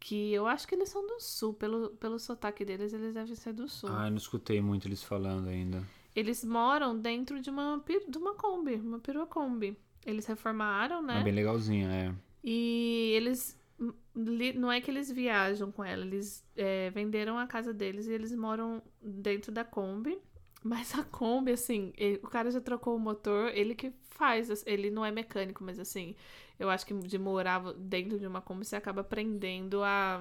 que 0.00 0.32
eu 0.32 0.46
acho 0.46 0.66
que 0.66 0.74
eles 0.74 0.88
são 0.88 1.06
do 1.06 1.20
sul. 1.20 1.54
Pelo, 1.54 1.90
pelo 1.90 2.18
sotaque 2.18 2.64
deles, 2.64 2.92
eles 2.92 3.14
devem 3.14 3.34
ser 3.34 3.52
do 3.52 3.68
sul. 3.68 3.90
Ah, 3.92 4.06
eu 4.06 4.10
não 4.10 4.18
escutei 4.18 4.60
muito 4.60 4.86
eles 4.86 5.02
falando 5.02 5.48
ainda. 5.48 5.82
Eles 6.14 6.44
moram 6.44 6.98
dentro 6.98 7.40
de 7.40 7.50
uma, 7.50 7.82
de 8.08 8.18
uma 8.18 8.34
Kombi, 8.34 8.74
uma 8.76 8.98
perua 8.98 9.26
Kombi. 9.26 9.76
Eles 10.04 10.26
reformaram, 10.26 11.02
né? 11.02 11.20
É 11.20 11.24
bem 11.24 11.34
legalzinho, 11.34 11.88
é. 11.88 12.14
E 12.42 13.12
eles 13.14 13.58
não 14.56 14.72
é 14.72 14.80
que 14.80 14.90
eles 14.90 15.10
viajam 15.10 15.70
com 15.70 15.84
ela, 15.84 16.04
eles 16.04 16.44
é, 16.56 16.90
venderam 16.90 17.38
a 17.38 17.46
casa 17.46 17.72
deles 17.72 18.06
e 18.06 18.12
eles 18.12 18.34
moram 18.34 18.82
dentro 19.00 19.52
da 19.52 19.64
Kombi. 19.64 20.18
Mas 20.68 20.94
a 20.94 21.04
Kombi, 21.04 21.52
assim, 21.52 21.92
e- 21.98 22.20
o 22.22 22.28
cara 22.28 22.50
já 22.50 22.60
trocou 22.60 22.96
o 22.96 22.98
motor, 23.00 23.50
ele 23.54 23.74
que 23.74 23.92
faz, 24.10 24.64
ele 24.66 24.90
não 24.90 25.04
é 25.04 25.10
mecânico, 25.10 25.62
mas 25.64 25.78
assim, 25.78 26.14
eu 26.58 26.68
acho 26.70 26.84
que 26.86 26.94
de 26.94 27.18
morar 27.18 27.60
dentro 27.74 28.18
de 28.18 28.26
uma 28.26 28.40
Kombi 28.40 28.64
você 28.64 28.76
acaba 28.76 29.00
aprendendo 29.02 29.82
a, 29.82 30.20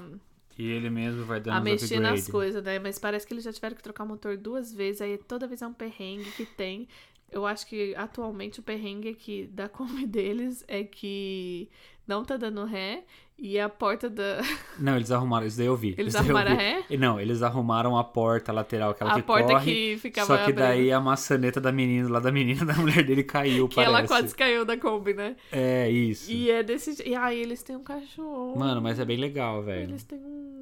E 0.58 0.66
ele 0.66 0.90
mesmo 0.90 1.24
vai 1.26 1.40
dando 1.40 1.58
a 1.58 1.62
mexer 1.62 2.00
nas 2.00 2.28
coisas, 2.28 2.64
né? 2.64 2.80
Mas 2.80 2.98
parece 3.00 3.26
que 3.28 3.34
eles 3.34 3.44
já 3.44 3.54
tiveram 3.54 3.76
que 3.76 3.84
trocar 3.84 4.04
o 4.04 4.08
motor 4.08 4.38
duas 4.38 4.74
vezes, 4.74 5.02
aí 5.02 5.18
toda 5.18 5.48
vez 5.48 5.62
é 5.62 5.68
um 5.68 5.74
perrengue 5.74 6.32
que 6.32 6.46
tem. 6.46 6.88
Eu 7.32 7.46
acho 7.46 7.68
que 7.68 7.94
atualmente 7.96 8.60
o 8.60 8.64
perrengue 8.64 9.10
aqui 9.10 9.48
da 9.48 9.68
Kombi 9.70 10.06
deles 10.08 10.64
é 10.68 10.84
que 10.84 11.70
não 12.08 12.24
tá 12.24 12.38
dando 12.38 12.63
ré 12.65 13.04
e 13.39 13.60
a 13.60 13.70
porta 13.70 14.10
da. 14.10 14.41
Não, 14.80 14.96
eles 14.96 15.12
arrumaram, 15.12 15.46
isso 15.46 15.58
daí 15.58 15.67
eu 15.67 15.76
vi. 15.76 15.93
Eles 15.96 16.15
arrumaram 16.15 16.52
a 16.52 16.56
vi. 16.56 16.60
ré? 16.60 16.84
E 16.89 16.98
Não, 16.98 17.20
eles 17.20 17.43
arrumaram 17.43 17.96
a 17.96 18.04
porta 18.04 18.52
lateral, 18.52 18.91
aquela 18.91 19.12
a 19.12 19.15
que 19.15 19.22
porta 19.22 19.48
corre. 19.54 19.65
que 19.74 19.98
ficava. 20.00 20.26
Só 20.26 20.38
que 20.38 20.41
abrindo. 20.43 20.58
daí 20.58 20.91
a 20.91 21.00
maçaneta 21.00 21.62
da 21.62 21.72
menina, 21.72 22.10
lá 22.10 22.20
da 22.20 22.32
menina, 22.32 22.65
da 22.65 22.74
mulher 22.74 23.04
dele 23.04 23.24
caiu, 23.24 23.67
Que 23.67 23.76
parece. 23.76 23.93
ela 23.93 24.08
quase 24.08 24.34
caiu 24.36 24.65
da 24.65 24.76
Kombi, 24.76 25.13
né? 25.13 25.36
É, 25.52 25.88
isso. 25.89 26.32
E 26.32 26.50
é 26.50 26.63
desse 26.63 26.93
jeito. 26.93 27.08
E 27.10 27.13
aí 27.15 27.39
eles 27.39 27.62
têm 27.62 27.76
um 27.76 27.84
cachorro. 27.84 28.58
Mano, 28.58 28.82
mas 28.82 29.00
é 29.00 29.06
bem 29.06 29.17
legal, 29.17 29.62
velho. 29.62 29.84
Eles 29.84 30.04
têm 30.04 30.17
um 30.17 30.57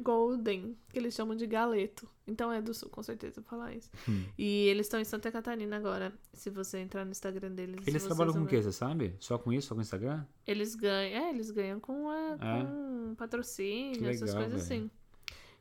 Golden, 0.00 0.76
que 0.90 0.98
eles 0.98 1.14
chamam 1.14 1.34
de 1.36 1.46
galeto. 1.46 2.08
Então 2.26 2.52
é 2.52 2.60
do 2.60 2.74
sul, 2.74 2.88
com 2.90 3.02
certeza, 3.02 3.40
falar 3.42 3.74
isso. 3.74 3.90
Hum. 4.08 4.24
E 4.36 4.66
eles 4.68 4.86
estão 4.86 5.00
em 5.00 5.04
Santa 5.04 5.30
Catarina 5.32 5.76
agora. 5.76 6.12
Se 6.32 6.50
você 6.50 6.78
entrar 6.78 7.04
no 7.04 7.10
Instagram 7.10 7.52
deles. 7.52 7.86
Eles 7.86 8.04
trabalham 8.04 8.32
com 8.34 8.42
o 8.42 8.46
quê, 8.46 8.56
ver. 8.56 8.62
você 8.64 8.72
sabe? 8.72 9.14
Só 9.18 9.38
com 9.38 9.52
isso, 9.52 9.68
só 9.68 9.74
com 9.74 9.80
o 9.80 9.82
Instagram? 9.82 10.24
Eles 10.46 10.74
ganham. 10.74 11.24
É, 11.26 11.30
eles 11.30 11.50
ganham 11.50 11.80
com, 11.80 12.08
a, 12.08 12.36
É? 12.40 12.64
com 12.64 13.14
patrocínio, 13.16 13.98
Que 13.98 14.06
essas 14.08 14.28
legal, 14.28 14.42
coisas 14.44 14.68
velho. 14.68 14.80
assim. 14.82 14.90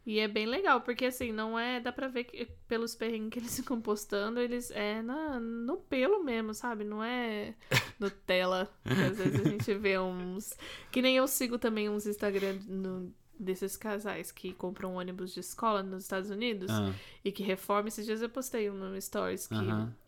E 0.06 0.20
é 0.20 0.28
bem 0.28 0.46
legal, 0.46 0.80
porque 0.82 1.04
assim, 1.06 1.34
não 1.34 1.60
é. 1.60 1.82
Dá 1.82 1.92
pra 1.92 2.08
ver 2.08 2.24
que 2.24 2.46
pelos 2.68 2.96
perrengues 2.96 3.30
que 3.32 3.40
eles 3.40 3.56
ficam 3.60 3.80
postando, 3.82 4.40
eles 4.40 4.72
é 4.72 5.02
na, 5.02 5.38
no 5.40 5.78
pelo 5.78 6.24
mesmo, 6.24 6.54
sabe? 6.54 6.84
Não 6.86 7.04
é 7.04 7.54
Nutella. 8.00 8.70
que 8.86 8.90
às 9.04 9.18
vezes 9.18 9.40
a 9.40 9.50
gente 9.50 9.74
vê 9.76 10.00
uns. 10.00 10.54
Que 10.92 11.02
nem 11.02 11.18
eu 11.18 11.28
sigo 11.28 11.58
também 11.58 11.90
uns 11.90 12.06
Instagram 12.08 12.58
no- 12.68 13.14
desses 13.40 13.78
casais 13.78 14.32
que 14.32 14.54
compram 14.54 14.96
ônibus 14.96 15.34
de 15.34 15.40
escola 15.40 15.84
nos 15.84 16.04
Estados 16.04 16.30
Unidos 16.30 16.70
Ah, 16.72 16.92
e 17.24 17.32
que 17.32 17.44
reforma. 17.44 17.88
Esses 17.88 18.06
dias 18.06 18.22
eu 18.22 18.30
postei 18.30 18.70
um 18.70 18.74
no 18.74 19.00
Stories 19.02 19.48
que 19.48 19.56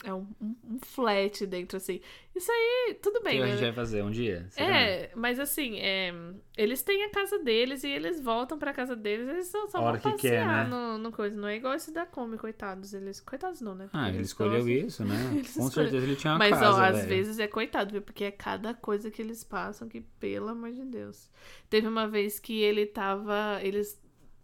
é 0.03 0.13
um, 0.13 0.27
um, 0.41 0.55
um 0.71 0.79
flat 0.81 1.45
dentro, 1.45 1.77
assim. 1.77 2.01
Isso 2.35 2.49
aí, 2.51 2.93
tudo 3.01 3.21
bem, 3.21 3.37
que 3.37 3.43
a 3.43 3.45
né? 3.47 3.51
gente 3.51 3.61
vai 3.61 3.73
fazer 3.73 4.01
um 4.01 4.11
dia? 4.11 4.45
será? 4.49 4.79
É, 4.79 5.11
mas 5.13 5.39
assim, 5.39 5.77
é, 5.79 6.13
eles 6.55 6.81
têm 6.81 7.03
a 7.03 7.09
casa 7.09 7.37
deles 7.39 7.83
e 7.83 7.89
eles 7.89 8.21
voltam 8.21 8.57
pra 8.57 8.71
casa 8.71 8.95
deles, 8.95 9.27
eles 9.27 9.47
só, 9.47 9.67
só 9.67 9.77
A 9.79 9.81
vão 9.81 9.89
hora 9.89 9.97
que 9.99 10.09
passear 10.09 10.65
quer, 10.65 10.69
né? 10.69 10.69
no, 10.69 10.97
no 10.97 11.11
coisa. 11.11 11.35
Não 11.35 11.47
é 11.49 11.57
igual 11.57 11.73
esse 11.73 11.91
da 11.93 12.05
Kombi, 12.05 12.37
coitados. 12.37 12.93
Eles, 12.93 13.19
coitados 13.19 13.59
não, 13.59 13.75
né? 13.75 13.89
Ah, 13.91 14.07
ele 14.09 14.21
escolheu 14.21 14.63
gostam. 14.63 14.69
isso, 14.73 15.03
né? 15.03 15.15
Eles 15.35 15.53
Com 15.53 15.67
escolheram. 15.67 15.91
certeza 15.91 16.05
ele 16.05 16.15
tinha 16.15 16.31
uma 16.33 16.39
Mas, 16.39 16.51
casa, 16.51 16.69
ó, 16.77 16.81
às 16.81 16.95
velho. 16.97 17.09
vezes 17.09 17.39
é 17.39 17.47
coitado, 17.47 17.91
viu? 17.91 18.01
Porque 18.01 18.23
é 18.23 18.31
cada 18.31 18.73
coisa 18.73 19.11
que 19.11 19.21
eles 19.21 19.43
passam 19.43 19.89
que, 19.89 19.99
pelo 19.99 20.47
amor 20.47 20.71
de 20.71 20.85
Deus. 20.85 21.29
Teve 21.69 21.87
uma 21.87 22.07
vez 22.07 22.39
que 22.39 22.61
ele 22.61 22.85
tava. 22.85 23.18
Eles. 23.61 23.99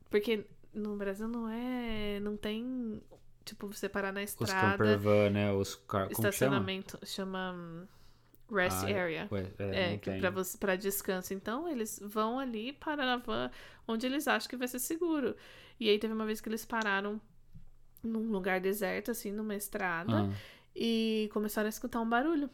Porque 0.09 0.45
no 0.73 0.95
Brasil 0.95 1.27
não 1.27 1.49
é. 1.49 2.19
Não 2.19 2.35
tem. 2.37 3.01
Tipo, 3.43 3.67
você 3.67 3.87
parar 3.87 4.11
na 4.11 4.21
Os 4.23 4.29
estrada. 4.31 4.77
camper 4.77 4.97
van, 4.99 5.29
né? 5.29 5.51
Os 5.51 5.75
car... 5.75 6.01
Chama? 6.03 6.11
estacionamento. 6.11 6.99
Chama. 7.05 7.53
hum, 7.55 7.87
Rest 8.51 8.83
Ah, 8.83 8.87
area. 8.87 9.27
Ué, 9.31 9.51
é, 9.57 9.93
É, 9.93 9.97
que 9.97 10.11
pra, 10.19 10.29
você, 10.29 10.57
pra 10.57 10.75
descanso. 10.75 11.33
Então, 11.33 11.67
eles 11.67 11.99
vão 12.03 12.39
ali 12.39 12.73
para 12.73 13.13
a 13.13 13.17
van 13.17 13.49
onde 13.87 14.05
eles 14.05 14.27
acham 14.27 14.47
que 14.49 14.55
vai 14.57 14.67
ser 14.67 14.79
seguro. 14.79 15.35
E 15.79 15.89
aí, 15.89 15.97
teve 15.99 16.13
uma 16.13 16.25
vez 16.25 16.41
que 16.41 16.49
eles 16.49 16.65
pararam 16.65 17.19
num 18.03 18.29
lugar 18.31 18.59
deserto, 18.61 19.09
assim, 19.11 19.31
numa 19.31 19.55
estrada, 19.55 20.29
Ah, 20.29 20.33
e 20.75 21.27
começaram 21.33 21.65
a 21.67 21.69
escutar 21.69 21.99
um 22.01 22.07
barulho. 22.09 22.49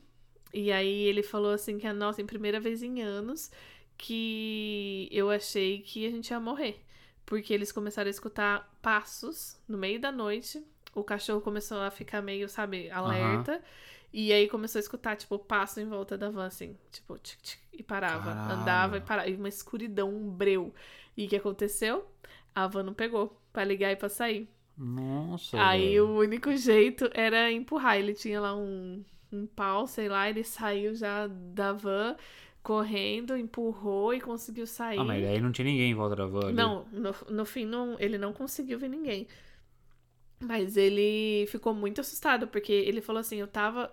E 0.53 0.71
aí, 0.71 1.03
ele 1.03 1.23
falou 1.23 1.51
assim 1.51 1.77
que, 1.77 1.91
nossa, 1.93 2.21
em 2.21 2.25
primeira 2.25 2.59
vez 2.59 2.81
em 2.83 3.01
anos, 3.01 3.51
que 4.01 5.07
eu 5.11 5.29
achei 5.29 5.79
que 5.79 6.05
a 6.05 6.09
gente 6.09 6.31
ia 6.31 6.39
morrer. 6.39 6.83
Porque 7.25 7.53
eles 7.53 7.71
começaram 7.71 8.07
a 8.07 8.11
escutar 8.11 8.75
passos 8.81 9.61
no 9.67 9.77
meio 9.77 10.01
da 10.01 10.11
noite. 10.11 10.65
O 10.93 11.03
cachorro 11.03 11.39
começou 11.39 11.79
a 11.79 11.91
ficar 11.91 12.21
meio, 12.21 12.49
sabe, 12.49 12.89
alerta. 12.89 13.61
E 14.11 14.33
aí 14.33 14.49
começou 14.49 14.79
a 14.79 14.81
escutar, 14.81 15.15
tipo, 15.15 15.39
passo 15.39 15.79
em 15.79 15.85
volta 15.85 16.17
da 16.17 16.29
van, 16.29 16.47
assim. 16.47 16.75
Tipo, 16.91 17.17
tic, 17.19 17.39
tic, 17.41 17.59
e 17.71 17.81
parava. 17.81 18.33
Caralho. 18.33 18.61
Andava 18.61 18.97
e 18.97 19.01
parava. 19.01 19.29
E 19.29 19.35
uma 19.35 19.47
escuridão, 19.47 20.09
um 20.09 20.29
breu. 20.29 20.73
E 21.15 21.25
o 21.25 21.29
que 21.29 21.35
aconteceu? 21.35 22.05
A 22.53 22.67
van 22.67 22.83
não 22.83 22.93
pegou 22.93 23.39
pra 23.53 23.63
ligar 23.63 23.91
e 23.91 23.95
pra 23.95 24.09
sair. 24.09 24.49
Nossa, 24.75 25.61
aí 25.61 25.91
velho. 25.91 26.07
o 26.07 26.17
único 26.17 26.51
jeito 26.57 27.09
era 27.13 27.51
empurrar. 27.51 27.97
Ele 27.97 28.13
tinha 28.13 28.41
lá 28.41 28.53
um, 28.53 29.05
um 29.31 29.45
pau, 29.45 29.87
sei 29.87 30.09
lá. 30.09 30.27
Ele 30.27 30.43
saiu 30.43 30.93
já 30.93 31.27
da 31.27 31.71
van, 31.71 32.17
correndo, 32.63 33.35
empurrou 33.35 34.13
e 34.13 34.21
conseguiu 34.21 34.67
sair. 34.67 34.99
Ah, 34.99 35.03
mas 35.03 35.23
aí 35.23 35.39
não 35.39 35.51
tinha 35.51 35.65
ninguém 35.65 35.91
em 35.91 35.95
volta 35.95 36.15
da 36.15 36.25
van 36.25 36.47
ali. 36.47 36.53
Não, 36.53 36.85
no, 36.91 37.15
no 37.29 37.45
fim 37.45 37.65
não, 37.65 37.95
ele 37.99 38.17
não 38.17 38.33
conseguiu 38.33 38.77
ver 38.77 38.89
ninguém. 38.89 39.27
Mas 40.39 40.75
ele 40.75 41.45
ficou 41.47 41.73
muito 41.73 42.01
assustado, 42.01 42.47
porque 42.47 42.71
ele 42.71 43.01
falou 43.01 43.19
assim, 43.19 43.37
eu 43.37 43.47
tava 43.47 43.91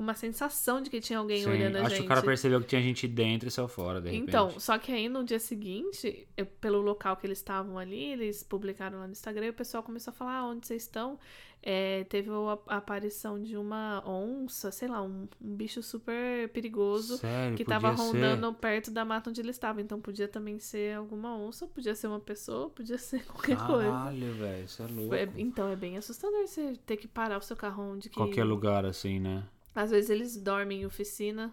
com 0.00 0.04
uma 0.04 0.14
sensação 0.14 0.80
de 0.80 0.88
que 0.88 0.98
tinha 0.98 1.18
alguém 1.18 1.42
Sim, 1.42 1.50
olhando 1.50 1.76
a 1.76 1.80
acho 1.80 1.90
gente. 1.90 1.98
que 1.98 2.04
o 2.06 2.08
cara 2.08 2.22
percebeu 2.22 2.58
que 2.62 2.66
tinha 2.68 2.80
gente 2.80 3.06
dentro 3.06 3.46
e 3.46 3.50
saiu 3.50 3.68
fora, 3.68 4.00
de 4.00 4.08
repente. 4.08 4.30
Então, 4.30 4.58
só 4.58 4.78
que 4.78 4.90
aí 4.90 5.10
no 5.10 5.22
dia 5.22 5.38
seguinte, 5.38 6.26
eu- 6.34 6.46
pelo 6.46 6.80
local 6.80 7.18
que 7.18 7.26
eles 7.26 7.36
estavam 7.36 7.76
ali, 7.76 8.04
eles 8.04 8.42
publicaram 8.42 8.98
lá 8.98 9.06
no 9.06 9.12
Instagram 9.12 9.44
e 9.44 9.50
o 9.50 9.52
pessoal 9.54 9.82
começou 9.82 10.10
a 10.10 10.14
falar 10.14 10.38
ah, 10.38 10.46
onde 10.46 10.66
vocês 10.66 10.84
estão. 10.84 11.18
É, 11.62 12.04
teve 12.04 12.30
a, 12.30 12.76
aparição 12.78 13.38
de 13.42 13.58
uma 13.58 14.02
onça, 14.08 14.72
sei 14.72 14.88
lá, 14.88 15.02
um, 15.02 15.28
um 15.38 15.54
bicho 15.54 15.82
super 15.82 16.48
perigoso 16.48 17.18
Sério, 17.18 17.54
que 17.54 17.62
podia 17.66 17.78
tava 17.78 17.94
ser. 17.94 18.02
rondando 18.02 18.54
perto 18.54 18.90
da 18.90 19.04
mata 19.04 19.28
onde 19.28 19.42
eles 19.42 19.56
estavam. 19.56 19.82
Então 19.82 20.00
podia 20.00 20.26
também 20.26 20.58
ser 20.58 20.96
alguma 20.96 21.36
onça, 21.36 21.66
podia 21.66 21.94
ser 21.94 22.06
uma 22.06 22.20
pessoa, 22.20 22.70
podia 22.70 22.96
ser 22.96 23.22
qualquer 23.26 23.58
coisa. 23.58 23.90
Caralho, 23.90 24.32
velho, 24.32 24.64
isso 24.64 24.82
é 24.82 24.86
louco. 24.86 25.14
É- 25.14 25.28
então 25.36 25.68
é 25.68 25.76
bem 25.76 25.98
assustador 25.98 26.46
você 26.46 26.72
ter 26.86 26.96
que 26.96 27.06
parar 27.06 27.36
o 27.36 27.42
seu 27.42 27.54
carro 27.54 27.82
onde 27.82 28.08
que. 28.08 28.16
Qualquer 28.16 28.44
lugar 28.44 28.86
assim, 28.86 29.20
né? 29.20 29.44
Às 29.74 29.90
vezes 29.90 30.10
eles 30.10 30.36
dormem 30.36 30.82
em 30.82 30.86
oficina 30.86 31.52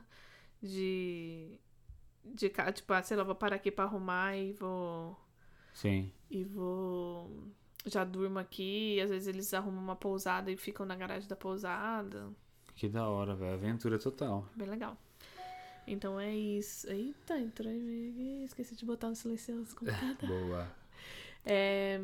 de. 0.61 1.57
De 2.25 2.49
tipo, 2.73 2.93
ah, 2.93 3.01
sei 3.01 3.15
lá, 3.15 3.23
vou 3.23 3.35
parar 3.35 3.55
aqui 3.55 3.71
pra 3.71 3.85
arrumar 3.85 4.35
e 4.35 4.51
vou. 4.53 5.17
Sim. 5.73 6.11
E 6.29 6.43
vou. 6.43 7.47
Já 7.85 8.03
durmo 8.03 8.37
aqui. 8.39 8.99
Às 8.99 9.09
vezes 9.09 9.27
eles 9.27 9.53
arrumam 9.53 9.81
uma 9.81 9.95
pousada 9.95 10.51
e 10.51 10.57
ficam 10.57 10.85
na 10.85 10.95
garagem 10.95 11.29
da 11.29 11.35
pousada. 11.35 12.29
Que 12.75 12.89
da 12.89 13.07
hora, 13.07 13.33
velho. 13.35 13.53
Aventura 13.53 13.97
total. 13.97 14.47
Bem 14.55 14.67
legal. 14.67 14.97
Então 15.87 16.19
é 16.19 16.35
isso. 16.35 16.89
Eita, 16.91 17.39
entrou 17.39 17.71
aí. 17.71 18.43
Esqueci 18.43 18.75
de 18.75 18.85
botar 18.85 19.07
no 19.07 19.15
silencioso 19.15 19.73
computador. 19.75 20.27
Boa. 20.27 20.67
É, 21.45 21.97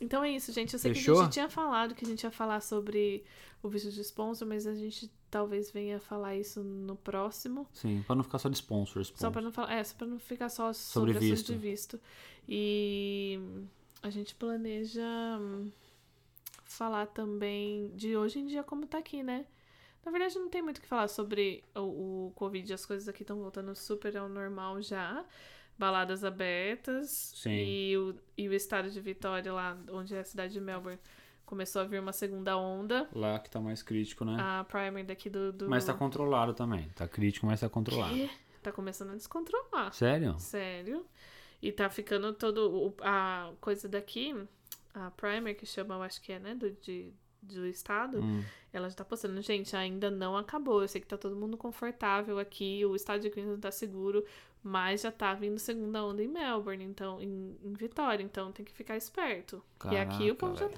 Então 0.00 0.24
é 0.24 0.30
isso, 0.30 0.52
gente. 0.52 0.72
Eu 0.72 0.78
sei 0.78 0.92
que 0.92 0.98
a 0.98 1.00
Fechou? 1.02 1.22
gente 1.24 1.32
tinha 1.34 1.50
falado 1.50 1.94
que 1.94 2.02
a 2.04 2.08
gente 2.08 2.22
ia 2.24 2.30
falar 2.30 2.60
sobre 2.62 3.22
o 3.62 3.68
visto 3.68 3.90
de 3.92 4.00
sponsor, 4.00 4.48
mas 4.48 4.66
a 4.66 4.74
gente 4.74 5.10
talvez 5.30 5.70
venha 5.70 6.00
falar 6.00 6.36
isso 6.36 6.62
no 6.62 6.96
próximo. 6.96 7.66
Sim, 7.72 8.02
pra 8.06 8.16
não 8.16 8.22
ficar 8.24 8.38
só 8.38 8.48
de 8.48 8.56
sponsor. 8.56 9.04
Só 9.04 9.12
sponsor. 9.12 9.32
pra 9.32 9.42
não 9.42 9.52
falar, 9.52 9.72
é, 9.74 9.84
só 9.84 9.94
pra 9.96 10.06
não 10.06 10.18
ficar 10.18 10.48
só 10.48 10.72
sobre, 10.72 11.12
Sobre 11.14 11.28
visto. 11.30 11.52
de 11.52 11.58
visto. 11.58 12.00
E 12.48 13.38
a 14.02 14.10
gente 14.10 14.34
planeja 14.34 15.06
hum, 15.40 15.70
falar 16.64 17.06
também 17.06 17.90
de 17.94 18.16
hoje 18.16 18.38
em 18.40 18.46
dia 18.46 18.62
como 18.62 18.86
tá 18.86 18.98
aqui, 18.98 19.22
né? 19.22 19.46
Na 20.04 20.10
verdade, 20.10 20.38
não 20.38 20.48
tem 20.48 20.62
muito 20.62 20.78
o 20.78 20.80
que 20.80 20.86
falar 20.88 21.08
sobre 21.08 21.62
o, 21.74 22.26
o 22.28 22.32
Covid. 22.34 22.72
As 22.72 22.86
coisas 22.86 23.08
aqui 23.08 23.22
estão 23.22 23.38
voltando 23.38 23.74
super 23.74 24.16
ao 24.16 24.28
normal 24.28 24.80
já. 24.80 25.24
Baladas 25.78 26.24
abertas. 26.24 27.32
Sim. 27.36 27.50
E 27.50 27.96
o, 27.96 28.14
e 28.36 28.48
o 28.48 28.52
estado 28.54 28.90
de 28.90 29.00
Vitória, 29.00 29.52
lá 29.52 29.78
onde 29.90 30.14
é 30.14 30.20
a 30.20 30.24
cidade 30.24 30.54
de 30.54 30.60
Melbourne, 30.60 30.98
começou 31.50 31.82
a 31.82 31.84
vir 31.84 32.00
uma 32.00 32.12
segunda 32.12 32.56
onda. 32.56 33.08
Lá 33.12 33.38
que 33.40 33.50
tá 33.50 33.60
mais 33.60 33.82
crítico, 33.82 34.24
né? 34.24 34.36
A 34.40 34.64
primer 34.64 35.04
daqui 35.04 35.28
do. 35.28 35.52
do... 35.52 35.68
Mas 35.68 35.84
tá 35.84 35.92
controlado 35.92 36.54
também. 36.54 36.88
Tá 36.94 37.08
crítico, 37.08 37.44
mas 37.44 37.60
tá 37.60 37.68
controlado. 37.68 38.14
Quê? 38.14 38.30
Tá 38.62 38.70
começando 38.70 39.10
a 39.10 39.16
descontrolar. 39.16 39.92
Sério? 39.92 40.38
Sério. 40.38 41.04
E 41.60 41.72
tá 41.72 41.90
ficando 41.90 42.32
todo. 42.32 42.94
A 43.02 43.50
coisa 43.60 43.88
daqui, 43.88 44.34
a 44.94 45.10
primer, 45.10 45.54
que 45.54 45.66
chama, 45.66 45.96
eu 45.96 46.02
acho 46.02 46.22
que 46.22 46.32
é, 46.32 46.38
né? 46.38 46.54
Do, 46.54 46.70
de, 46.70 47.12
do 47.42 47.66
estado, 47.66 48.20
Hum. 48.22 48.42
ela 48.72 48.88
já 48.88 48.94
tá 48.96 49.04
postando. 49.04 49.42
Gente, 49.42 49.74
ainda 49.74 50.10
não 50.10 50.36
acabou. 50.36 50.82
Eu 50.82 50.88
sei 50.88 51.00
que 51.00 51.06
tá 51.06 51.18
todo 51.18 51.34
mundo 51.34 51.56
confortável 51.56 52.38
aqui. 52.38 52.84
O 52.86 52.94
estado 52.94 53.20
de 53.22 53.28
Queensland 53.30 53.60
tá 53.60 53.72
seguro. 53.72 54.24
Mas 54.62 55.00
já 55.00 55.10
tá 55.10 55.32
vindo 55.32 55.58
segunda 55.58 56.04
onda 56.04 56.22
em 56.22 56.28
Melbourne, 56.28 56.84
então, 56.84 57.18
em, 57.20 57.56
em 57.64 57.72
Vitória. 57.72 58.22
Então 58.22 58.52
tem 58.52 58.62
que 58.64 58.72
ficar 58.72 58.94
esperto. 58.96 59.64
e 59.90 59.96
aqui 59.96 60.30
o 60.30 60.36
Caraca, 60.36 60.36
povo 60.36 60.54
já 60.56 60.66
velho. 60.66 60.74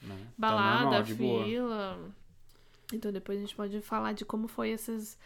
Tá 0.00 0.06
Né? 0.06 0.18
Tá 0.24 0.30
balada, 0.36 0.82
normal, 0.84 1.02
de 1.02 1.14
boa. 1.14 1.44
fila. 1.44 2.10
Então 2.92 3.12
depois 3.12 3.38
a 3.38 3.40
gente 3.40 3.54
pode 3.56 3.80
falar 3.80 4.12
de 4.12 4.24
como 4.24 4.46
foi 4.48 4.70
essas, 4.70 5.18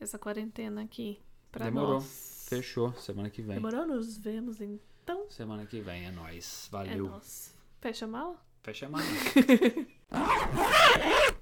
essa 0.00 0.18
quarentena 0.18 0.82
aqui 0.82 1.18
pra 1.50 1.66
Demorou. 1.66 1.94
nós. 1.94 2.46
Fechou. 2.48 2.92
Semana 2.94 3.30
que 3.30 3.42
vem. 3.42 3.56
Demorou? 3.56 3.86
Nos 3.86 4.16
vemos 4.18 4.60
então. 4.60 5.26
Semana 5.30 5.66
que 5.66 5.80
vem, 5.80 6.06
é 6.06 6.10
nóis. 6.10 6.66
É 6.68 6.70
Valeu. 6.70 7.08
nóis. 7.08 7.54
Fecha 7.80 8.04
a 8.04 8.08
mala? 8.08 8.36
Fecha 8.62 8.86
a 8.86 8.88
mão. 8.88 9.00